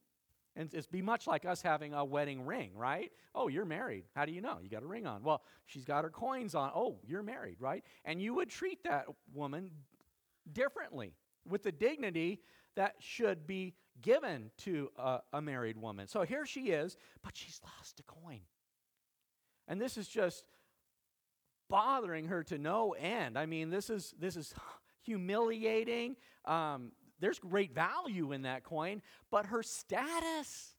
and 0.60 0.74
it's 0.74 0.86
be 0.86 1.00
much 1.00 1.26
like 1.26 1.46
us 1.46 1.62
having 1.62 1.94
a 1.94 2.04
wedding 2.04 2.44
ring, 2.44 2.72
right? 2.76 3.10
Oh, 3.34 3.48
you're 3.48 3.64
married. 3.64 4.04
How 4.14 4.26
do 4.26 4.32
you 4.32 4.42
know? 4.42 4.58
You 4.62 4.68
got 4.68 4.82
a 4.82 4.86
ring 4.86 5.06
on. 5.06 5.22
Well, 5.22 5.42
she's 5.64 5.86
got 5.86 6.04
her 6.04 6.10
coins 6.10 6.54
on. 6.54 6.70
Oh, 6.74 6.98
you're 7.06 7.22
married, 7.22 7.56
right? 7.60 7.82
And 8.04 8.20
you 8.20 8.34
would 8.34 8.50
treat 8.50 8.84
that 8.84 9.06
woman 9.32 9.70
differently 10.52 11.14
with 11.48 11.62
the 11.62 11.72
dignity 11.72 12.42
that 12.76 12.96
should 12.98 13.46
be 13.46 13.74
given 14.02 14.50
to 14.58 14.90
a, 14.98 15.20
a 15.32 15.40
married 15.40 15.78
woman. 15.78 16.06
So 16.08 16.22
here 16.22 16.44
she 16.44 16.66
is, 16.66 16.98
but 17.22 17.34
she's 17.34 17.58
lost 17.64 17.98
a 17.98 18.02
coin. 18.02 18.40
And 19.66 19.80
this 19.80 19.96
is 19.96 20.08
just 20.08 20.44
bothering 21.70 22.26
her 22.26 22.44
to 22.44 22.58
no 22.58 22.92
end. 22.92 23.38
I 23.38 23.46
mean, 23.46 23.70
this 23.70 23.88
is 23.88 24.14
this 24.18 24.36
is 24.36 24.52
humiliating. 25.04 26.16
Um, 26.44 26.92
there's 27.20 27.38
great 27.38 27.74
value 27.74 28.32
in 28.32 28.42
that 28.42 28.64
coin, 28.64 29.02
but 29.30 29.46
her 29.46 29.62
status, 29.62 30.74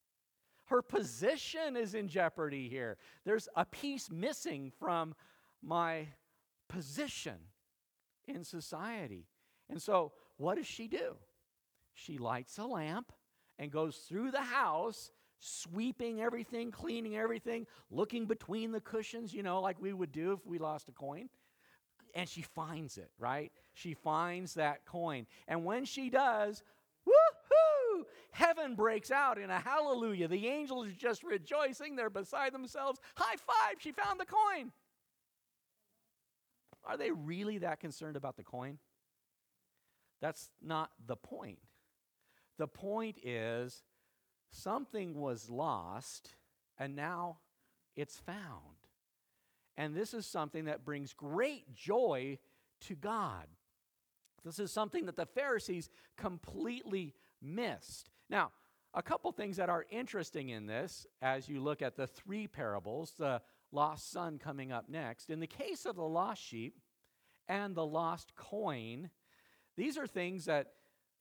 her 0.66 0.82
position 0.82 1.78
is 1.78 1.94
in 1.94 2.08
jeopardy 2.08 2.68
here. 2.68 2.98
There's 3.26 3.48
a 3.56 3.66
piece 3.66 4.10
missing 4.10 4.72
from 4.80 5.16
my 5.62 6.08
position 6.68 7.38
in 8.28 8.44
society. 8.44 9.28
And 9.70 9.82
so, 9.82 10.14
what 10.38 10.56
does 10.56 10.68
she 10.68 10.88
do? 10.88 11.16
She 11.94 12.18
lights 12.18 12.58
a 12.58 12.66
lamp 12.66 13.12
and 13.60 13.72
goes 13.72 13.98
through 13.98 14.32
the 14.32 14.42
house 14.42 15.12
sweeping 15.40 16.22
everything, 16.22 16.72
cleaning 16.72 17.18
everything, 17.18 17.66
looking 17.90 18.26
between 18.26 18.72
the 18.72 18.80
cushions, 18.80 19.34
you 19.34 19.44
know, 19.44 19.60
like 19.60 19.82
we 19.82 19.92
would 19.92 20.12
do 20.12 20.34
if 20.34 20.46
we 20.46 20.60
lost 20.60 20.88
a 20.90 20.92
coin. 20.92 21.30
And 22.14 22.30
she 22.30 22.42
finds 22.42 22.98
it, 22.98 23.10
right? 23.18 23.52
She 23.74 23.94
finds 23.94 24.56
that 24.56 24.86
coin. 24.86 25.26
And 25.48 25.66
when 25.66 25.86
she 25.86 26.10
does, 26.10 26.64
woohoo! 27.08 28.04
Heaven 28.32 28.76
breaks 28.76 29.12
out 29.12 29.38
in 29.38 29.50
a 29.50 29.60
hallelujah. 29.60 30.28
The 30.28 30.48
angels 30.48 30.88
are 30.88 30.92
just 30.92 31.24
rejoicing. 31.24 31.96
They're 31.96 32.10
beside 32.10 32.54
themselves. 32.54 33.00
High 33.16 33.36
five, 33.36 33.76
she 33.80 33.92
found 33.92 34.20
the 34.20 34.26
coin. 34.26 34.72
Are 36.86 36.98
they 36.98 37.12
really 37.12 37.60
that 37.60 37.80
concerned 37.80 38.16
about 38.16 38.38
the 38.38 38.44
coin? 38.44 38.80
That's 40.22 40.50
not 40.62 40.92
the 41.06 41.16
point. 41.16 41.60
The 42.58 42.68
point 42.68 43.18
is 43.24 43.84
something 44.52 45.16
was 45.16 45.50
lost 45.50 46.36
and 46.78 46.96
now 46.96 47.38
it's 47.96 48.20
found. 48.20 48.78
And 49.78 49.96
this 49.96 50.14
is 50.14 50.26
something 50.26 50.66
that 50.66 50.86
brings 50.86 51.14
great 51.14 51.74
joy 51.74 52.38
to 52.82 52.96
God. 52.96 53.48
This 54.44 54.60
is 54.60 54.72
something 54.72 55.06
that 55.06 55.16
the 55.16 55.26
Pharisees 55.26 55.90
completely 56.18 57.14
missed. 57.42 58.10
Now, 58.30 58.52
a 58.94 59.02
couple 59.02 59.32
things 59.32 59.58
that 59.58 59.70
are 59.70 59.86
interesting 59.90 60.50
in 60.50 60.66
this 60.66 61.06
as 61.22 61.48
you 61.48 61.62
look 61.62 61.82
at 61.82 61.96
the 61.96 62.08
three 62.08 62.48
parables, 62.48 63.14
the 63.18 63.42
lost 63.72 64.12
son 64.12 64.38
coming 64.38 64.72
up 64.72 64.90
next. 64.90 65.30
In 65.30 65.40
the 65.40 65.48
case 65.48 65.86
of 65.86 65.96
the 65.96 66.04
lost 66.04 66.42
sheep 66.44 66.80
and 67.48 67.74
the 67.76 67.86
lost 67.86 68.36
coin, 68.36 69.10
these 69.78 69.98
are 69.98 70.08
things 70.08 70.46
that 70.46 70.74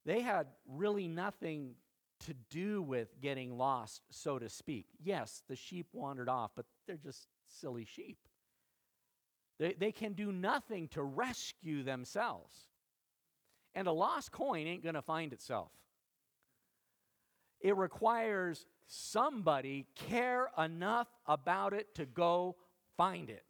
they 0.05 0.21
had 0.21 0.47
really 0.67 1.07
nothing 1.07 1.75
to 2.21 2.33
do 2.49 2.81
with 2.81 3.19
getting 3.21 3.57
lost, 3.57 4.01
so 4.11 4.37
to 4.37 4.49
speak. 4.49 4.87
Yes, 5.01 5.43
the 5.47 5.55
sheep 5.55 5.87
wandered 5.93 6.29
off, 6.29 6.51
but 6.55 6.65
they're 6.87 6.97
just 6.97 7.27
silly 7.47 7.85
sheep. 7.85 8.17
They, 9.59 9.73
they 9.73 9.91
can 9.91 10.13
do 10.13 10.31
nothing 10.31 10.87
to 10.89 11.03
rescue 11.03 11.83
themselves. 11.83 12.67
And 13.73 13.87
a 13.87 13.91
lost 13.91 14.31
coin 14.31 14.67
ain't 14.67 14.83
going 14.83 14.95
to 14.95 15.01
find 15.01 15.33
itself. 15.33 15.71
It 17.61 17.77
requires 17.77 18.65
somebody 18.87 19.85
care 19.95 20.49
enough 20.57 21.07
about 21.25 21.73
it 21.73 21.93
to 21.95 22.05
go 22.05 22.55
find 22.97 23.29
it. 23.29 23.45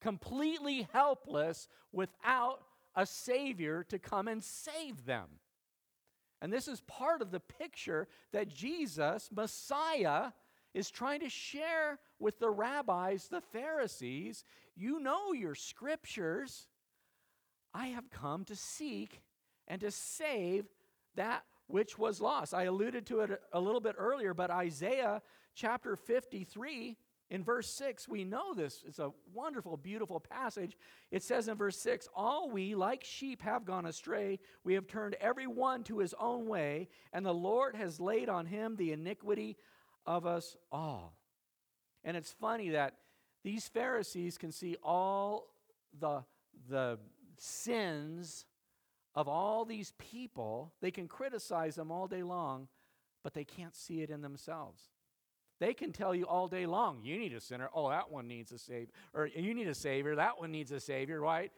Completely 0.00 0.86
helpless 0.92 1.68
without 1.92 2.60
a 2.94 3.06
Savior 3.06 3.84
to 3.84 3.98
come 3.98 4.28
and 4.28 4.42
save 4.44 5.04
them. 5.04 5.26
And 6.40 6.52
this 6.52 6.68
is 6.68 6.80
part 6.82 7.22
of 7.22 7.30
the 7.30 7.40
picture 7.40 8.08
that 8.32 8.48
Jesus, 8.48 9.30
Messiah, 9.34 10.32
is 10.74 10.90
trying 10.90 11.20
to 11.20 11.30
share 11.30 11.98
with 12.18 12.38
the 12.38 12.50
rabbis, 12.50 13.28
the 13.28 13.40
Pharisees. 13.40 14.44
You 14.76 15.00
know 15.00 15.32
your 15.32 15.54
scriptures. 15.54 16.68
I 17.76 17.88
have 17.88 18.10
come 18.10 18.44
to 18.46 18.56
seek 18.56 19.20
and 19.68 19.80
to 19.82 19.90
save 19.90 20.64
that 21.14 21.44
which 21.66 21.98
was 21.98 22.20
lost. 22.20 22.54
I 22.54 22.64
alluded 22.64 23.06
to 23.06 23.20
it 23.20 23.42
a 23.52 23.60
little 23.60 23.80
bit 23.80 23.96
earlier, 23.98 24.32
but 24.32 24.50
Isaiah 24.50 25.20
chapter 25.54 25.94
53 25.94 26.96
in 27.28 27.42
verse 27.42 27.68
6, 27.68 28.08
we 28.08 28.24
know 28.24 28.54
this. 28.54 28.82
It's 28.86 29.00
a 29.00 29.10
wonderful, 29.34 29.76
beautiful 29.76 30.20
passage. 30.20 30.76
It 31.10 31.22
says 31.22 31.48
in 31.48 31.56
verse 31.56 31.76
6 31.78 32.08
All 32.14 32.48
we, 32.48 32.74
like 32.74 33.04
sheep, 33.04 33.42
have 33.42 33.66
gone 33.66 33.84
astray. 33.84 34.38
We 34.64 34.74
have 34.74 34.86
turned 34.86 35.16
every 35.20 35.46
one 35.46 35.82
to 35.84 35.98
his 35.98 36.14
own 36.18 36.46
way, 36.46 36.88
and 37.12 37.26
the 37.26 37.34
Lord 37.34 37.74
has 37.74 38.00
laid 38.00 38.28
on 38.28 38.46
him 38.46 38.76
the 38.76 38.92
iniquity 38.92 39.56
of 40.06 40.24
us 40.24 40.56
all. 40.70 41.16
And 42.04 42.16
it's 42.16 42.32
funny 42.32 42.70
that 42.70 42.94
these 43.42 43.66
Pharisees 43.68 44.38
can 44.38 44.52
see 44.52 44.76
all 44.82 45.48
the, 45.98 46.22
the 46.70 46.98
sins 47.40 48.46
of 49.14 49.28
all 49.28 49.64
these 49.64 49.92
people. 49.98 50.72
They 50.80 50.90
can 50.90 51.08
criticize 51.08 51.74
them 51.74 51.90
all 51.90 52.06
day 52.06 52.22
long, 52.22 52.68
but 53.22 53.34
they 53.34 53.44
can't 53.44 53.74
see 53.74 54.02
it 54.02 54.10
in 54.10 54.22
themselves. 54.22 54.82
They 55.58 55.72
can 55.72 55.92
tell 55.92 56.14
you 56.14 56.24
all 56.26 56.48
day 56.48 56.66
long, 56.66 57.00
you 57.02 57.18
need 57.18 57.32
a 57.32 57.40
sinner. 57.40 57.70
Oh, 57.74 57.88
that 57.88 58.10
one 58.10 58.28
needs 58.28 58.52
a 58.52 58.58
savior. 58.58 58.92
Or 59.14 59.26
you 59.26 59.54
need 59.54 59.68
a 59.68 59.74
savior. 59.74 60.16
That 60.16 60.38
one 60.38 60.52
needs 60.52 60.70
a 60.70 60.80
savior, 60.80 61.20
right? 61.20 61.50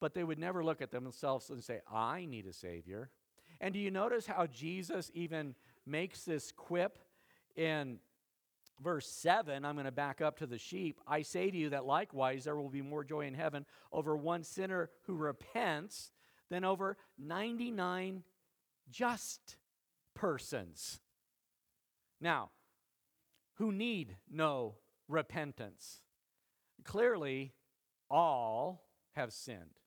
But 0.00 0.14
they 0.14 0.24
would 0.24 0.38
never 0.38 0.64
look 0.64 0.80
at 0.80 0.90
themselves 0.90 1.50
and 1.50 1.62
say, 1.62 1.80
I 1.92 2.24
need 2.24 2.46
a 2.46 2.52
savior. 2.54 3.10
And 3.60 3.74
do 3.74 3.80
you 3.80 3.90
notice 3.90 4.26
how 4.26 4.46
Jesus 4.46 5.10
even 5.14 5.54
makes 5.86 6.22
this 6.24 6.52
quip 6.52 6.98
in 7.54 7.98
verse 8.82 9.08
7? 9.08 9.64
I'm 9.64 9.74
going 9.74 9.84
to 9.86 9.92
back 9.92 10.20
up 10.20 10.38
to 10.38 10.46
the 10.46 10.58
sheep. 10.58 11.00
I 11.06 11.22
say 11.22 11.50
to 11.50 11.56
you 11.56 11.70
that 11.70 11.84
likewise 11.84 12.44
there 12.44 12.56
will 12.56 12.70
be 12.70 12.82
more 12.82 13.04
joy 13.04 13.22
in 13.22 13.34
heaven 13.34 13.66
over 13.92 14.16
one 14.16 14.42
sinner 14.42 14.90
who 15.06 15.16
repents 15.16 16.12
than 16.50 16.64
over 16.64 16.96
99 17.18 18.22
just 18.90 19.56
persons. 20.14 21.00
Now, 22.20 22.50
who 23.54 23.72
need 23.72 24.16
no 24.30 24.76
repentance? 25.08 26.00
Clearly, 26.84 27.52
all 28.10 28.84
have 29.12 29.32
sinned 29.32 29.78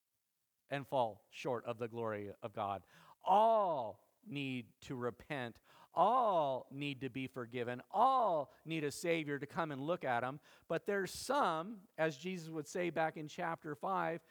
and 0.69 0.87
fall 0.87 1.23
short 1.29 1.65
of 1.65 1.77
the 1.77 1.87
glory 1.87 2.31
of 2.41 2.53
God. 2.53 2.83
All 3.23 3.99
need 4.27 4.67
to 4.81 4.95
repent. 4.95 5.57
All 5.97 6.67
need 6.71 7.01
to 7.01 7.09
be 7.09 7.27
forgiven. 7.27 7.81
All 7.91 8.53
need 8.65 8.83
a 8.83 8.91
Savior 8.91 9.39
to 9.39 9.45
come 9.45 9.71
and 9.71 9.81
look 9.81 10.05
at 10.05 10.21
them. 10.21 10.39
But 10.69 10.85
there's 10.85 11.11
some, 11.11 11.77
as 11.97 12.15
Jesus 12.15 12.49
would 12.49 12.67
say 12.67 12.91
back 12.91 13.17
in 13.17 13.27
chapter 13.27 13.73
5, 13.73 14.21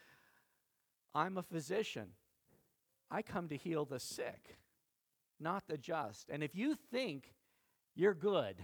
I'm 1.14 1.36
a 1.36 1.42
physician. 1.42 2.10
I 3.10 3.22
come 3.22 3.48
to 3.48 3.56
heal 3.56 3.84
the 3.84 3.98
sick, 3.98 4.58
not 5.40 5.64
the 5.66 5.76
just. 5.76 6.28
And 6.30 6.42
if 6.42 6.54
you 6.54 6.76
think 6.90 7.34
you're 7.96 8.14
good. 8.14 8.62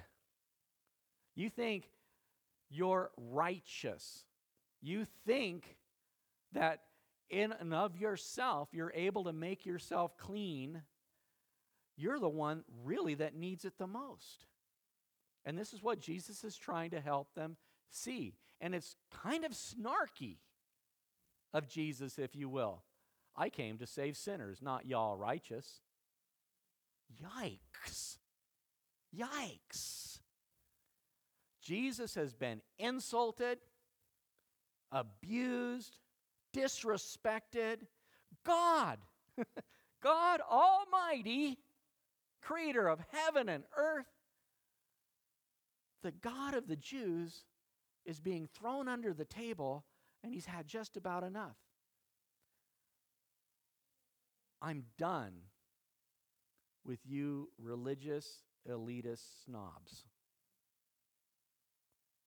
You 1.35 1.49
think 1.49 1.89
you're 2.69 3.11
righteous. 3.17 4.27
You 4.83 5.07
think 5.27 5.77
that 6.53 6.81
in 7.31 7.53
and 7.53 7.73
of 7.73 7.97
yourself, 7.97 8.69
you're 8.73 8.93
able 8.95 9.25
to 9.25 9.33
make 9.33 9.65
yourself 9.65 10.19
clean. 10.19 10.83
You're 11.97 12.19
the 12.19 12.29
one 12.29 12.65
really 12.85 13.15
that 13.15 13.35
needs 13.35 13.65
it 13.65 13.79
the 13.79 13.87
most. 13.87 14.47
And 15.45 15.59
this 15.59 15.73
is 15.73 15.83
what 15.83 16.01
Jesus 16.01 16.45
is 16.45 16.57
trying 16.57 16.91
to 16.91 17.01
help 17.01 17.35
them 17.35 17.57
see. 17.91 18.35
And 18.61 18.75
it's 18.75 18.97
kind 19.11 19.45
of 19.45 19.53
snarky 19.53 20.37
of 21.53 21.69
Jesus, 21.69 22.19
if 22.19 22.35
you 22.35 22.49
will. 22.49 22.83
I 23.37 23.49
came 23.49 23.79
to 23.79 23.87
save 23.87 24.17
sinners, 24.17 24.61
not 24.63 24.87
y'all 24.87 25.17
righteous. 25.17 25.81
Yikes. 27.23 28.19
Yikes. 29.17 30.19
Jesus 31.61 32.15
has 32.15 32.35
been 32.35 32.61
insulted, 32.79 33.59
abused, 34.91 35.97
disrespected. 36.55 37.87
God, 38.45 38.99
God 40.03 40.41
Almighty, 40.51 41.59
creator 42.43 42.89
of 42.89 43.01
heaven 43.13 43.49
and 43.49 43.65
earth, 43.77 44.07
the 46.03 46.13
God 46.13 46.55
of 46.55 46.67
the 46.67 46.77
Jews, 46.77 47.45
is 48.05 48.21
being 48.21 48.47
thrown 48.47 48.89
under 48.89 49.15
the 49.15 49.25
table, 49.25 49.85
and 50.23 50.35
he's 50.35 50.47
had 50.47 50.67
just 50.67 50.97
about 50.97 51.23
enough. 51.23 51.57
I'm 54.61 54.85
done 54.99 55.33
with 56.85 57.01
you 57.05 57.51
religious 57.59 58.43
elitist 58.69 59.45
snobs. 59.45 60.05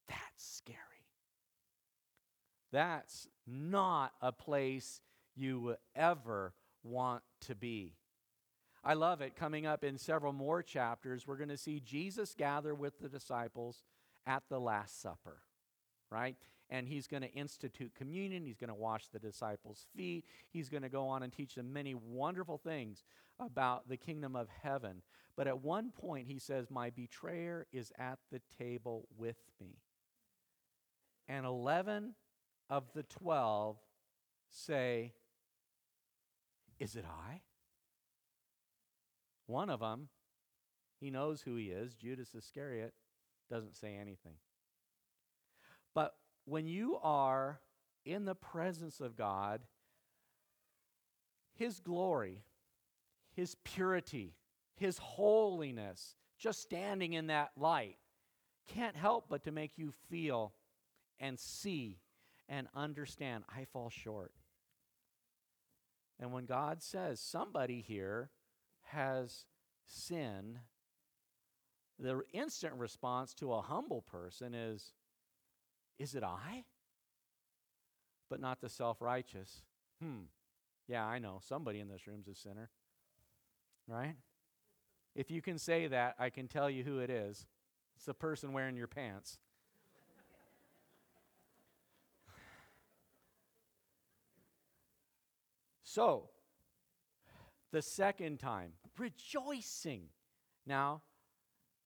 That's 0.08 0.20
scary. 0.38 0.80
That's 2.72 3.28
not 3.48 4.14
a 4.22 4.32
place 4.32 5.02
you 5.36 5.60
will 5.60 5.78
ever 5.96 6.54
want 6.84 7.24
to 7.42 7.56
be. 7.56 7.96
I 8.88 8.94
love 8.94 9.22
it. 9.22 9.36
Coming 9.36 9.66
up 9.66 9.84
in 9.84 9.98
several 9.98 10.32
more 10.32 10.62
chapters, 10.62 11.26
we're 11.26 11.38
going 11.38 11.50
to 11.50 11.58
see 11.58 11.80
Jesus 11.80 12.36
gather 12.38 12.76
with 12.76 13.00
the 13.00 13.10
disciples 13.10 13.84
at 14.28 14.44
the 14.48 14.60
Last 14.60 15.02
Supper, 15.02 15.38
right? 16.12 16.36
And 16.70 16.88
he's 16.88 17.08
going 17.08 17.24
to 17.24 17.32
institute 17.32 17.94
communion. 17.96 18.46
He's 18.46 18.58
going 18.58 18.70
to 18.70 18.76
wash 18.76 19.08
the 19.08 19.18
disciples' 19.18 19.88
feet. 19.98 20.26
He's 20.52 20.70
going 20.70 20.84
to 20.84 20.90
go 20.90 21.08
on 21.08 21.24
and 21.24 21.34
teach 21.34 21.56
them 21.56 21.74
many 21.74 21.96
wonderful 21.96 22.60
things 22.60 23.04
about 23.40 23.90
the 23.90 23.98
kingdom 23.98 24.36
of 24.36 24.50
heaven. 24.62 25.02
But 25.36 25.48
at 25.48 25.64
one 25.64 25.90
point, 25.92 26.28
he 26.28 26.38
says, 26.38 26.70
My 26.70 26.92
betrayer 26.92 27.66
is 27.74 27.92
at 27.98 28.20
the 28.32 28.42
table 28.58 29.08
with 29.18 29.38
me. 29.60 29.80
And 31.28 31.44
11 31.44 32.14
of 32.70 32.84
the 32.94 33.04
12 33.04 33.78
say, 34.52 35.14
Is 36.80 36.96
it 36.96 37.06
I? 37.06 37.42
One 39.48 39.70
of 39.70 39.80
them 39.80 40.10
He 41.00 41.10
knows 41.10 41.42
who 41.42 41.56
he 41.56 41.66
is. 41.66 41.96
Judas 41.96 42.34
Iscariot 42.34 42.94
doesn't 43.50 43.76
say 43.76 43.96
anything. 43.96 44.36
But 45.94 46.16
when 46.46 46.68
you 46.68 46.98
are 47.02 47.60
in 48.06 48.26
the 48.26 48.36
presence 48.36 49.00
of 49.00 49.16
God, 49.16 49.62
His 51.56 51.80
glory, 51.80 52.44
His 53.34 53.56
purity, 53.64 54.36
His 54.76 54.98
holiness, 54.98 56.16
just 56.38 56.62
standing 56.62 57.14
in 57.14 57.28
that 57.28 57.52
light, 57.58 57.98
can't 58.68 58.96
help 58.96 59.26
but 59.30 59.44
to 59.44 59.52
make 59.52 59.78
you 59.78 59.94
feel 60.10 60.54
and 61.20 61.40
see 61.40 62.00
and 62.50 62.68
understand 62.76 63.44
I 63.48 63.66
fall 63.66 63.90
short. 63.90 64.32
And 66.20 66.32
when 66.32 66.46
God 66.46 66.82
says 66.82 67.20
somebody 67.20 67.82
here 67.82 68.30
has 68.96 69.46
sin, 69.86 70.60
the 72.00 72.22
instant 72.34 72.74
response 72.76 73.34
to 73.36 73.54
a 73.54 73.62
humble 73.62 74.02
person 74.02 74.54
is, 74.54 74.94
Is 76.00 76.16
it 76.16 76.24
I? 76.24 76.66
But 78.30 78.40
not 78.40 78.60
the 78.60 78.70
self 78.70 79.02
righteous. 79.02 79.62
Hmm. 80.02 80.24
Yeah, 80.88 81.06
I 81.06 81.20
know. 81.20 81.40
Somebody 81.42 81.80
in 81.80 81.88
this 81.88 82.08
room's 82.08 82.28
a 82.28 82.36
sinner. 82.36 82.70
Right? 83.88 84.16
If 85.16 85.32
you 85.32 85.42
can 85.42 85.58
say 85.58 85.88
that, 85.88 86.16
I 86.20 86.30
can 86.30 86.48
tell 86.48 86.70
you 86.70 86.84
who 86.84 87.00
it 87.00 87.10
is. 87.10 87.46
It's 87.96 88.06
the 88.06 88.14
person 88.14 88.52
wearing 88.52 88.76
your 88.76 88.88
pants. 88.88 89.40
so, 95.84 96.30
the 97.72 97.82
second 97.82 98.40
time, 98.40 98.74
rejoicing. 99.00 100.04
Now, 100.66 101.02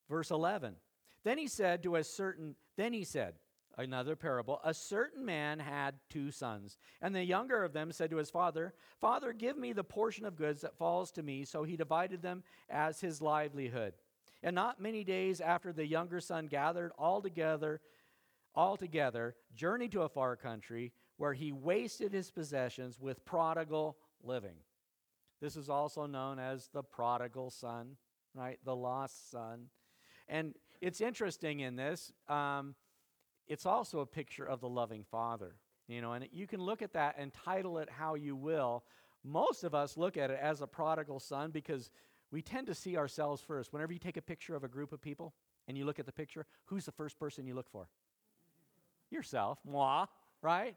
verse 0.10 0.32
11. 0.32 0.76
Then 1.24 1.38
he 1.38 1.48
said 1.48 1.84
to 1.84 1.95
a 1.95 2.04
certain, 2.04 2.56
then 2.78 2.93
he 2.93 3.04
said, 3.04 3.36
another 3.78 4.15
parable, 4.15 4.60
a 4.63 4.74
certain 4.74 5.26
man 5.26 5.60
had 5.60 5.95
two 6.10 6.32
sons. 6.32 6.78
And 7.02 7.15
the 7.15 7.24
younger 7.24 7.63
of 7.63 7.74
them 7.74 7.91
said 7.91 8.10
to 8.12 8.17
his 8.17 8.30
father, 8.30 8.74
Father, 9.00 9.34
give 9.34 9.58
me 9.58 9.74
the 9.74 9.84
portion 9.84 10.26
of 10.26 10.36
goods 10.36 10.62
that 10.62 10.78
falls 10.78 11.12
to 11.12 11.24
me. 11.24 11.45
So 11.45 11.63
he 11.63 11.78
divided 11.78 12.22
them 12.22 12.43
as 12.69 13.00
his 13.00 13.22
livelihood. 13.22 13.93
And 14.43 14.56
not 14.56 14.82
many 14.82 15.04
days 15.04 15.41
after 15.41 15.74
the 15.74 15.86
younger 15.86 16.19
son 16.22 16.48
gathered 16.48 16.91
all 16.98 17.22
together, 17.22 17.82
all 18.56 18.78
together, 18.78 19.36
journeyed 19.56 19.91
to 19.91 20.02
a 20.02 20.10
far 20.10 20.36
country 20.36 20.93
where 21.17 21.34
he 21.34 21.52
wasted 21.52 22.13
his 22.13 22.32
possessions 22.32 23.00
with 23.00 23.26
prodigal 23.26 23.98
living. 24.24 24.56
This 25.41 25.56
is 25.56 25.69
also 25.69 26.06
known 26.06 26.39
as 26.39 26.69
the 26.73 26.84
prodigal 26.84 27.49
son, 27.49 27.95
right? 28.34 28.60
The 28.65 28.75
lost 28.75 29.32
son. 29.32 29.67
And 30.28 30.54
it's 30.82 31.02
interesting 31.02 31.62
in 31.62 31.75
this, 31.75 32.12
um, 32.28 32.75
it's 33.47 33.65
also 33.65 33.99
a 33.99 34.06
picture 34.06 34.45
of 34.45 34.62
the 34.62 34.69
loving 34.69 35.04
father, 35.04 35.56
you 35.88 36.02
know, 36.02 36.13
and 36.13 36.28
you 36.32 36.45
can 36.45 36.62
look 36.62 36.82
at 36.82 36.93
that 36.93 37.15
and 37.17 37.34
title 37.34 37.80
it 37.80 37.89
how 37.89 38.15
you 38.15 38.36
will. 38.36 38.84
Most 39.23 39.63
of 39.63 39.73
us 39.73 39.97
look 39.97 40.17
at 40.17 40.30
it 40.30 40.39
as 40.41 40.62
a 40.62 40.67
prodigal 40.67 41.19
son 41.19 41.52
because 41.52 41.89
we 42.32 42.41
tend 42.41 42.67
to 42.67 42.75
see 42.75 42.95
ourselves 42.95 43.41
first. 43.41 43.73
Whenever 43.73 43.91
you 43.91 43.99
take 43.99 44.17
a 44.17 44.21
picture 44.21 44.56
of 44.56 44.63
a 44.63 44.67
group 44.67 44.93
of 44.93 45.02
people 45.02 45.34
and 45.67 45.78
you 45.78 45.86
look 45.86 45.99
at 45.99 46.06
the 46.06 46.12
picture, 46.12 46.45
who's 46.65 46.86
the 46.86 46.91
first 46.91 47.17
person 47.17 47.45
you 47.45 47.56
look 47.56 47.69
for? 47.69 47.88
Yourself, 49.10 49.58
moi, 49.65 50.06
right? 50.41 50.75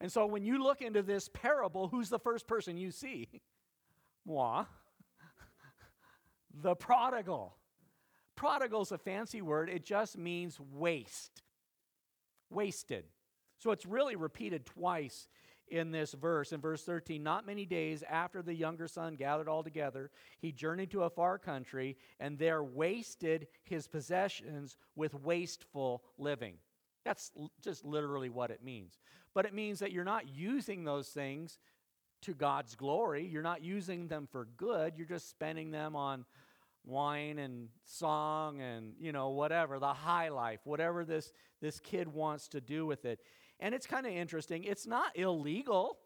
And 0.00 0.12
so 0.12 0.26
when 0.26 0.44
you 0.44 0.62
look 0.62 0.82
into 0.82 1.02
this 1.02 1.28
parable, 1.28 1.88
who's 1.88 2.08
the 2.08 2.18
first 2.18 2.46
person 2.46 2.76
you 2.76 2.90
see? 2.90 3.28
Moi. 4.26 4.64
the 6.62 6.74
prodigal. 6.74 7.56
Prodigal's 8.34 8.92
a 8.92 8.98
fancy 8.98 9.40
word, 9.40 9.70
it 9.70 9.84
just 9.84 10.18
means 10.18 10.60
waste. 10.72 11.42
Wasted. 12.50 13.04
So 13.58 13.70
it's 13.70 13.86
really 13.86 14.16
repeated 14.16 14.66
twice 14.66 15.28
in 15.68 15.90
this 15.90 16.12
verse. 16.12 16.52
In 16.52 16.60
verse 16.60 16.82
13, 16.82 17.22
not 17.22 17.46
many 17.46 17.64
days 17.64 18.04
after 18.08 18.42
the 18.42 18.54
younger 18.54 18.86
son 18.88 19.16
gathered 19.16 19.48
all 19.48 19.62
together, 19.62 20.10
he 20.38 20.52
journeyed 20.52 20.90
to 20.90 21.04
a 21.04 21.10
far 21.10 21.38
country 21.38 21.96
and 22.20 22.38
there 22.38 22.62
wasted 22.62 23.48
his 23.64 23.88
possessions 23.88 24.76
with 24.94 25.14
wasteful 25.14 26.04
living. 26.18 26.54
That's 27.04 27.32
just 27.62 27.84
literally 27.84 28.28
what 28.28 28.50
it 28.50 28.62
means. 28.62 28.98
But 29.36 29.44
it 29.44 29.52
means 29.52 29.80
that 29.80 29.92
you're 29.92 30.02
not 30.02 30.34
using 30.34 30.84
those 30.84 31.08
things 31.08 31.58
to 32.22 32.32
God's 32.32 32.74
glory. 32.74 33.26
You're 33.26 33.42
not 33.42 33.62
using 33.62 34.08
them 34.08 34.26
for 34.32 34.48
good. 34.56 34.94
You're 34.96 35.06
just 35.06 35.28
spending 35.28 35.70
them 35.70 35.94
on 35.94 36.24
wine 36.86 37.38
and 37.38 37.68
song 37.84 38.62
and 38.62 38.94
you 38.98 39.12
know 39.12 39.28
whatever 39.30 39.80
the 39.80 39.92
high 39.92 40.28
life 40.28 40.60
whatever 40.62 41.04
this 41.04 41.32
this 41.60 41.80
kid 41.80 42.06
wants 42.06 42.46
to 42.46 42.60
do 42.60 42.86
with 42.86 43.04
it 43.04 43.18
and 43.58 43.74
it's 43.74 43.88
kind 43.88 44.06
of 44.06 44.12
interesting 44.12 44.62
it's 44.62 44.86
not 44.86 45.10
illegal 45.18 45.98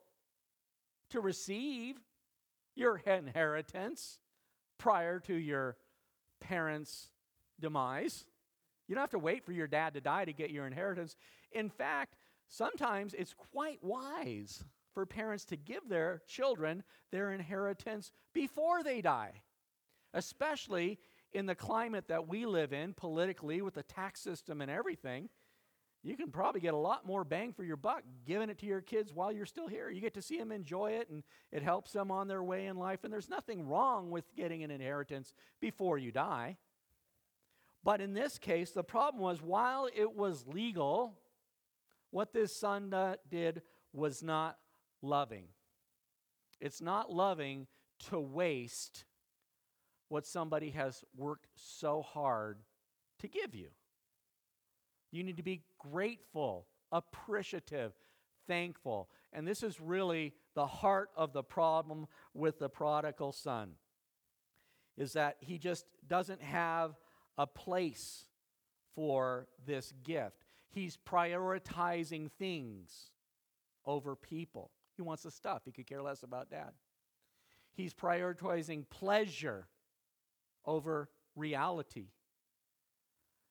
to 1.11 1.21
receive 1.21 1.97
your 2.75 2.97
inheritance 3.05 4.21
prior 4.79 5.21
to 5.21 5.35
your 5.35 5.77
parents 6.41 7.11
demise 7.61 8.25
you 8.89 8.95
don't 8.95 9.03
have 9.03 9.11
to 9.11 9.19
wait 9.19 9.45
for 9.45 9.53
your 9.53 9.67
dad 9.67 9.93
to 9.93 10.01
die 10.01 10.25
to 10.25 10.33
get 10.33 10.49
your 10.49 10.67
inheritance 10.67 11.15
in 11.53 11.69
fact 11.69 12.17
sometimes 12.51 13.15
it's 13.15 13.33
quite 13.33 13.83
wise 13.83 14.63
for 14.93 15.07
parents 15.07 15.47
to 15.47 15.57
give 15.57 15.89
their 15.89 16.21
children 16.27 16.83
their 17.11 17.33
inheritance 17.33 18.13
before 18.35 18.83
they 18.83 19.01
die 19.01 19.41
especially 20.15 20.99
in 21.33 21.47
the 21.47 21.55
climate 21.55 22.09
that 22.09 22.29
we 22.29 22.47
live 22.47 22.73
in 22.73 22.93
politically 22.95 23.63
with 23.63 23.75
the 23.75 23.83
tax 23.83 24.21
system 24.21 24.61
and 24.61 24.71
everything. 24.71 25.29
You 26.03 26.17
can 26.17 26.31
probably 26.31 26.63
get 26.63 26.75
a 26.75 26.79
lot 26.79 27.07
more 27.07 27.25
bang 27.25 27.53
for 27.53 27.63
your 27.63 27.77
buck 27.77 28.03
giving 28.27 28.49
it 28.49 28.59
to 28.59 28.67
your 28.67 28.81
kids 28.81 29.13
while 29.13 29.31
you're 29.31 29.47
still 29.47 29.69
here. 29.69 29.91
You 29.91 30.01
get 30.01 30.15
to 30.15 30.23
see 30.23 30.39
them 30.39 30.51
enjoy 30.51 30.93
it 30.93 31.11
and 31.11 31.23
it 31.53 31.63
helps 31.63 31.93
them 31.93 32.11
on 32.11 32.27
their 32.27 32.43
way 32.43 32.67
in 32.67 32.77
life. 32.77 33.05
And 33.05 33.13
there's 33.13 33.29
nothing 33.29 33.69
wrong 33.69 34.11
with 34.11 34.35
getting 34.35 34.65
an 34.65 34.71
inheritance 34.71 35.35
before 35.61 35.99
you 35.99 36.11
die. 36.11 36.57
But 37.85 38.01
in 38.01 38.15
this 38.15 38.39
case, 38.39 38.71
the 38.71 38.83
problem 38.83 39.23
was 39.23 39.41
while 39.43 39.89
it 39.95 40.17
was 40.17 40.47
legal, 40.47 41.19
what 42.11 42.33
this 42.33 42.55
son 42.55 42.93
did 43.29 43.63
was 43.93 44.23
not 44.23 44.59
loving. 45.03 45.45
It's 46.61 46.81
not 46.81 47.13
loving 47.13 47.67
to 48.11 48.21
waste 48.21 49.05
what 50.09 50.27
somebody 50.27 50.71
has 50.71 51.05
worked 51.17 51.47
so 51.55 52.03
hard 52.03 52.59
to 53.21 53.29
give 53.29 53.55
you. 53.55 53.69
You 55.13 55.23
need 55.23 55.37
to 55.37 55.43
be 55.43 55.63
grateful, 55.79 56.67
appreciative, 56.93 57.93
thankful. 58.47 59.09
And 59.33 59.47
this 59.47 59.63
is 59.63 59.81
really 59.81 60.35
the 60.55 60.67
heart 60.67 61.11
of 61.17 61.33
the 61.33 61.43
problem 61.43 62.07
with 62.35 62.59
the 62.59 62.69
prodigal 62.69 63.33
son 63.33 63.73
is 64.97 65.13
that 65.15 65.37
he 65.41 65.59
just 65.59 65.87
doesn't 66.07 66.43
have 66.43 66.95
a 67.39 67.47
place 67.47 68.27
for 68.95 69.47
this 69.65 69.93
gift. 70.05 70.50
He's 70.71 70.97
prioritizing 70.97 72.31
things 72.33 73.11
over 73.85 74.15
people. 74.15 74.71
He 74.97 75.03
wants 75.03 75.25
the 75.25 75.31
stuff. 75.31 75.63
He 75.65 75.73
could 75.73 75.87
care 75.87 76.03
less 76.03 76.23
about 76.23 76.51
dad. 76.51 76.73
He's 77.73 77.93
prioritizing 77.93 78.89
pleasure 78.89 79.67
over 80.65 81.09
reality. 81.35 82.09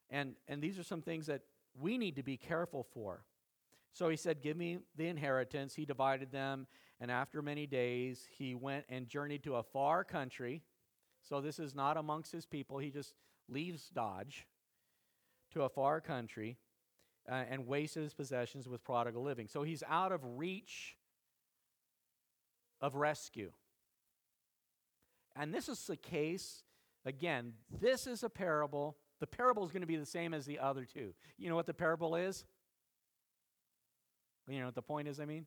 And, 0.08 0.34
and 0.48 0.62
these 0.62 0.78
are 0.78 0.82
some 0.82 1.02
things 1.02 1.26
that 1.26 1.42
we 1.78 1.98
need 1.98 2.16
to 2.16 2.22
be 2.22 2.36
careful 2.36 2.86
for. 2.94 3.24
So 3.92 4.08
he 4.08 4.16
said, 4.16 4.42
Give 4.42 4.56
me 4.56 4.78
the 4.96 5.08
inheritance. 5.08 5.74
He 5.74 5.84
divided 5.84 6.30
them, 6.32 6.66
and 7.00 7.10
after 7.10 7.42
many 7.42 7.66
days, 7.66 8.26
he 8.30 8.54
went 8.54 8.84
and 8.88 9.08
journeyed 9.08 9.42
to 9.44 9.56
a 9.56 9.62
far 9.62 10.04
country. 10.04 10.62
So 11.20 11.40
this 11.40 11.58
is 11.58 11.74
not 11.74 11.96
amongst 11.96 12.32
his 12.32 12.46
people. 12.46 12.78
He 12.78 12.90
just 12.90 13.14
leaves 13.48 13.88
Dodge 13.88 14.46
to 15.52 15.62
a 15.62 15.68
far 15.68 16.00
country 16.00 16.56
uh, 17.28 17.44
and 17.50 17.66
wasted 17.66 18.02
his 18.02 18.14
possessions 18.14 18.68
with 18.68 18.84
prodigal 18.84 19.22
living. 19.22 19.48
So 19.48 19.62
he's 19.62 19.82
out 19.88 20.12
of 20.12 20.20
reach 20.22 20.96
of 22.80 22.94
rescue. 22.94 23.52
And 25.36 25.52
this 25.54 25.68
is 25.68 25.86
the 25.86 25.96
case 25.96 26.62
Again, 27.04 27.54
this 27.80 28.06
is 28.06 28.22
a 28.22 28.28
parable. 28.28 28.96
The 29.20 29.26
parable 29.26 29.64
is 29.64 29.70
going 29.70 29.80
to 29.82 29.86
be 29.86 29.96
the 29.96 30.06
same 30.06 30.34
as 30.34 30.44
the 30.44 30.58
other 30.58 30.84
two. 30.84 31.14
You 31.38 31.48
know 31.48 31.54
what 31.54 31.66
the 31.66 31.74
parable 31.74 32.14
is? 32.16 32.44
You 34.48 34.58
know 34.60 34.66
what 34.66 34.74
the 34.74 34.82
point 34.82 35.08
is, 35.08 35.20
I 35.20 35.24
mean? 35.24 35.46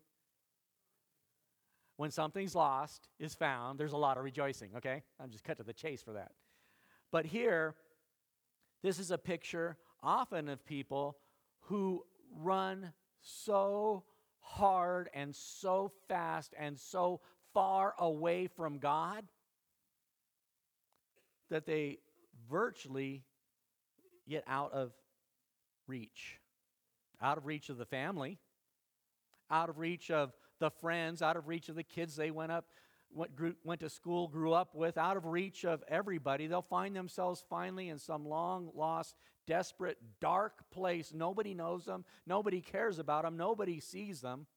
When 1.98 2.10
something's 2.10 2.56
lost, 2.56 3.08
is 3.20 3.36
found, 3.36 3.80
there's 3.80 3.94
a 3.94 3.98
lot 3.98 4.18
of 4.18 4.24
rejoicing, 4.24 4.72
okay? 4.78 5.04
I'm 5.20 5.30
just 5.30 5.44
cut 5.44 5.58
to 5.58 5.64
the 5.64 5.74
chase 5.74 6.02
for 6.02 6.14
that. 6.14 6.32
But 7.12 7.26
here, 7.26 7.76
this 8.82 8.98
is 8.98 9.12
a 9.12 9.18
picture 9.18 9.78
often 10.02 10.50
of 10.50 10.66
people 10.66 11.18
who 11.64 12.04
run 12.40 12.94
so 13.22 14.04
hard 14.40 15.10
and 15.14 15.36
so 15.36 15.92
fast 16.08 16.54
and 16.60 16.80
so 16.80 17.22
far 17.54 17.94
away 17.98 18.48
from 18.48 18.80
God 18.80 19.24
that 21.50 21.66
they 21.66 22.00
virtually 22.50 23.24
get 24.28 24.44
out 24.48 24.74
of 24.74 24.92
reach. 25.88 26.40
Out 27.22 27.38
of 27.38 27.46
reach 27.46 27.70
of 27.70 27.78
the 27.78 27.86
family, 27.86 28.38
out 29.50 29.70
of 29.70 29.78
reach 29.78 30.12
of 30.12 30.34
the 30.60 30.70
friends, 30.70 31.22
out 31.22 31.38
of 31.38 31.48
reach 31.48 31.70
of 31.70 31.76
the 31.76 31.84
kids 31.84 32.16
they 32.16 32.32
went 32.32 32.52
up 32.52 32.66
went, 33.14 33.36
grew, 33.36 33.56
went 33.64 33.82
to 33.82 33.90
school, 33.90 34.28
grew 34.28 34.54
up 34.54 34.76
with, 34.76 34.98
out 34.98 35.18
of 35.18 35.26
reach 35.26 35.66
of 35.66 35.84
everybody. 35.88 36.48
They'll 36.48 36.62
find 36.62 36.96
themselves 36.96 37.44
finally 37.50 37.90
in 37.90 38.00
some 38.00 38.28
long 38.28 38.72
lost, 38.76 39.16
desperate, 39.48 39.98
dark 40.20 40.64
place. 40.72 41.12
Nobody 41.14 41.54
knows 41.54 41.86
them, 41.86 42.06
nobody 42.26 42.62
cares 42.62 43.00
about 43.00 43.24
them, 43.24 43.38
nobody 43.38 43.80
sees 43.80 44.22
them, 44.22 44.48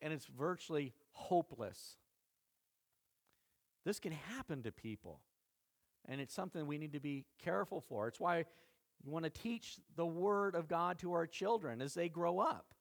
and 0.00 0.12
it's 0.12 0.26
virtually 0.26 0.92
hopeless. 1.12 1.96
This 3.84 4.00
can 4.00 4.12
happen 4.12 4.62
to 4.64 4.72
people, 4.72 5.20
and 6.06 6.20
it's 6.20 6.34
something 6.34 6.66
we 6.66 6.78
need 6.78 6.92
to 6.92 7.00
be 7.00 7.24
careful 7.42 7.80
for. 7.80 8.08
It's 8.08 8.20
why 8.20 8.44
we 9.04 9.12
want 9.12 9.24
to 9.24 9.30
teach 9.30 9.76
the 9.96 10.06
Word 10.06 10.54
of 10.54 10.68
God 10.68 10.98
to 11.00 11.12
our 11.12 11.26
children 11.26 11.80
as 11.80 11.94
they 11.94 12.08
grow 12.08 12.38
up 12.38 12.74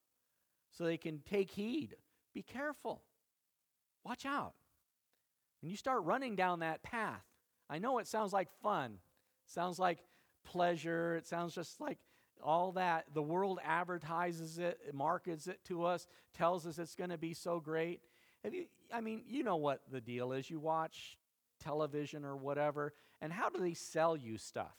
so 0.71 0.83
they 0.83 0.97
can 0.97 1.21
take 1.29 1.51
heed. 1.51 1.95
Be 2.33 2.41
careful. 2.41 3.01
Watch 4.03 4.25
out. 4.25 4.53
When 5.61 5.69
you 5.71 5.77
start 5.77 6.03
running 6.03 6.35
down 6.35 6.59
that 6.59 6.83
path, 6.83 7.23
I 7.69 7.79
know 7.79 7.97
it 7.97 8.07
sounds 8.07 8.33
like 8.33 8.49
fun, 8.61 8.99
sounds 9.45 9.79
like 9.79 9.99
pleasure, 10.45 11.15
it 11.15 11.27
sounds 11.27 11.55
just 11.55 11.81
like 11.81 11.97
all 12.43 12.73
that. 12.73 13.05
The 13.13 13.21
world 13.21 13.59
advertises 13.63 14.59
it, 14.59 14.79
markets 14.93 15.47
it 15.47 15.59
to 15.65 15.85
us, 15.85 16.07
tells 16.33 16.65
us 16.65 16.79
it's 16.79 16.95
going 16.95 17.09
to 17.09 17.17
be 17.17 17.33
so 17.33 17.59
great. 17.59 18.01
You, 18.49 18.65
I 18.93 19.01
mean, 19.01 19.23
you 19.27 19.43
know 19.43 19.57
what 19.57 19.81
the 19.91 19.99
deal 19.99 20.31
is. 20.31 20.49
You 20.49 20.59
watch 20.59 21.17
television 21.61 22.23
or 22.23 22.37
whatever, 22.37 22.93
and 23.21 23.33
how 23.33 23.49
do 23.49 23.59
they 23.59 23.73
sell 23.73 24.15
you 24.15 24.37
stuff? 24.37 24.75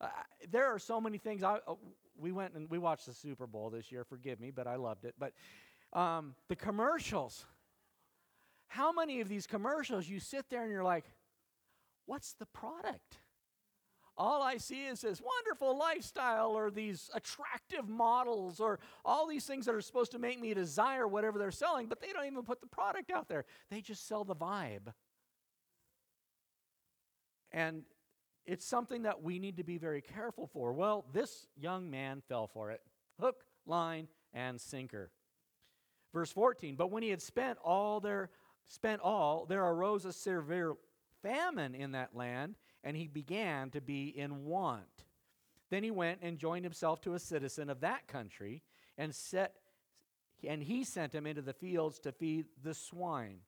Uh, 0.00 0.08
there 0.50 0.66
are 0.66 0.78
so 0.78 1.00
many 1.00 1.18
things. 1.18 1.42
I, 1.42 1.58
uh, 1.66 1.74
we 2.16 2.32
went 2.32 2.54
and 2.54 2.70
we 2.70 2.78
watched 2.78 3.06
the 3.06 3.12
Super 3.12 3.46
Bowl 3.46 3.68
this 3.68 3.90
year. 3.90 4.04
Forgive 4.04 4.40
me, 4.40 4.50
but 4.50 4.66
I 4.66 4.76
loved 4.76 5.04
it. 5.04 5.14
But 5.18 5.32
um, 5.92 6.34
the 6.48 6.56
commercials. 6.56 7.44
How 8.68 8.92
many 8.92 9.20
of 9.20 9.28
these 9.28 9.46
commercials 9.46 10.08
you 10.08 10.20
sit 10.20 10.48
there 10.50 10.62
and 10.62 10.70
you're 10.70 10.84
like, 10.84 11.04
what's 12.06 12.34
the 12.34 12.46
product? 12.46 13.18
All 14.16 14.42
I 14.42 14.56
see 14.56 14.84
is 14.86 15.02
this 15.02 15.22
wonderful 15.22 15.78
lifestyle 15.78 16.50
or 16.50 16.70
these 16.70 17.08
attractive 17.14 17.88
models 17.88 18.58
or 18.58 18.80
all 19.04 19.28
these 19.28 19.46
things 19.46 19.64
that 19.66 19.74
are 19.74 19.80
supposed 19.80 20.10
to 20.12 20.18
make 20.18 20.40
me 20.40 20.52
desire 20.54 21.06
whatever 21.06 21.38
they're 21.38 21.52
selling, 21.52 21.86
but 21.86 22.00
they 22.00 22.12
don't 22.12 22.26
even 22.26 22.42
put 22.42 22.60
the 22.60 22.66
product 22.66 23.12
out 23.12 23.28
there. 23.28 23.44
They 23.70 23.80
just 23.80 24.08
sell 24.08 24.24
the 24.24 24.34
vibe. 24.34 24.92
And 27.52 27.84
it's 28.44 28.66
something 28.66 29.02
that 29.02 29.22
we 29.22 29.38
need 29.38 29.58
to 29.58 29.64
be 29.64 29.78
very 29.78 30.02
careful 30.02 30.48
for. 30.48 30.72
Well, 30.72 31.04
this 31.12 31.46
young 31.56 31.88
man 31.90 32.22
fell 32.28 32.48
for 32.48 32.72
it 32.72 32.80
hook, 33.20 33.44
line, 33.66 34.08
and 34.32 34.60
sinker. 34.60 35.10
Verse 36.12 36.32
14, 36.32 36.74
but 36.74 36.90
when 36.90 37.02
he 37.02 37.10
had 37.10 37.22
spent 37.22 37.58
all 37.62 38.00
their 38.00 38.30
spent 38.68 39.00
all, 39.02 39.46
there 39.46 39.64
arose 39.64 40.04
a 40.04 40.12
severe 40.12 40.74
famine 41.22 41.74
in 41.74 41.92
that 41.92 42.14
land, 42.14 42.56
and 42.84 42.96
he 42.96 43.08
began 43.08 43.70
to 43.70 43.80
be 43.80 44.08
in 44.08 44.44
want. 44.44 45.04
Then 45.70 45.82
he 45.82 45.90
went 45.90 46.20
and 46.22 46.38
joined 46.38 46.64
himself 46.64 47.00
to 47.02 47.14
a 47.14 47.18
citizen 47.18 47.68
of 47.68 47.80
that 47.80 48.06
country, 48.06 48.62
and 48.96 49.14
set 49.14 49.54
and 50.46 50.62
he 50.62 50.84
sent 50.84 51.12
him 51.12 51.26
into 51.26 51.42
the 51.42 51.52
fields 51.52 51.98
to 51.98 52.12
feed 52.12 52.46
the 52.62 52.74
swine. 52.74 53.40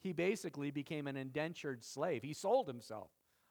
He 0.00 0.14
basically 0.14 0.70
became 0.70 1.06
an 1.06 1.16
indentured 1.16 1.84
slave. 1.84 2.22
He 2.22 2.32
sold 2.32 2.66
himself. 2.66 3.10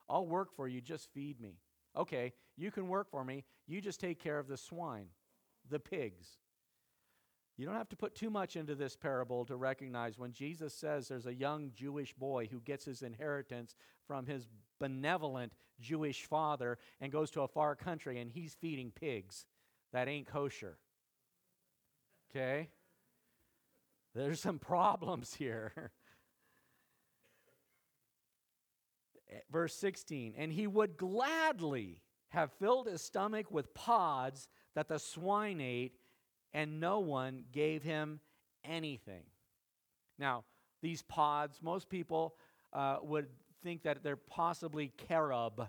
I'll 0.09 0.25
work 0.25 0.55
for 0.55 0.67
you, 0.67 0.81
just 0.81 1.13
feed 1.13 1.39
me. 1.39 1.59
Okay, 1.95 2.33
you 2.57 2.71
can 2.71 2.87
work 2.87 3.11
for 3.11 3.23
me. 3.23 3.43
You 3.67 3.79
just 3.79 3.99
take 3.99 4.19
care 4.19 4.39
of 4.39 4.47
the 4.47 4.57
swine, 4.57 5.07
the 5.69 5.79
pigs. 5.79 6.39
You 7.59 7.65
don't 7.65 7.75
have 7.75 7.89
to 7.89 7.97
put 7.97 8.15
too 8.15 8.29
much 8.29 8.55
into 8.55 8.73
this 8.73 8.95
parable 8.95 9.43
to 9.43 9.57
recognize 9.57 10.17
when 10.17 10.31
Jesus 10.31 10.73
says 10.73 11.09
there's 11.09 11.25
a 11.25 11.33
young 11.33 11.71
Jewish 11.75 12.13
boy 12.13 12.47
who 12.49 12.61
gets 12.61 12.85
his 12.85 13.01
inheritance 13.01 13.75
from 14.07 14.25
his 14.25 14.47
benevolent 14.79 15.51
Jewish 15.77 16.23
father 16.23 16.77
and 17.01 17.11
goes 17.11 17.31
to 17.31 17.41
a 17.41 17.49
far 17.49 17.75
country 17.75 18.17
and 18.21 18.31
he's 18.31 18.55
feeding 18.61 18.91
pigs. 18.91 19.45
That 19.91 20.07
ain't 20.07 20.25
kosher. 20.25 20.77
Okay? 22.31 22.69
There's 24.15 24.39
some 24.39 24.59
problems 24.59 25.33
here. 25.33 25.91
Verse 29.51 29.75
16, 29.75 30.33
and 30.37 30.53
he 30.53 30.65
would 30.65 30.95
gladly 30.95 31.99
have 32.29 32.53
filled 32.53 32.87
his 32.87 33.01
stomach 33.01 33.51
with 33.51 33.73
pods 33.73 34.47
that 34.75 34.87
the 34.87 34.97
swine 34.97 35.59
ate 35.59 35.98
and 36.53 36.79
no 36.79 36.99
one 36.99 37.43
gave 37.51 37.83
him 37.83 38.19
anything. 38.63 39.23
Now, 40.17 40.43
these 40.81 41.01
pods, 41.01 41.59
most 41.61 41.89
people 41.89 42.35
uh, 42.73 42.97
would 43.01 43.27
think 43.63 43.83
that 43.83 44.03
they're 44.03 44.15
possibly 44.15 44.91
carob 44.97 45.67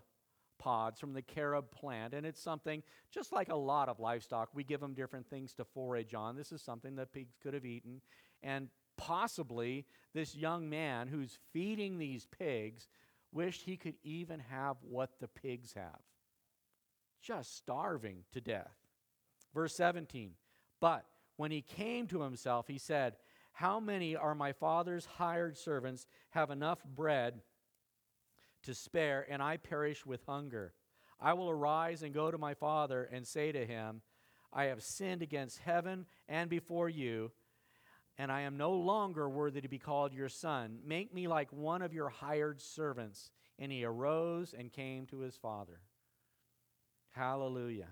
pods 0.58 1.00
from 1.00 1.14
the 1.14 1.22
carob 1.22 1.70
plant, 1.70 2.14
and 2.14 2.26
it's 2.26 2.40
something 2.40 2.82
just 3.10 3.32
like 3.32 3.48
a 3.48 3.56
lot 3.56 3.88
of 3.88 3.98
livestock. 3.98 4.50
We 4.54 4.64
give 4.64 4.80
them 4.80 4.94
different 4.94 5.28
things 5.28 5.54
to 5.54 5.64
forage 5.64 6.14
on. 6.14 6.36
This 6.36 6.52
is 6.52 6.62
something 6.62 6.96
that 6.96 7.12
pigs 7.12 7.34
could 7.42 7.54
have 7.54 7.64
eaten, 7.64 8.00
and 8.42 8.68
possibly 8.96 9.86
this 10.12 10.36
young 10.36 10.68
man 10.68 11.08
who's 11.08 11.38
feeding 11.52 11.98
these 11.98 12.26
pigs 12.26 12.88
wished 13.32 13.62
he 13.62 13.76
could 13.76 13.94
even 14.02 14.40
have 14.50 14.76
what 14.82 15.10
the 15.20 15.28
pigs 15.28 15.72
have. 15.72 16.00
Just 17.22 17.56
starving 17.56 18.24
to 18.32 18.40
death. 18.40 18.74
Verse 19.54 19.74
17 19.74 20.32
but 20.80 21.04
when 21.36 21.50
he 21.50 21.62
came 21.62 22.06
to 22.08 22.22
himself, 22.22 22.66
he 22.66 22.78
said, 22.78 23.16
How 23.52 23.80
many 23.80 24.16
are 24.16 24.34
my 24.34 24.52
father's 24.52 25.06
hired 25.06 25.56
servants 25.56 26.06
have 26.30 26.50
enough 26.50 26.82
bread 26.84 27.42
to 28.64 28.74
spare, 28.74 29.26
and 29.28 29.42
I 29.42 29.56
perish 29.56 30.04
with 30.04 30.22
hunger? 30.26 30.74
I 31.20 31.34
will 31.34 31.50
arise 31.50 32.02
and 32.02 32.14
go 32.14 32.30
to 32.30 32.38
my 32.38 32.54
father 32.54 33.08
and 33.12 33.26
say 33.26 33.52
to 33.52 33.66
him, 33.66 34.02
I 34.52 34.64
have 34.64 34.82
sinned 34.82 35.22
against 35.22 35.58
heaven 35.58 36.06
and 36.28 36.50
before 36.50 36.88
you, 36.88 37.30
and 38.18 38.32
I 38.32 38.42
am 38.42 38.56
no 38.56 38.72
longer 38.72 39.28
worthy 39.28 39.60
to 39.60 39.68
be 39.68 39.78
called 39.78 40.12
your 40.12 40.28
son. 40.28 40.80
Make 40.84 41.14
me 41.14 41.28
like 41.28 41.52
one 41.52 41.82
of 41.82 41.94
your 41.94 42.08
hired 42.08 42.60
servants. 42.60 43.30
And 43.58 43.70
he 43.70 43.84
arose 43.84 44.54
and 44.58 44.72
came 44.72 45.06
to 45.06 45.20
his 45.20 45.36
father. 45.36 45.80
Hallelujah. 47.10 47.88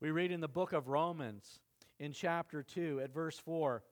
We 0.00 0.10
read 0.10 0.30
in 0.30 0.40
the 0.40 0.48
book 0.48 0.72
of 0.72 0.88
Romans 0.88 1.60
in 1.98 2.12
chapter 2.12 2.62
2 2.62 3.00
at 3.02 3.12
verse 3.12 3.38
4. 3.38 3.82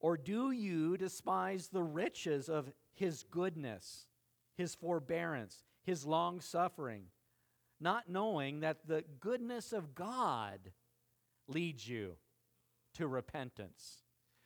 Or 0.00 0.16
do 0.16 0.50
you 0.50 0.96
despise 0.96 1.68
the 1.68 1.82
riches 1.82 2.48
of 2.48 2.70
his 2.94 3.24
goodness, 3.30 4.06
his 4.56 4.74
forbearance, 4.74 5.64
his 5.84 6.06
long 6.06 6.40
suffering, 6.40 7.04
not 7.80 8.08
knowing 8.08 8.60
that 8.60 8.86
the 8.86 9.04
goodness 9.20 9.72
of 9.72 9.94
God 9.94 10.72
leads 11.48 11.88
you 11.88 12.16
to 12.94 13.08
repentance? 13.08 14.02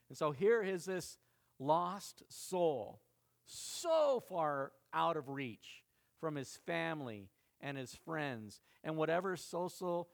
And 0.08 0.16
so 0.16 0.30
here 0.30 0.62
is 0.62 0.84
this 0.84 1.18
lost 1.58 2.22
soul, 2.28 3.00
so 3.46 4.22
far 4.28 4.72
out 4.92 5.16
of 5.16 5.28
reach 5.28 5.84
from 6.20 6.36
his 6.36 6.58
family 6.66 7.28
and 7.60 7.76
his 7.76 7.94
friends 7.94 8.60
and 8.82 8.96
whatever 8.96 9.36
social 9.36 10.08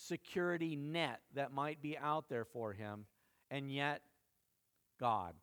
security 0.00 0.76
net 0.76 1.20
that 1.34 1.52
might 1.52 1.82
be 1.82 1.96
out 1.98 2.28
there 2.28 2.44
for 2.44 2.72
him, 2.72 3.06
and 3.50 3.70
yet 3.70 4.02
God, 4.98 5.34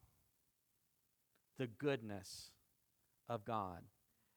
the 1.58 1.68
goodness 1.68 2.52
of 3.30 3.46
God, 3.46 3.82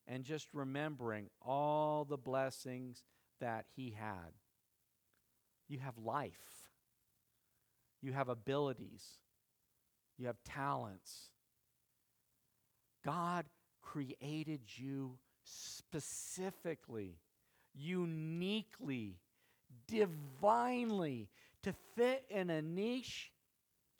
and 0.06 0.24
just 0.24 0.48
remembering 0.52 1.28
all 1.40 2.04
the 2.04 2.16
blessings 2.16 3.04
that 3.40 3.66
he 3.76 3.96
had. 3.98 4.32
You 5.68 5.78
have 5.78 5.96
life, 5.98 6.70
you 8.02 8.12
have 8.12 8.28
abilities, 8.28 9.18
you 10.18 10.26
have 10.26 10.42
talents. 10.44 11.30
God 13.04 13.46
created 13.82 14.60
you 14.76 15.18
specifically, 15.44 17.18
uniquely 17.74 19.16
divinely 19.86 21.28
to 21.62 21.74
fit 21.96 22.24
in 22.30 22.50
a 22.50 22.62
niche 22.62 23.30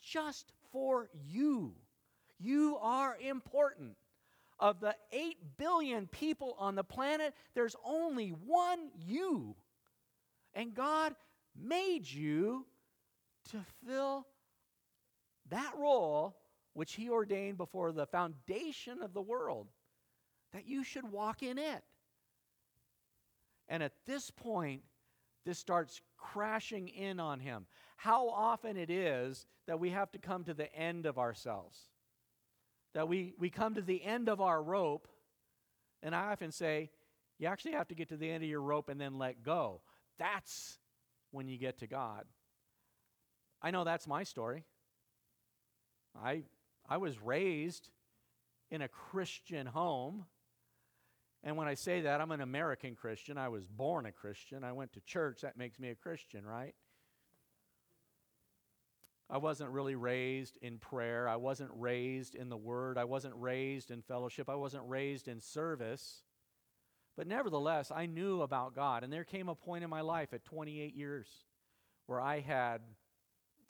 just 0.01 0.51
for 0.71 1.09
you. 1.29 1.73
You 2.39 2.77
are 2.81 3.17
important. 3.21 3.97
Of 4.59 4.79
the 4.79 4.95
8 5.11 5.37
billion 5.57 6.07
people 6.07 6.55
on 6.59 6.75
the 6.75 6.83
planet, 6.83 7.33
there's 7.55 7.75
only 7.83 8.29
one 8.29 8.89
you. 8.95 9.55
And 10.53 10.75
God 10.75 11.15
made 11.59 12.09
you 12.09 12.67
to 13.51 13.57
fill 13.85 14.27
that 15.49 15.73
role 15.77 16.37
which 16.73 16.93
He 16.93 17.09
ordained 17.09 17.57
before 17.57 17.91
the 17.91 18.05
foundation 18.05 19.01
of 19.01 19.13
the 19.13 19.21
world. 19.21 19.67
that 20.53 20.67
you 20.67 20.83
should 20.83 21.11
walk 21.11 21.43
in 21.43 21.57
it. 21.57 21.83
And 23.67 23.81
at 23.81 23.93
this 24.05 24.29
point, 24.31 24.81
this 25.45 25.59
starts 25.59 26.01
crashing 26.17 26.87
in 26.87 27.19
on 27.19 27.39
him. 27.39 27.65
How 27.97 28.29
often 28.29 28.77
it 28.77 28.89
is 28.89 29.45
that 29.67 29.79
we 29.79 29.89
have 29.89 30.11
to 30.11 30.17
come 30.17 30.43
to 30.45 30.53
the 30.53 30.73
end 30.75 31.05
of 31.05 31.17
ourselves, 31.17 31.77
that 32.93 33.07
we, 33.07 33.33
we 33.37 33.49
come 33.49 33.75
to 33.75 33.81
the 33.81 34.03
end 34.03 34.29
of 34.29 34.41
our 34.41 34.61
rope, 34.61 35.07
and 36.03 36.15
I 36.15 36.31
often 36.31 36.51
say, 36.51 36.89
you 37.37 37.47
actually 37.47 37.73
have 37.73 37.87
to 37.87 37.95
get 37.95 38.09
to 38.09 38.17
the 38.17 38.29
end 38.29 38.43
of 38.43 38.49
your 38.49 38.61
rope 38.61 38.89
and 38.89 38.99
then 38.99 39.17
let 39.17 39.43
go. 39.43 39.81
That's 40.19 40.77
when 41.31 41.47
you 41.47 41.57
get 41.57 41.79
to 41.79 41.87
God. 41.87 42.25
I 43.61 43.71
know 43.71 43.83
that's 43.83 44.07
my 44.07 44.23
story. 44.23 44.63
I, 46.15 46.43
I 46.89 46.97
was 46.97 47.19
raised 47.19 47.89
in 48.69 48.81
a 48.81 48.87
Christian 48.87 49.65
home. 49.65 50.25
And 51.43 51.57
when 51.57 51.67
I 51.67 51.73
say 51.73 52.01
that, 52.01 52.21
I'm 52.21 52.31
an 52.31 52.41
American 52.41 52.95
Christian. 52.95 53.37
I 53.37 53.49
was 53.49 53.65
born 53.65 54.05
a 54.05 54.11
Christian. 54.11 54.63
I 54.63 54.73
went 54.73 54.93
to 54.93 55.01
church. 55.01 55.41
That 55.41 55.57
makes 55.57 55.79
me 55.79 55.89
a 55.89 55.95
Christian, 55.95 56.45
right? 56.45 56.75
I 59.27 59.37
wasn't 59.37 59.71
really 59.71 59.95
raised 59.95 60.57
in 60.61 60.77
prayer. 60.77 61.27
I 61.27 61.37
wasn't 61.37 61.71
raised 61.73 62.35
in 62.35 62.49
the 62.49 62.57
Word. 62.57 62.97
I 62.97 63.05
wasn't 63.05 63.33
raised 63.37 63.89
in 63.89 64.01
fellowship. 64.01 64.49
I 64.49 64.55
wasn't 64.55 64.83
raised 64.87 65.27
in 65.27 65.39
service. 65.39 66.23
But 67.17 67.27
nevertheless, 67.27 67.91
I 67.95 68.05
knew 68.05 68.41
about 68.41 68.75
God. 68.75 69.03
And 69.03 69.11
there 69.11 69.23
came 69.23 69.49
a 69.49 69.55
point 69.55 69.83
in 69.83 69.89
my 69.89 70.01
life 70.01 70.33
at 70.33 70.45
28 70.45 70.95
years 70.95 71.27
where 72.05 72.21
I 72.21 72.41
had, 72.41 72.81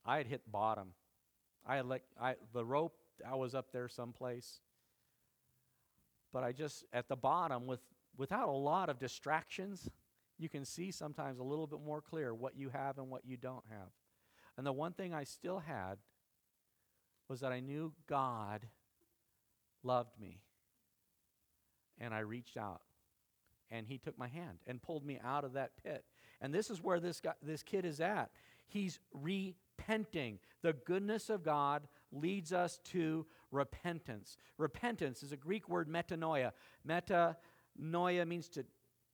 I 0.06 0.18
had 0.18 0.28
hit 0.28 0.52
bottom. 0.52 0.94
I 1.66 1.78
had 1.78 1.86
let, 1.86 2.02
I, 2.20 2.36
the 2.54 2.66
rope, 2.66 2.96
I 3.26 3.36
was 3.36 3.56
up 3.56 3.72
there 3.72 3.88
someplace 3.88 4.60
but 6.34 6.44
I 6.44 6.52
just 6.52 6.86
at 6.94 7.08
the 7.08 7.16
bottom 7.16 7.68
with 7.68 7.82
without 8.18 8.50
a 8.50 8.52
lot 8.52 8.90
of 8.90 9.00
distractions, 9.00 9.90
you 10.38 10.50
can 10.50 10.66
see 10.66 10.92
sometimes 10.92 11.40
a 11.40 11.44
little 11.44 11.68
bit 11.68 11.80
more 11.86 12.02
clear 12.02 12.34
what 12.34 12.58
you 12.58 12.70
have 12.70 12.98
and 12.98 13.10
what 13.10 13.26
you 13.26 13.38
don't 13.38 13.64
have. 13.70 13.90
And 14.58 14.66
the 14.66 14.74
one 14.74 14.94
thing 14.94 15.14
I 15.14 15.24
still 15.24 15.60
had 15.60 15.98
was 17.28 17.40
that 17.40 17.52
I 17.52 17.60
knew 17.60 17.94
God 18.08 18.68
loved 19.84 20.20
me. 20.20 20.42
And 22.00 22.14
I 22.14 22.20
reached 22.20 22.58
out 22.58 22.82
and 23.70 23.88
he 23.88 23.98
took 23.98 24.18
my 24.18 24.28
hand 24.28 24.60
and 24.68 24.82
pulled 24.82 25.06
me 25.06 25.20
out 25.24 25.46
of 25.46 25.54
that 25.54 25.72
pit. 25.84 26.04
And 26.42 26.54
this 26.54 26.70
is 26.70 26.84
where 26.84 27.00
this 27.00 27.22
guy, 27.22 27.34
this 27.42 27.64
kid 27.64 27.86
is 27.86 28.02
at. 28.02 28.32
He's 28.68 29.00
repenting. 29.14 30.40
The 30.62 30.74
goodness 30.74 31.30
of 31.30 31.44
God 31.44 31.88
leads 32.12 32.54
us 32.54 32.80
to 32.86 33.26
repentance. 33.52 34.38
Repentance 34.58 35.24
is 35.24 35.32
a 35.32 35.38
Greek 35.38 35.70
word 35.70 35.90
metanoia. 35.90 36.52
Metanoia 36.88 38.28
means 38.28 38.50
to 38.50 38.66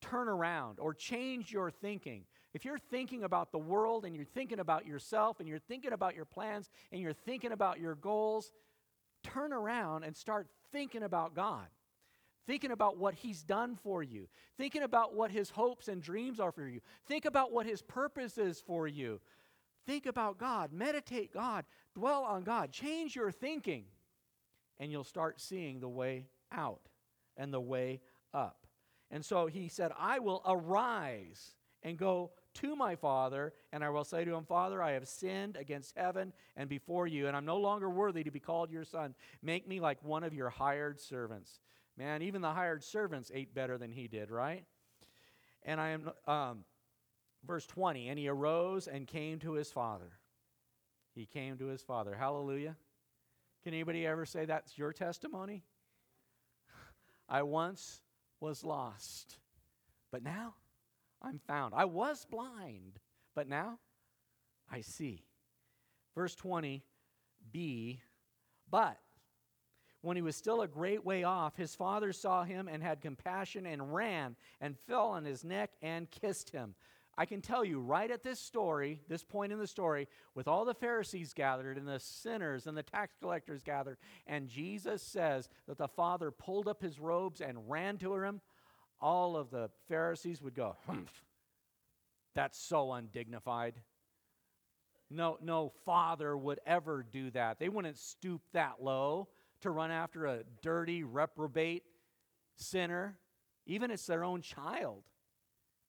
turn 0.01 0.27
around 0.27 0.79
or 0.79 0.93
change 0.93 1.51
your 1.51 1.71
thinking. 1.71 2.23
If 2.53 2.65
you're 2.65 2.77
thinking 2.77 3.23
about 3.23 3.51
the 3.51 3.57
world 3.57 4.05
and 4.05 4.15
you're 4.15 4.25
thinking 4.25 4.59
about 4.59 4.85
yourself 4.85 5.39
and 5.39 5.47
you're 5.47 5.59
thinking 5.59 5.93
about 5.93 6.15
your 6.15 6.25
plans 6.25 6.69
and 6.91 7.01
you're 7.01 7.13
thinking 7.13 7.51
about 7.51 7.79
your 7.79 7.95
goals, 7.95 8.51
turn 9.23 9.53
around 9.53 10.03
and 10.03 10.15
start 10.15 10.47
thinking 10.71 11.03
about 11.03 11.35
God. 11.35 11.67
Thinking 12.45 12.71
about 12.71 12.97
what 12.97 13.13
He's 13.13 13.43
done 13.43 13.75
for 13.75 14.01
you. 14.01 14.29
Thinking 14.57 14.83
about 14.83 15.13
what 15.13 15.31
His 15.31 15.49
hopes 15.49 15.89
and 15.89 16.01
dreams 16.01 16.39
are 16.39 16.51
for 16.51 16.67
you. 16.67 16.79
Think 17.05 17.25
about 17.25 17.51
what 17.51 17.65
His 17.65 17.81
purpose 17.81 18.37
is 18.37 18.61
for 18.65 18.87
you. 18.87 19.19
Think 19.87 20.05
about 20.05 20.37
God. 20.37 20.71
Meditate 20.71 21.33
God. 21.33 21.65
Dwell 21.95 22.23
on 22.23 22.43
God. 22.43 22.71
Change 22.71 23.15
your 23.15 23.31
thinking 23.31 23.85
and 24.79 24.91
you'll 24.91 25.03
start 25.03 25.41
seeing 25.41 25.79
the 25.79 25.89
way 25.89 26.25
out 26.51 26.89
and 27.35 27.53
the 27.53 27.59
way 27.59 28.01
up. 28.33 28.67
And 29.09 29.23
so 29.23 29.47
he 29.47 29.69
said, 29.69 29.91
I 29.97 30.19
will 30.19 30.41
arise 30.45 31.55
and 31.83 31.97
go 31.97 32.31
to 32.55 32.75
my 32.75 32.95
father, 32.95 33.53
and 33.71 33.83
I 33.83 33.89
will 33.89 34.03
say 34.03 34.25
to 34.25 34.33
him, 34.33 34.43
Father, 34.43 34.81
I 34.81 34.91
have 34.91 35.07
sinned 35.07 35.55
against 35.57 35.95
heaven 35.95 36.33
and 36.55 36.67
before 36.67 37.05
you, 37.07 37.27
and 37.27 37.37
I'm 37.37 37.45
no 37.45 37.57
longer 37.57 37.89
worthy 37.89 38.23
to 38.23 38.31
be 38.31 38.39
called 38.39 38.71
your 38.71 38.83
son. 38.83 39.13
Make 39.43 39.67
me 39.67 39.79
like 39.79 40.03
one 40.03 40.23
of 40.23 40.33
your 40.33 40.49
hired 40.49 40.99
servants. 40.99 41.59
Man, 41.95 42.23
even 42.23 42.41
the 42.41 42.51
hired 42.51 42.83
servants 42.83 43.31
ate 43.33 43.53
better 43.53 43.77
than 43.77 43.91
he 43.91 44.07
did, 44.07 44.31
right? 44.31 44.65
And 45.63 45.79
I 45.79 45.89
am, 45.89 46.11
um, 46.25 46.65
verse 47.45 47.65
20, 47.65 48.09
and 48.09 48.19
he 48.19 48.27
arose 48.27 48.87
and 48.87 49.07
came 49.07 49.39
to 49.39 49.53
his 49.53 49.71
father. 49.71 50.19
He 51.15 51.25
came 51.25 51.57
to 51.57 51.67
his 51.67 51.81
father. 51.81 52.15
Hallelujah. 52.15 52.75
Can 53.63 53.73
anybody 53.73 54.05
ever 54.05 54.25
say 54.25 54.45
that's 54.45 54.77
your 54.77 54.93
testimony? 54.93 55.63
I 57.29 57.43
once 57.43 58.01
was 58.39 58.63
lost, 58.63 59.37
but 60.11 60.23
now 60.23 60.55
I'm 61.21 61.39
found. 61.47 61.73
I 61.75 61.85
was 61.85 62.25
blind, 62.29 62.99
but 63.35 63.47
now 63.47 63.79
I 64.71 64.81
see. 64.81 65.25
Verse 66.15 66.35
20, 66.35 66.83
B, 67.51 67.99
but 68.69 68.97
when 70.01 70.15
he 70.15 70.21
was 70.21 70.35
still 70.35 70.61
a 70.61 70.67
great 70.67 71.03
way 71.03 71.23
off, 71.23 71.57
his 71.57 71.75
father 71.75 72.13
saw 72.13 72.43
him 72.43 72.67
and 72.67 72.83
had 72.83 73.01
compassion 73.01 73.65
and 73.65 73.93
ran 73.93 74.35
and 74.61 74.77
fell 74.87 75.07
on 75.07 75.25
his 75.25 75.43
neck 75.43 75.71
and 75.81 76.09
kissed 76.09 76.51
him. 76.51 76.75
I 77.17 77.25
can 77.25 77.41
tell 77.41 77.65
you 77.65 77.79
right 77.79 78.11
at 78.11 78.21
this 78.21 78.39
story, 78.39 79.01
this 79.09 79.23
point 79.23 79.51
in 79.51 79.57
the 79.57 79.67
story, 79.67 80.07
with 80.35 80.47
all 80.47 80.65
the 80.65 80.75
Pharisees 80.75 81.33
gathered 81.33 81.77
and 81.77 81.87
the 81.87 81.99
sinners 81.99 82.67
and 82.67 82.77
the 82.77 82.83
tax 82.83 83.15
collectors 83.19 83.63
gathered, 83.63 83.97
and 84.27 84.47
Jesus 84.47 85.01
says 85.01 85.49
that 85.67 85.79
the 85.79 85.87
Father 85.87 86.29
pulled 86.29 86.67
up 86.67 86.81
his 86.81 86.99
robes 86.99 87.41
and 87.41 87.69
ran 87.69 87.97
to 87.97 88.13
him, 88.15 88.41
all 89.01 89.35
of 89.35 89.49
the 89.49 89.69
Pharisees 89.87 90.41
would 90.41 90.55
go, 90.55 90.75
humph. 90.85 91.23
That's 92.35 92.59
so 92.59 92.93
undignified. 92.93 93.73
No, 95.09 95.37
no 95.41 95.71
father 95.85 96.37
would 96.37 96.59
ever 96.67 97.03
do 97.03 97.31
that. 97.31 97.59
They 97.59 97.69
wouldn't 97.69 97.97
stoop 97.97 98.41
that 98.53 98.75
low 98.81 99.29
to 99.61 99.71
run 99.71 99.89
after 99.89 100.25
a 100.25 100.43
dirty, 100.61 101.03
reprobate 101.03 101.83
sinner, 102.57 103.17
even 103.65 103.89
if 103.89 103.95
it's 103.95 104.05
their 104.05 104.23
own 104.23 104.41
child. 104.41 105.03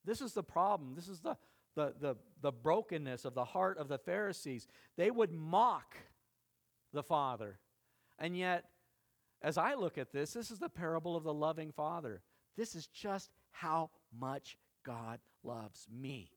This 0.08 0.22
is 0.22 0.32
the 0.32 0.42
problem. 0.42 0.94
This 0.94 1.06
is 1.06 1.20
the, 1.20 1.36
the, 1.76 1.92
the, 2.00 2.16
the 2.40 2.50
brokenness 2.50 3.26
of 3.26 3.34
the 3.34 3.44
heart 3.44 3.76
of 3.76 3.88
the 3.88 3.98
Pharisees. 3.98 4.66
They 4.96 5.10
would 5.10 5.30
mock 5.30 5.96
the 6.94 7.02
Father. 7.02 7.58
And 8.18 8.34
yet, 8.34 8.64
as 9.42 9.58
I 9.58 9.74
look 9.74 9.98
at 9.98 10.10
this, 10.10 10.32
this 10.32 10.50
is 10.50 10.58
the 10.58 10.70
parable 10.70 11.14
of 11.14 11.24
the 11.24 11.34
loving 11.34 11.72
Father. 11.72 12.22
This 12.56 12.74
is 12.74 12.86
just 12.86 13.30
how 13.50 13.90
much 14.18 14.56
God 14.82 15.20
loves 15.44 15.86
me. 15.94 16.30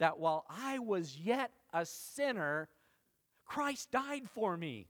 That 0.00 0.18
while 0.18 0.44
I 0.50 0.80
was 0.80 1.16
yet 1.16 1.52
a 1.72 1.86
sinner, 1.86 2.68
Christ 3.46 3.92
died 3.92 4.28
for 4.34 4.56
me. 4.56 4.88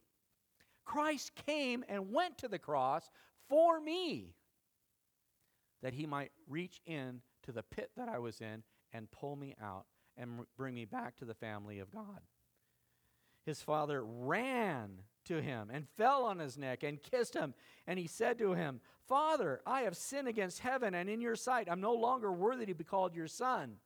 Christ 0.87 1.33
came 1.47 1.85
and 1.91 2.11
went 2.11 2.39
to 2.39 2.49
the 2.49 2.59
cross 2.59 3.11
for 3.51 3.79
me 3.81 4.35
that 5.83 5.95
he 5.95 6.07
might 6.07 6.33
reach 6.49 6.81
in 6.87 7.21
to 7.45 7.53
the 7.53 7.63
pit 7.63 7.91
that 7.97 8.09
I 8.09 8.19
was 8.19 8.41
in 8.41 8.63
and 8.93 9.11
pull 9.11 9.37
me 9.37 9.55
out 9.63 9.85
and 10.17 10.41
bring 10.57 10.75
me 10.75 10.85
back 10.85 11.17
to 11.17 11.25
the 11.25 11.35
family 11.35 11.79
of 11.79 11.91
God. 11.91 12.21
His 13.45 13.61
father 13.61 14.05
ran 14.05 15.01
to 15.25 15.41
him 15.41 15.71
and 15.73 15.89
fell 15.97 16.25
on 16.25 16.39
his 16.39 16.57
neck 16.57 16.83
and 16.83 17.03
kissed 17.03 17.35
him. 17.35 17.55
And 17.87 17.99
he 17.99 18.07
said 18.07 18.39
to 18.39 18.55
him, 18.55 18.81
Father, 19.09 19.61
I 19.67 19.83
have 19.83 19.97
sinned 19.97 20.29
against 20.29 20.61
heaven 20.61 20.95
and 20.95 21.09
in 21.09 21.21
your 21.21 21.37
sight. 21.37 21.69
I'm 21.71 21.81
no 21.81 21.95
longer 21.95 22.33
worthy 22.33 22.67
to 22.67 22.75
be 22.75 22.85
called 22.85 23.15
your 23.15 23.27
son. 23.27 23.77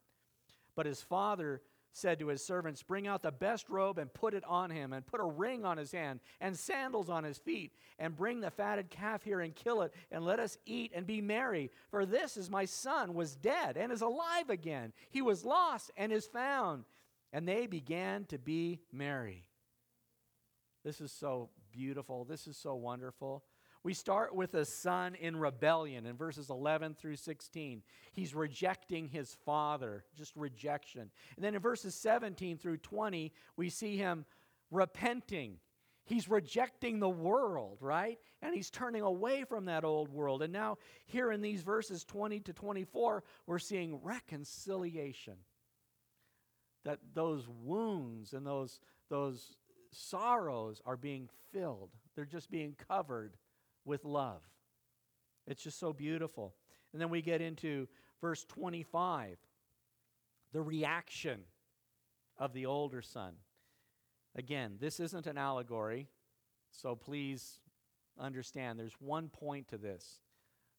But 0.74 0.86
his 0.86 1.00
father 1.00 1.62
said 1.96 2.18
to 2.18 2.28
his 2.28 2.44
servants, 2.44 2.82
Bring 2.82 3.06
out 3.06 3.22
the 3.22 3.32
best 3.32 3.68
robe 3.68 3.98
and 3.98 4.12
put 4.12 4.34
it 4.34 4.44
on 4.44 4.70
him, 4.70 4.92
and 4.92 5.06
put 5.06 5.20
a 5.20 5.24
ring 5.24 5.64
on 5.64 5.78
his 5.78 5.92
hand 5.92 6.20
and 6.40 6.56
sandals 6.56 7.08
on 7.08 7.24
his 7.24 7.38
feet, 7.38 7.72
and 7.98 8.14
bring 8.14 8.40
the 8.40 8.50
fatted 8.50 8.90
calf 8.90 9.22
here 9.22 9.40
and 9.40 9.54
kill 9.54 9.82
it, 9.82 9.94
and 10.10 10.24
let 10.24 10.38
us 10.38 10.58
eat 10.66 10.92
and 10.94 11.06
be 11.06 11.20
merry. 11.20 11.70
For 11.90 12.04
this 12.04 12.36
is 12.36 12.50
my 12.50 12.66
son 12.66 13.14
was 13.14 13.34
dead 13.34 13.76
and 13.76 13.90
is 13.90 14.02
alive 14.02 14.50
again. 14.50 14.92
He 15.10 15.22
was 15.22 15.44
lost 15.44 15.90
and 15.96 16.12
is 16.12 16.26
found. 16.26 16.84
And 17.32 17.48
they 17.48 17.66
began 17.66 18.24
to 18.26 18.38
be 18.38 18.80
merry. 18.92 19.44
This 20.84 21.00
is 21.00 21.10
so 21.10 21.50
beautiful. 21.72 22.24
This 22.24 22.46
is 22.46 22.56
so 22.56 22.74
wonderful. 22.74 23.42
We 23.86 23.94
start 23.94 24.34
with 24.34 24.52
a 24.54 24.64
son 24.64 25.14
in 25.14 25.36
rebellion 25.36 26.06
in 26.06 26.16
verses 26.16 26.50
11 26.50 26.94
through 26.94 27.14
16. 27.14 27.84
He's 28.10 28.34
rejecting 28.34 29.06
his 29.06 29.36
father, 29.44 30.02
just 30.16 30.34
rejection. 30.34 31.08
And 31.36 31.44
then 31.44 31.54
in 31.54 31.60
verses 31.60 31.94
17 31.94 32.58
through 32.58 32.78
20, 32.78 33.32
we 33.56 33.70
see 33.70 33.96
him 33.96 34.24
repenting. 34.72 35.58
He's 36.04 36.28
rejecting 36.28 36.98
the 36.98 37.08
world, 37.08 37.78
right? 37.80 38.18
And 38.42 38.56
he's 38.56 38.70
turning 38.70 39.02
away 39.02 39.44
from 39.44 39.66
that 39.66 39.84
old 39.84 40.08
world. 40.08 40.42
And 40.42 40.52
now, 40.52 40.78
here 41.06 41.30
in 41.30 41.40
these 41.40 41.62
verses 41.62 42.02
20 42.02 42.40
to 42.40 42.52
24, 42.52 43.22
we're 43.46 43.60
seeing 43.60 44.00
reconciliation. 44.02 45.36
That 46.84 46.98
those 47.14 47.46
wounds 47.48 48.32
and 48.32 48.44
those, 48.44 48.80
those 49.10 49.54
sorrows 49.92 50.82
are 50.84 50.96
being 50.96 51.28
filled, 51.52 51.90
they're 52.16 52.24
just 52.24 52.50
being 52.50 52.74
covered 52.88 53.36
with 53.86 54.04
love. 54.04 54.42
It's 55.46 55.62
just 55.62 55.78
so 55.78 55.92
beautiful. 55.92 56.54
And 56.92 57.00
then 57.00 57.08
we 57.08 57.22
get 57.22 57.40
into 57.40 57.88
verse 58.20 58.44
25 58.44 59.38
the 60.52 60.62
reaction 60.62 61.40
of 62.38 62.52
the 62.52 62.66
older 62.66 63.02
son. 63.02 63.34
Again, 64.34 64.76
this 64.80 65.00
isn't 65.00 65.26
an 65.26 65.38
allegory, 65.38 66.08
so 66.70 66.94
please 66.94 67.60
understand 68.18 68.78
there's 68.78 69.00
one 69.00 69.28
point 69.28 69.68
to 69.68 69.78
this. 69.78 70.20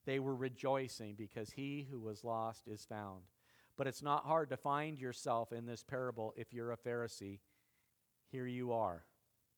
They 0.06 0.20
were 0.20 0.36
rejoicing 0.36 1.16
because 1.16 1.52
he 1.52 1.88
who 1.90 2.00
was 2.00 2.24
lost 2.24 2.68
is 2.68 2.86
found. 2.86 3.24
But 3.78 3.88
it's 3.88 4.02
not 4.02 4.26
hard 4.26 4.50
to 4.50 4.58
find 4.58 4.98
yourself 4.98 5.52
in 5.52 5.66
this 5.66 5.84
parable 5.84 6.34
if 6.36 6.54
you're 6.54 6.72
a 6.72 6.78
Pharisee. 6.78 7.40
Here 8.32 8.48
you 8.48 8.74
are. 8.74 9.04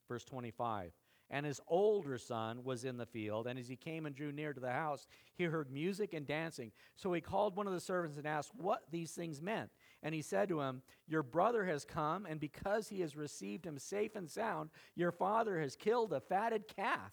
Verse 0.08 0.26
25. 0.26 0.91
And 1.32 1.45
his 1.45 1.61
older 1.67 2.17
son 2.17 2.63
was 2.63 2.84
in 2.84 2.97
the 2.97 3.05
field, 3.05 3.45
and 3.45 3.59
as 3.59 3.67
he 3.67 3.75
came 3.75 4.07
and 4.07 4.15
drew 4.15 4.32
near 4.32 4.51
to 4.51 4.59
the 4.59 4.71
house, 4.71 5.07
he 5.36 5.43
heard 5.43 5.71
music 5.71 6.13
and 6.13 6.25
dancing. 6.25 6.71
So 6.95 7.13
he 7.13 7.21
called 7.21 7.55
one 7.55 7.67
of 7.67 7.73
the 7.73 7.80
servants 7.80 8.17
and 8.17 8.25
asked 8.25 8.51
what 8.55 8.84
these 8.89 9.11
things 9.11 9.39
meant. 9.39 9.69
And 10.01 10.15
he 10.15 10.23
said 10.23 10.49
to 10.49 10.61
him, 10.61 10.82
Your 11.07 11.21
brother 11.21 11.65
has 11.65 11.86
come, 11.86 12.25
and 12.25 12.39
because 12.39 12.88
he 12.88 13.01
has 13.01 13.15
received 13.15 13.63
him 13.63 13.77
safe 13.77 14.15
and 14.15 14.27
sound, 14.27 14.71
your 14.95 15.11
father 15.11 15.59
has 15.59 15.75
killed 15.75 16.13
a 16.13 16.19
fatted 16.19 16.67
calf. 16.67 17.11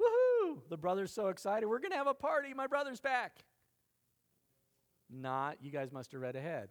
Woohoo! 0.00 0.60
The 0.70 0.78
brother's 0.78 1.12
so 1.12 1.28
excited. 1.28 1.66
We're 1.66 1.80
going 1.80 1.90
to 1.90 1.98
have 1.98 2.06
a 2.06 2.14
party. 2.14 2.54
My 2.54 2.66
brother's 2.66 3.00
back. 3.00 3.44
Not, 5.10 5.58
you 5.60 5.70
guys 5.70 5.92
must 5.92 6.12
have 6.12 6.20
read 6.22 6.36
ahead. 6.36 6.70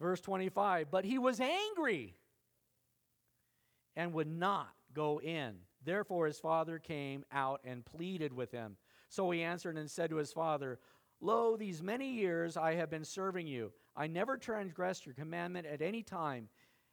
Verse 0.00 0.20
25, 0.20 0.90
but 0.90 1.04
he 1.04 1.18
was 1.18 1.38
angry 1.38 2.16
and 3.96 4.12
would 4.12 4.28
not 4.28 4.68
go 4.92 5.20
in. 5.20 5.56
Therefore, 5.84 6.26
his 6.26 6.38
father 6.38 6.78
came 6.78 7.24
out 7.30 7.60
and 7.64 7.84
pleaded 7.84 8.32
with 8.32 8.50
him. 8.50 8.76
So 9.08 9.30
he 9.30 9.42
answered 9.42 9.76
and 9.76 9.90
said 9.90 10.10
to 10.10 10.16
his 10.16 10.32
father, 10.32 10.78
Lo, 11.20 11.56
these 11.56 11.82
many 11.82 12.12
years 12.12 12.56
I 12.56 12.74
have 12.74 12.90
been 12.90 13.04
serving 13.04 13.46
you. 13.46 13.72
I 13.96 14.06
never 14.06 14.36
transgressed 14.36 15.06
your 15.06 15.14
commandment 15.14 15.66
at 15.66 15.80
any 15.80 16.02
time, 16.02 16.48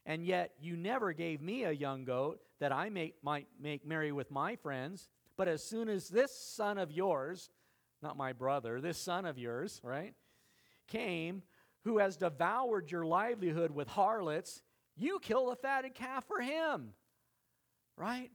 and 0.05 0.23
yet 0.23 0.51
you 0.59 0.77
never 0.77 1.13
gave 1.13 1.41
me 1.41 1.63
a 1.63 1.71
young 1.71 2.05
goat 2.05 2.39
that 2.59 2.71
I 2.71 2.89
may, 2.89 3.13
might 3.23 3.47
make 3.59 3.85
merry 3.85 4.11
with 4.11 4.29
my 4.29 4.55
friends. 4.55 5.09
But 5.37 5.47
as 5.47 5.63
soon 5.63 5.89
as 5.89 6.07
this 6.07 6.35
son 6.35 6.77
of 6.77 6.91
yours, 6.91 7.49
not 8.01 8.17
my 8.17 8.33
brother, 8.33 8.79
this 8.79 8.97
son 8.97 9.25
of 9.25 9.37
yours, 9.37 9.81
right, 9.83 10.13
came, 10.87 11.41
who 11.83 11.97
has 11.97 12.17
devoured 12.17 12.91
your 12.91 13.05
livelihood 13.05 13.71
with 13.71 13.87
harlots, 13.87 14.61
you 14.95 15.19
kill 15.19 15.49
the 15.49 15.55
fatted 15.55 15.95
calf 15.95 16.25
for 16.27 16.41
him. 16.41 16.93
Right? 17.97 18.31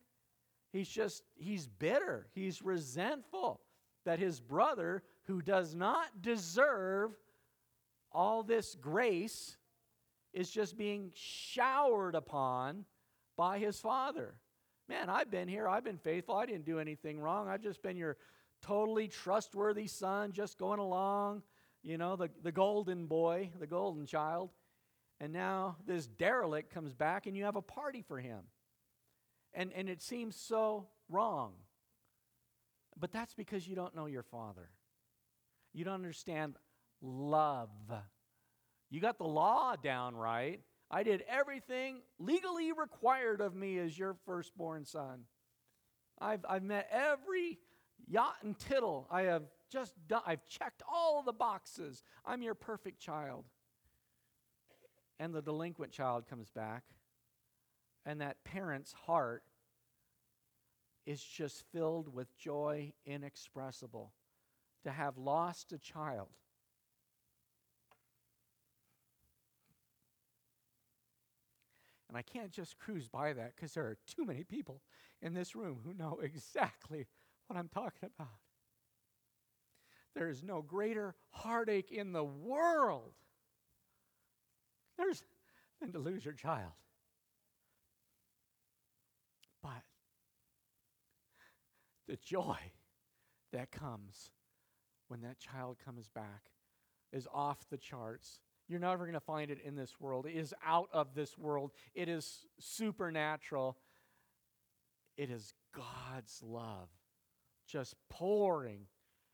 He's 0.73 0.89
just, 0.89 1.23
he's 1.37 1.67
bitter. 1.67 2.29
He's 2.35 2.63
resentful 2.63 3.61
that 4.05 4.19
his 4.19 4.41
brother 4.41 5.03
who 5.25 5.43
does 5.43 5.75
not 5.75 6.23
deserve 6.23 7.17
all 8.13 8.43
this 8.43 8.75
grace 8.75 9.57
is 10.33 10.51
just 10.51 10.77
being 10.77 11.11
showered 11.15 12.15
upon 12.15 12.85
by 13.37 13.59
his 13.59 13.81
father. 13.81 14.35
Man, 14.89 15.09
I've 15.11 15.31
been 15.31 15.49
here. 15.49 15.69
I've 15.69 15.85
been 15.85 15.99
faithful. 15.99 16.37
I 16.37 16.47
didn't 16.47 16.65
do 16.65 16.79
anything 16.79 17.19
wrong. 17.19 17.49
I've 17.49 17.63
just 17.63 17.83
been 17.83 17.97
your 17.97 18.17
totally 18.63 19.09
trustworthy 19.09 19.87
son, 19.87 20.33
just 20.33 20.59
going 20.59 20.79
along, 20.79 21.43
you 21.83 21.99
know, 21.99 22.17
the, 22.17 22.31
the 22.43 22.53
golden 22.53 23.07
boy, 23.07 23.51
the 23.59 23.67
golden 23.67 24.07
child. 24.07 24.51
And 25.21 25.33
now 25.33 25.77
this 25.87 26.07
derelict 26.07 26.73
comes 26.73 26.93
back 26.93 27.27
and 27.27 27.37
you 27.37 27.45
have 27.45 27.57
a 27.57 27.63
party 27.63 28.03
for 28.03 28.19
him. 28.19 28.41
And, 29.55 29.73
and 29.75 29.89
it 29.89 30.03
seems 30.03 30.37
so 30.37 30.89
wrong. 31.09 31.53
But 32.99 33.13
that's 33.13 33.35
because 33.35 33.67
you 33.67 33.75
don't 33.75 33.95
know 33.95 34.07
your 34.07 34.23
father. 34.23 34.71
You 35.73 35.85
don't 35.85 35.95
understand 35.95 36.57
love. 37.01 37.71
You 38.91 39.01
got 39.01 39.19
the 39.19 39.25
law 39.25 39.77
down 39.77 40.15
right. 40.17 40.61
I 40.91 41.03
did 41.03 41.25
everything 41.29 42.01
legally 42.19 42.73
required 42.73 43.41
of 43.41 43.55
me 43.55 43.79
as 43.79 43.99
your 43.99 44.17
firstborn 44.25 44.85
son. 44.85 45.23
I've, 46.21 46.45
I've 46.49 46.63
met 46.63 46.89
every 46.91 47.59
jot 48.11 48.37
and 48.43 48.59
tittle. 48.59 49.07
I 49.11 49.23
have 49.23 49.43
just 49.71 49.95
done, 50.07 50.23
I've 50.27 50.47
checked 50.47 50.83
all 50.91 51.23
the 51.23 51.33
boxes. 51.33 52.03
I'm 52.25 52.43
your 52.43 52.55
perfect 52.55 53.01
child. 53.01 53.45
And 55.19 55.35
the 55.35 55.43
delinquent 55.43 55.93
child 55.93 56.27
comes 56.29 56.51
back, 56.51 56.85
and 58.05 58.21
that 58.21 58.45
parent's 58.45 58.93
heart 58.93 59.43
is 61.07 61.23
just 61.23 61.65
filled 61.73 62.13
with 62.13 62.37
joy 62.37 62.93
inexpressible 63.07 64.13
to 64.85 64.91
have 64.91 65.17
lost 65.17 65.73
a 65.73 65.79
child. 65.79 66.29
And 72.09 72.17
I 72.17 72.23
can't 72.23 72.51
just 72.51 72.79
cruise 72.79 73.09
by 73.09 73.33
that 73.33 73.57
because 73.57 73.75
there 73.75 73.85
are 73.85 73.99
too 74.07 74.25
many 74.25 74.45
people 74.45 74.81
in 75.23 75.35
this 75.35 75.57
room 75.57 75.81
who 75.85 75.93
know 75.93 76.19
exactly 76.23 77.07
what 77.47 77.59
I'm 77.59 77.69
talking 77.69 78.11
about. 78.19 78.29
There 80.15 80.29
is 80.29 80.43
no 80.43 80.63
greater 80.63 81.15
heartache 81.31 81.91
in 81.91 82.13
the 82.13 82.25
world 82.25 83.13
there's, 84.99 85.23
than 85.81 85.93
to 85.93 85.99
lose 85.99 86.25
your 86.25 86.35
child. 86.35 86.73
But 89.63 89.83
the 92.07 92.17
joy 92.17 92.57
that 93.53 93.71
comes 93.71 94.31
when 95.09 95.23
that 95.23 95.39
child 95.39 95.77
comes 95.85 96.09
back 96.09 96.51
is 97.13 97.27
off 97.33 97.69
the 97.71 97.77
charts. 97.77 98.41
You're 98.69 98.81
never 98.81 99.05
going 99.05 99.15
to 99.15 99.21
find 99.21 99.51
it 99.51 99.59
in 99.65 99.77
this 99.77 100.01
world. 100.01 100.27
It 100.27 100.37
is 100.37 100.53
out 100.65 100.89
of 100.93 101.15
this 101.15 101.39
world. 101.39 101.73
It 101.95 102.09
is 102.09 102.47
supernatural. 102.59 103.77
It 105.17 105.31
is 105.31 105.53
God's 105.73 106.43
love 106.43 106.89
just 107.67 107.95
pouring 108.09 108.87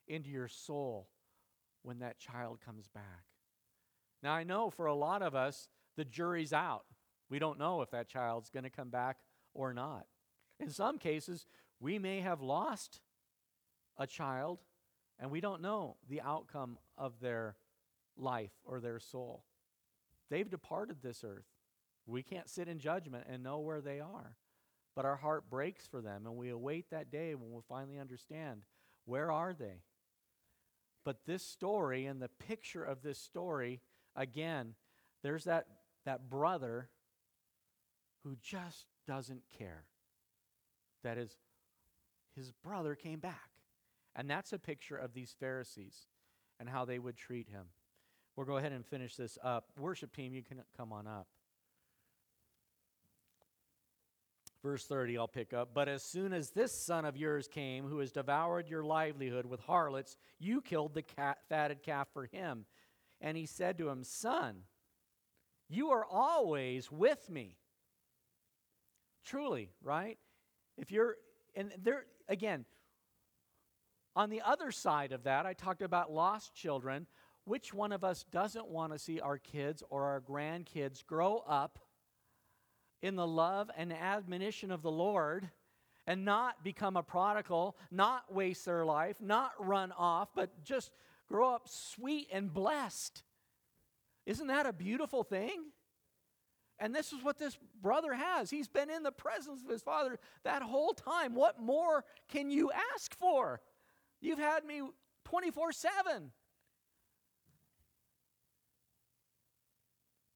into 0.07 0.29
your 0.29 0.47
soul 0.47 1.07
when 1.81 1.99
that 1.99 2.19
child 2.19 2.59
comes 2.65 2.87
back. 2.87 3.25
Now, 4.23 4.33
I 4.33 4.43
know 4.43 4.69
for 4.69 4.85
a 4.85 4.95
lot 4.95 5.21
of 5.21 5.35
us, 5.35 5.67
the 5.97 6.05
jury's 6.05 6.53
out. 6.53 6.85
We 7.29 7.39
don't 7.39 7.59
know 7.59 7.81
if 7.81 7.91
that 7.91 8.07
child's 8.07 8.49
going 8.49 8.63
to 8.63 8.69
come 8.69 8.89
back 8.89 9.17
or 9.53 9.73
not. 9.73 10.05
In 10.59 10.69
some 10.69 10.97
cases, 10.97 11.45
we 11.79 11.99
may 11.99 12.21
have 12.21 12.41
lost 12.41 13.01
a 13.97 14.07
child 14.07 14.59
and 15.19 15.29
we 15.29 15.41
don't 15.41 15.61
know 15.61 15.97
the 16.09 16.21
outcome 16.21 16.77
of 16.97 17.19
their 17.19 17.55
life 18.17 18.51
or 18.63 18.79
their 18.79 18.99
soul. 18.99 19.43
They've 20.29 20.49
departed 20.49 20.97
this 21.01 21.23
earth. 21.23 21.45
We 22.07 22.23
can't 22.23 22.49
sit 22.49 22.67
in 22.67 22.79
judgment 22.79 23.25
and 23.29 23.43
know 23.43 23.59
where 23.59 23.81
they 23.81 23.99
are. 23.99 24.35
But 24.95 25.05
our 25.05 25.15
heart 25.15 25.49
breaks 25.49 25.87
for 25.87 26.01
them, 26.01 26.25
and 26.27 26.35
we 26.35 26.49
await 26.49 26.91
that 26.91 27.09
day 27.11 27.33
when 27.33 27.51
we'll 27.51 27.63
finally 27.67 27.97
understand 27.97 28.61
where 29.05 29.31
are 29.31 29.53
they? 29.53 29.81
But 31.03 31.25
this 31.25 31.43
story 31.43 32.05
and 32.05 32.21
the 32.21 32.29
picture 32.29 32.83
of 32.83 33.01
this 33.01 33.17
story, 33.17 33.81
again, 34.15 34.75
there's 35.21 35.45
that, 35.45 35.65
that 36.05 36.29
brother 36.29 36.89
who 38.23 38.35
just 38.41 38.85
doesn't 39.07 39.43
care. 39.57 39.83
That 41.03 41.17
is, 41.17 41.35
his 42.35 42.51
brother 42.63 42.95
came 42.95 43.19
back. 43.19 43.49
And 44.15 44.29
that's 44.29 44.53
a 44.53 44.59
picture 44.59 44.95
of 44.95 45.13
these 45.13 45.35
Pharisees 45.39 46.07
and 46.59 46.69
how 46.69 46.85
they 46.85 46.99
would 46.99 47.17
treat 47.17 47.49
him. 47.49 47.65
We'll 48.35 48.45
go 48.45 48.57
ahead 48.57 48.71
and 48.71 48.85
finish 48.85 49.15
this 49.15 49.37
up. 49.43 49.65
Worship 49.77 50.15
team, 50.15 50.33
you 50.33 50.43
can 50.43 50.61
come 50.77 50.91
on 50.91 51.07
up. 51.07 51.27
Verse 54.63 54.85
30, 54.85 55.17
I'll 55.17 55.27
pick 55.27 55.53
up. 55.53 55.71
But 55.73 55.89
as 55.89 56.03
soon 56.03 56.31
as 56.31 56.51
this 56.51 56.85
son 56.85 57.03
of 57.03 57.17
yours 57.17 57.49
came, 57.49 57.85
who 57.85 57.99
has 57.99 58.11
devoured 58.11 58.69
your 58.69 58.83
livelihood 58.83 59.45
with 59.45 59.59
harlots, 59.59 60.15
you 60.39 60.61
killed 60.61 60.93
the 60.93 61.01
cat, 61.01 61.39
fatted 61.49 61.83
calf 61.83 62.07
for 62.13 62.27
him. 62.27 62.65
And 63.23 63.37
he 63.37 63.45
said 63.45 63.77
to 63.77 63.89
him, 63.89 64.03
Son, 64.03 64.63
you 65.69 65.91
are 65.91 66.05
always 66.05 66.91
with 66.91 67.29
me. 67.29 67.55
Truly, 69.25 69.71
right? 69.81 70.19
If 70.77 70.91
you're, 70.91 71.15
and 71.55 71.71
there, 71.81 72.03
again, 72.27 72.65
on 74.13 74.29
the 74.29 74.41
other 74.41 74.71
side 74.71 75.13
of 75.13 75.23
that, 75.23 75.45
I 75.45 75.53
talked 75.53 75.81
about 75.81 76.11
lost 76.11 76.53
children. 76.53 77.07
Which 77.45 77.73
one 77.73 77.91
of 77.91 78.03
us 78.03 78.25
doesn't 78.31 78.67
want 78.67 78.93
to 78.93 78.99
see 78.99 79.19
our 79.19 79.37
kids 79.37 79.83
or 79.89 80.03
our 80.03 80.21
grandkids 80.21 81.05
grow 81.05 81.43
up 81.47 81.79
in 83.01 83.15
the 83.15 83.27
love 83.27 83.69
and 83.75 83.91
admonition 83.91 84.71
of 84.71 84.81
the 84.81 84.91
Lord 84.91 85.49
and 86.05 86.25
not 86.25 86.63
become 86.63 86.97
a 86.97 87.03
prodigal, 87.03 87.77
not 87.91 88.33
waste 88.33 88.65
their 88.65 88.85
life, 88.85 89.17
not 89.21 89.51
run 89.59 89.91
off, 89.93 90.29
but 90.35 90.63
just 90.63 90.91
grow 91.33 91.55
up 91.55 91.67
sweet 91.67 92.27
and 92.31 92.53
blessed? 92.53 93.23
Isn't 94.27 94.47
that 94.47 94.67
a 94.67 94.71
beautiful 94.71 95.23
thing? 95.23 95.71
And 96.77 96.93
this 96.93 97.11
is 97.11 97.23
what 97.23 97.39
this 97.39 97.57
brother 97.81 98.13
has. 98.13 98.51
He's 98.51 98.67
been 98.67 98.91
in 98.91 99.01
the 99.01 99.11
presence 99.11 99.63
of 99.63 99.69
his 99.69 99.81
father 99.81 100.19
that 100.43 100.61
whole 100.61 100.93
time. 100.93 101.33
What 101.33 101.59
more 101.59 102.05
can 102.27 102.51
you 102.51 102.71
ask 102.93 103.17
for? 103.17 103.61
You've 104.21 104.37
had 104.37 104.63
me 104.63 104.83
24 105.25 105.71
7. 105.71 106.31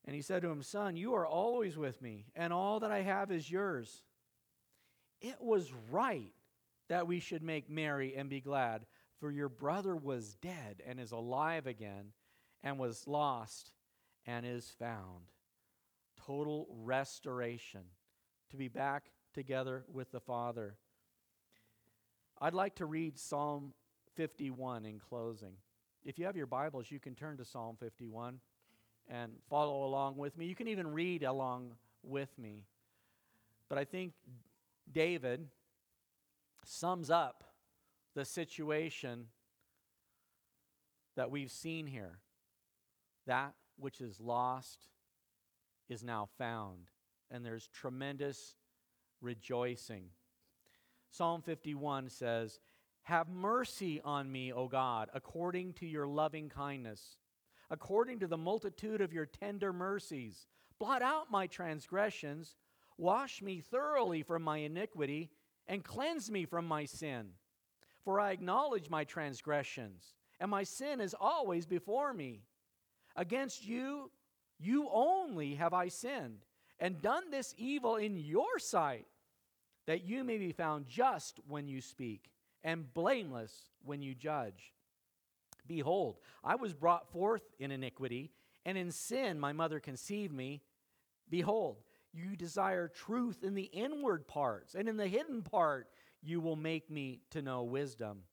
And 0.05 0.15
he 0.15 0.23
said 0.23 0.41
to 0.41 0.49
him, 0.49 0.63
Son, 0.63 0.95
you 0.95 1.13
are 1.13 1.27
always 1.27 1.77
with 1.77 2.01
me, 2.01 2.25
and 2.35 2.51
all 2.51 2.79
that 2.79 2.91
I 2.91 3.01
have 3.01 3.29
is 3.29 3.51
yours. 3.51 4.01
It 5.21 5.39
was 5.39 5.71
right 5.91 6.33
that 6.89 7.05
we 7.05 7.19
should 7.19 7.43
make 7.43 7.69
merry 7.69 8.15
and 8.15 8.29
be 8.29 8.41
glad, 8.41 8.85
for 9.19 9.31
your 9.31 9.49
brother 9.49 9.95
was 9.95 10.35
dead 10.35 10.81
and 10.85 10.99
is 10.99 11.11
alive 11.11 11.67
again, 11.67 12.13
and 12.63 12.77
was 12.77 13.07
lost 13.07 13.71
and 14.25 14.45
is 14.45 14.71
found. 14.79 15.31
Total 16.25 16.67
restoration 16.69 17.81
to 18.49 18.57
be 18.57 18.67
back 18.67 19.11
together 19.33 19.85
with 19.91 20.11
the 20.11 20.19
Father. 20.19 20.75
I'd 22.39 22.53
like 22.53 22.75
to 22.75 22.85
read 22.85 23.17
Psalm 23.17 23.73
51 24.15 24.85
in 24.85 24.99
closing. 24.99 25.53
If 26.03 26.19
you 26.19 26.25
have 26.25 26.37
your 26.37 26.47
Bibles, 26.47 26.91
you 26.91 26.99
can 26.99 27.15
turn 27.15 27.37
to 27.37 27.45
Psalm 27.45 27.77
51 27.79 28.39
and 29.09 29.31
follow 29.49 29.85
along 29.85 30.17
with 30.17 30.37
me. 30.37 30.45
You 30.45 30.55
can 30.55 30.67
even 30.67 30.87
read 30.87 31.23
along 31.23 31.73
with 32.03 32.29
me. 32.37 32.63
But 33.69 33.77
I 33.77 33.85
think 33.85 34.13
David 34.91 35.47
sums 36.63 37.09
up 37.09 37.43
the 38.17 38.25
situation 38.25 39.27
that 41.15 41.29
we've 41.29 41.51
seen 41.51 41.85
here. 41.85 42.17
That 43.27 43.53
which 43.77 44.01
is 44.01 44.19
lost 44.19 44.87
is 45.87 46.03
now 46.03 46.27
found, 46.39 46.89
and 47.29 47.45
there's 47.45 47.67
tremendous 47.67 48.55
rejoicing. 49.21 50.05
Psalm 51.11 51.43
51 51.43 52.09
says, 52.09 52.59
Have 53.03 53.29
mercy 53.29 54.01
on 54.03 54.31
me, 54.31 54.51
O 54.51 54.67
God, 54.67 55.09
according 55.13 55.73
to 55.73 55.85
your 55.85 56.07
loving 56.07 56.49
kindness 56.49 57.17
according 57.69 58.17
to 58.17 58.27
the 58.27 58.37
multitude 58.37 59.01
of 59.01 59.13
your 59.13 59.25
tender 59.25 59.73
mercies. 59.73 60.47
Blot 60.79 61.01
out 61.01 61.29
my 61.29 61.47
transgressions, 61.47 62.55
wash 62.97 63.41
me 63.41 63.59
thoroughly 63.59 64.23
from 64.23 64.41
my 64.41 64.59
iniquity, 64.59 65.29
and 65.67 65.83
cleanse 65.83 66.31
me 66.31 66.45
from 66.45 66.65
my 66.65 66.85
sin. 66.85 67.33
For 68.07 68.21
I 68.21 68.31
acknowledge 68.31 68.89
my 68.89 69.03
transgressions, 69.03 70.13
and 70.39 70.49
my 70.49 70.63
sin 70.63 71.01
is 71.01 71.13
always 71.19 71.65
before 71.65 72.13
me. 72.13 72.39
Against 73.17 73.67
you, 73.67 74.11
you 74.57 74.87
only 74.93 75.55
have 75.55 75.73
I 75.73 75.89
sinned, 75.89 76.45
and 76.79 77.01
done 77.01 77.31
this 77.31 77.53
evil 77.57 77.97
in 77.97 78.15
your 78.15 78.59
sight, 78.59 79.07
that 79.87 80.05
you 80.05 80.23
may 80.23 80.37
be 80.37 80.53
found 80.53 80.87
just 80.87 81.41
when 81.49 81.67
you 81.67 81.81
speak, 81.81 82.31
and 82.63 82.93
blameless 82.93 83.71
when 83.83 84.01
you 84.01 84.15
judge. 84.15 84.71
Behold, 85.67 86.15
I 86.45 86.55
was 86.55 86.73
brought 86.73 87.11
forth 87.11 87.43
in 87.59 87.71
iniquity, 87.71 88.31
and 88.65 88.77
in 88.77 88.89
sin 88.89 89.37
my 89.37 89.51
mother 89.51 89.81
conceived 89.81 90.33
me. 90.33 90.61
Behold, 91.29 91.81
you 92.13 92.37
desire 92.37 92.87
truth 92.87 93.43
in 93.43 93.53
the 93.53 93.69
inward 93.73 94.29
parts, 94.29 94.75
and 94.75 94.87
in 94.87 94.95
the 94.95 95.09
hidden 95.09 95.41
part 95.41 95.89
you 96.21 96.41
will 96.41 96.55
make 96.55 96.89
me 96.89 97.21
to 97.31 97.41
know 97.41 97.63
wisdom. 97.63 98.23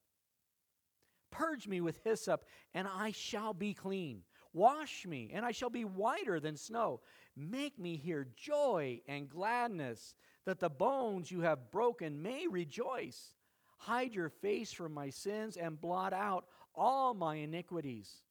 Purge 1.30 1.66
me 1.66 1.80
with 1.80 2.03
hyssop, 2.05 2.45
and 2.74 2.87
I 2.87 3.11
shall 3.11 3.55
be 3.55 3.74
clean. 3.74 4.22
Wash 4.53 5.05
me, 5.05 5.32
and 5.35 5.45
I 5.45 5.51
shall 5.51 5.70
be 5.70 5.85
whiter 5.85 6.39
than 6.39 6.57
snow. 6.57 7.01
Make 7.37 7.78
me 7.78 7.97
hear 7.97 8.28
joy 8.37 9.01
and 9.09 9.28
gladness, 9.28 10.14
that 10.45 10.61
the 10.61 10.70
bones 10.70 11.30
you 11.30 11.41
have 11.41 11.72
broken 11.72 12.22
may 12.22 12.47
rejoice. 12.47 13.35
Hide 13.78 14.14
your 14.14 14.28
face 14.28 14.72
from 14.72 14.95
my 14.95 15.11
sins 15.11 15.57
and 15.57 15.80
blot 15.80 16.12
out 16.12 16.47
all 16.74 17.14
my 17.14 17.37
iniquities. 17.37 18.22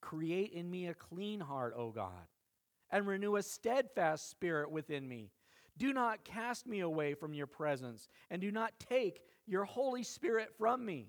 Create 0.00 0.52
in 0.52 0.70
me 0.70 0.86
a 0.86 0.94
clean 0.94 1.40
heart, 1.40 1.74
O 1.76 1.90
God, 1.90 2.28
and 2.90 3.06
renew 3.06 3.36
a 3.36 3.42
steadfast 3.42 4.30
spirit 4.30 4.70
within 4.70 5.06
me. 5.06 5.30
Do 5.76 5.92
not 5.92 6.24
cast 6.24 6.66
me 6.66 6.80
away 6.80 7.14
from 7.14 7.34
your 7.34 7.46
presence, 7.46 8.08
and 8.30 8.40
do 8.40 8.52
not 8.52 8.78
take 8.78 9.22
your 9.46 9.64
Holy 9.64 10.02
Spirit 10.02 10.50
from 10.56 10.84
me. 10.84 11.08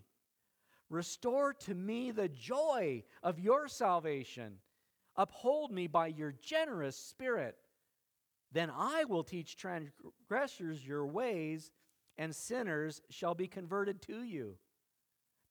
Restore 0.89 1.53
to 1.53 1.75
me 1.75 2.11
the 2.11 2.29
joy 2.29 3.03
of 3.23 3.39
your 3.39 3.67
salvation. 3.67 4.57
Uphold 5.15 5.71
me 5.71 5.87
by 5.87 6.07
your 6.07 6.33
generous 6.41 6.97
spirit. 6.97 7.55
Then 8.51 8.71
I 8.73 9.05
will 9.05 9.23
teach 9.23 9.57
transgressors 9.57 10.85
your 10.85 11.05
ways, 11.05 11.71
and 12.17 12.35
sinners 12.35 13.01
shall 13.09 13.35
be 13.35 13.47
converted 13.47 14.01
to 14.03 14.23
you. 14.23 14.57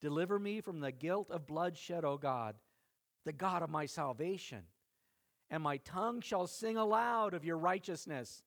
Deliver 0.01 0.39
me 0.39 0.61
from 0.61 0.79
the 0.79 0.91
guilt 0.91 1.31
of 1.31 1.47
bloodshed, 1.47 2.03
O 2.03 2.17
God, 2.17 2.55
the 3.25 3.33
God 3.33 3.63
of 3.63 3.69
my 3.69 3.85
salvation. 3.85 4.63
And 5.49 5.63
my 5.63 5.77
tongue 5.77 6.21
shall 6.21 6.47
sing 6.47 6.77
aloud 6.77 7.33
of 7.33 7.45
your 7.45 7.57
righteousness. 7.57 8.43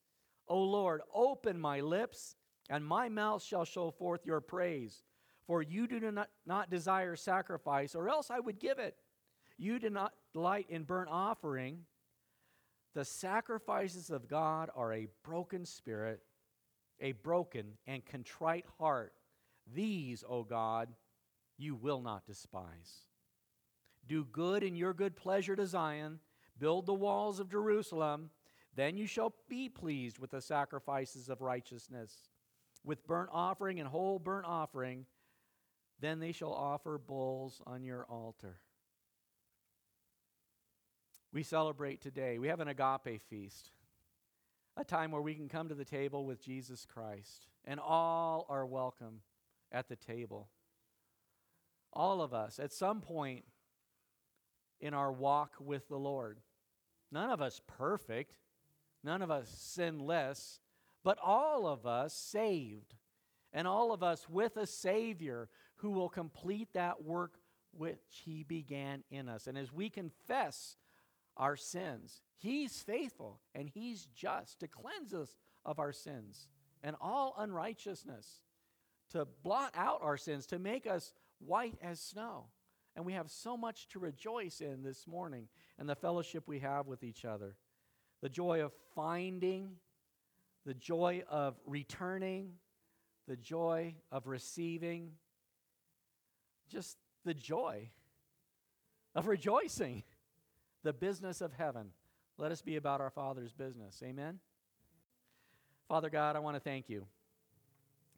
O 0.48 0.62
Lord, 0.62 1.00
open 1.14 1.60
my 1.60 1.80
lips, 1.80 2.36
and 2.68 2.84
my 2.84 3.08
mouth 3.08 3.42
shall 3.42 3.64
show 3.64 3.90
forth 3.90 4.26
your 4.26 4.40
praise. 4.40 5.02
For 5.46 5.62
you 5.62 5.86
do 5.86 5.98
not, 6.10 6.28
not 6.46 6.70
desire 6.70 7.16
sacrifice, 7.16 7.94
or 7.94 8.08
else 8.08 8.30
I 8.30 8.40
would 8.40 8.58
give 8.58 8.78
it. 8.78 8.96
You 9.56 9.78
do 9.78 9.90
not 9.90 10.12
delight 10.32 10.66
in 10.68 10.84
burnt 10.84 11.08
offering. 11.10 11.80
The 12.94 13.04
sacrifices 13.04 14.10
of 14.10 14.28
God 14.28 14.70
are 14.74 14.92
a 14.92 15.08
broken 15.22 15.64
spirit, 15.64 16.20
a 17.00 17.12
broken 17.12 17.78
and 17.86 18.04
contrite 18.04 18.66
heart. 18.78 19.12
These, 19.74 20.24
O 20.28 20.42
God, 20.42 20.88
you 21.56 21.74
will 21.74 22.00
not 22.00 22.26
despise. 22.26 23.06
Do 24.06 24.24
good 24.24 24.62
in 24.62 24.74
your 24.74 24.94
good 24.94 25.16
pleasure 25.16 25.56
to 25.56 25.66
Zion, 25.66 26.20
build 26.58 26.86
the 26.86 26.94
walls 26.94 27.40
of 27.40 27.50
Jerusalem, 27.50 28.30
then 28.78 28.96
you 28.96 29.06
shall 29.06 29.34
be 29.48 29.68
pleased 29.68 30.18
with 30.18 30.30
the 30.30 30.40
sacrifices 30.40 31.28
of 31.28 31.40
righteousness, 31.40 32.28
with 32.84 33.06
burnt 33.06 33.30
offering 33.32 33.80
and 33.80 33.88
whole 33.88 34.18
burnt 34.18 34.46
offering. 34.46 35.06
Then 36.00 36.20
they 36.20 36.32
shall 36.32 36.52
offer 36.52 36.96
bulls 36.96 37.60
on 37.66 37.82
your 37.82 38.06
altar. 38.08 38.60
We 41.32 41.42
celebrate 41.42 42.00
today. 42.00 42.38
We 42.38 42.48
have 42.48 42.60
an 42.60 42.68
agape 42.68 43.20
feast, 43.28 43.72
a 44.76 44.84
time 44.84 45.10
where 45.10 45.22
we 45.22 45.34
can 45.34 45.48
come 45.48 45.68
to 45.68 45.74
the 45.74 45.84
table 45.84 46.24
with 46.24 46.40
Jesus 46.40 46.86
Christ, 46.86 47.48
and 47.64 47.80
all 47.80 48.46
are 48.48 48.64
welcome 48.64 49.22
at 49.72 49.88
the 49.88 49.96
table. 49.96 50.48
All 51.92 52.22
of 52.22 52.32
us, 52.32 52.58
at 52.58 52.72
some 52.72 53.00
point 53.00 53.44
in 54.80 54.94
our 54.94 55.10
walk 55.10 55.54
with 55.58 55.88
the 55.88 55.98
Lord. 55.98 56.38
None 57.10 57.30
of 57.30 57.42
us 57.42 57.60
perfect, 57.66 58.36
none 59.02 59.22
of 59.22 59.30
us 59.30 59.48
sinless, 59.48 60.60
but 61.04 61.18
all 61.22 61.66
of 61.66 61.86
us 61.86 62.14
saved, 62.14 62.94
and 63.52 63.66
all 63.66 63.92
of 63.92 64.02
us 64.02 64.28
with 64.28 64.56
a 64.56 64.66
Savior 64.66 65.48
who 65.76 65.90
will 65.90 66.08
complete 66.08 66.68
that 66.74 67.02
work 67.02 67.38
which 67.72 67.98
He 68.24 68.42
began 68.42 69.04
in 69.10 69.28
us. 69.28 69.46
And 69.46 69.56
as 69.56 69.72
we 69.72 69.88
confess 69.90 70.76
our 71.36 71.56
sins, 71.56 72.22
He's 72.36 72.82
faithful 72.82 73.40
and 73.54 73.68
He's 73.68 74.06
just 74.14 74.60
to 74.60 74.68
cleanse 74.68 75.14
us 75.14 75.36
of 75.64 75.78
our 75.78 75.92
sins 75.92 76.48
and 76.82 76.96
all 77.00 77.34
unrighteousness, 77.38 78.42
to 79.10 79.26
blot 79.42 79.72
out 79.76 80.00
our 80.02 80.16
sins, 80.16 80.46
to 80.46 80.58
make 80.58 80.86
us 80.86 81.12
white 81.38 81.78
as 81.82 82.00
snow. 82.00 82.46
And 82.94 83.04
we 83.04 83.12
have 83.12 83.30
so 83.30 83.56
much 83.56 83.88
to 83.88 83.98
rejoice 83.98 84.60
in 84.60 84.82
this 84.82 85.06
morning 85.06 85.48
and 85.78 85.88
the 85.88 85.94
fellowship 85.94 86.44
we 86.46 86.58
have 86.60 86.86
with 86.86 87.02
each 87.04 87.24
other. 87.24 87.56
The 88.20 88.28
joy 88.28 88.62
of 88.62 88.72
finding, 88.94 89.76
the 90.66 90.74
joy 90.74 91.22
of 91.28 91.54
returning, 91.66 92.52
the 93.26 93.36
joy 93.36 93.94
of 94.10 94.26
receiving, 94.26 95.12
just 96.68 96.96
the 97.24 97.34
joy 97.34 97.90
of 99.14 99.26
rejoicing, 99.26 100.02
the 100.82 100.92
business 100.92 101.40
of 101.40 101.52
heaven. 101.52 101.90
Let 102.38 102.52
us 102.52 102.62
be 102.62 102.76
about 102.76 103.00
our 103.00 103.10
Father's 103.10 103.52
business. 103.52 104.02
Amen. 104.04 104.38
Father 105.88 106.10
God, 106.10 106.36
I 106.36 106.40
want 106.40 106.56
to 106.56 106.60
thank 106.60 106.88
you 106.88 107.06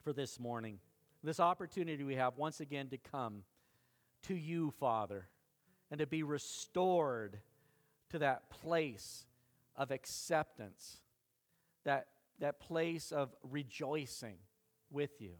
for 0.03 0.13
this 0.13 0.41
morning 0.41 0.79
this 1.23 1.41
opportunity 1.41 2.03
we 2.03 2.15
have 2.17 2.39
once 2.39 2.61
again 2.61 2.89
to 2.89 2.99
come 2.99 3.43
to 4.23 4.35
you, 4.35 4.71
Father, 4.79 5.29
and 5.91 5.99
to 6.01 6.07
be 6.07 6.23
restored 6.23 7.39
to 8.11 8.19
that 8.21 8.49
place 8.51 9.27
of 9.81 9.91
acceptance, 9.91 10.99
that, 11.85 12.07
that 12.39 12.61
place 12.61 13.11
of 13.11 13.35
rejoicing 13.43 14.37
with 14.93 15.21
you. 15.21 15.33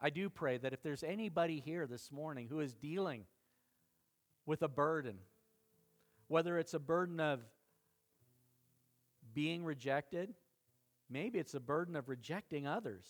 I 0.00 0.10
do 0.10 0.30
pray 0.30 0.58
that 0.58 0.72
if 0.72 0.82
there's 0.82 1.02
anybody 1.02 1.58
here 1.58 1.88
this 1.88 2.12
morning 2.12 2.46
who 2.48 2.60
is 2.60 2.74
dealing 2.74 3.24
with 4.46 4.62
a 4.62 4.68
burden, 4.68 5.16
whether 6.28 6.56
it's 6.56 6.74
a 6.74 6.78
burden 6.78 7.18
of 7.18 7.40
being 9.34 9.64
rejected. 9.64 10.34
Maybe 11.08 11.38
it's 11.38 11.54
a 11.54 11.60
burden 11.60 11.96
of 11.96 12.08
rejecting 12.08 12.66
others. 12.66 13.06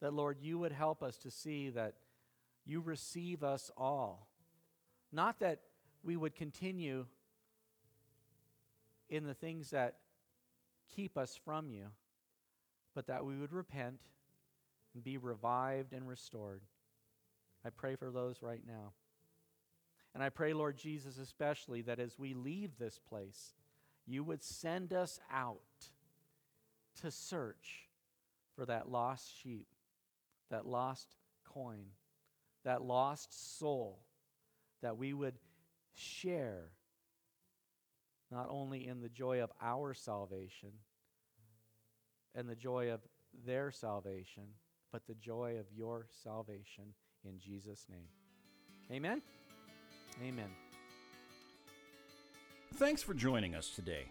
That, 0.00 0.12
Lord, 0.12 0.38
you 0.40 0.58
would 0.58 0.72
help 0.72 1.02
us 1.02 1.16
to 1.18 1.30
see 1.30 1.70
that 1.70 1.94
you 2.64 2.80
receive 2.80 3.42
us 3.42 3.70
all. 3.76 4.28
Not 5.12 5.40
that 5.40 5.60
we 6.02 6.16
would 6.16 6.34
continue 6.34 7.06
in 9.12 9.26
the 9.26 9.34
things 9.34 9.70
that 9.70 9.96
keep 10.96 11.18
us 11.18 11.38
from 11.44 11.68
you, 11.68 11.88
but 12.94 13.06
that 13.08 13.26
we 13.26 13.36
would 13.36 13.52
repent 13.52 14.00
and 14.94 15.04
be 15.04 15.18
revived 15.18 15.92
and 15.92 16.08
restored. 16.08 16.62
I 17.64 17.68
pray 17.68 17.94
for 17.94 18.10
those 18.10 18.40
right 18.40 18.62
now. 18.66 18.94
And 20.14 20.22
I 20.22 20.30
pray, 20.30 20.54
Lord 20.54 20.78
Jesus, 20.78 21.18
especially 21.18 21.82
that 21.82 22.00
as 22.00 22.18
we 22.18 22.32
leave 22.32 22.78
this 22.78 22.98
place, 22.98 23.52
you 24.06 24.24
would 24.24 24.42
send 24.42 24.94
us 24.94 25.20
out 25.30 25.60
to 27.02 27.10
search 27.10 27.88
for 28.56 28.64
that 28.64 28.90
lost 28.90 29.30
sheep, 29.42 29.66
that 30.50 30.66
lost 30.66 31.16
coin, 31.44 31.84
that 32.64 32.80
lost 32.82 33.58
soul, 33.58 34.00
that 34.80 34.96
we 34.96 35.12
would 35.12 35.34
share 35.94 36.70
not 38.32 38.46
only 38.48 38.88
in 38.88 39.00
the 39.00 39.08
joy 39.08 39.42
of 39.42 39.50
our 39.60 39.92
salvation 39.92 40.70
and 42.34 42.48
the 42.48 42.56
joy 42.56 42.90
of 42.90 43.00
their 43.46 43.70
salvation, 43.70 44.44
but 44.90 45.06
the 45.06 45.14
joy 45.14 45.56
of 45.60 45.66
your 45.74 46.06
salvation 46.24 46.84
in 47.24 47.38
Jesus' 47.38 47.86
name. 47.90 48.08
Amen. 48.90 49.20
Amen. 50.22 50.50
Thanks 52.74 53.02
for 53.02 53.12
joining 53.14 53.54
us 53.54 53.70
today. 53.70 54.04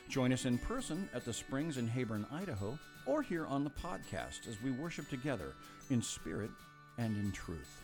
Join 0.09 0.33
us 0.33 0.45
in 0.45 0.57
person 0.57 1.07
at 1.13 1.23
the 1.23 1.31
Springs 1.31 1.77
in 1.77 1.87
Heyburn, 1.87 2.25
Idaho, 2.31 2.79
or 3.05 3.21
here 3.21 3.45
on 3.45 3.63
the 3.63 3.69
podcast 3.69 4.47
as 4.47 4.59
we 4.63 4.71
worship 4.71 5.07
together 5.07 5.53
in 5.91 6.01
spirit 6.01 6.49
and 6.97 7.15
in 7.15 7.31
truth. 7.31 7.79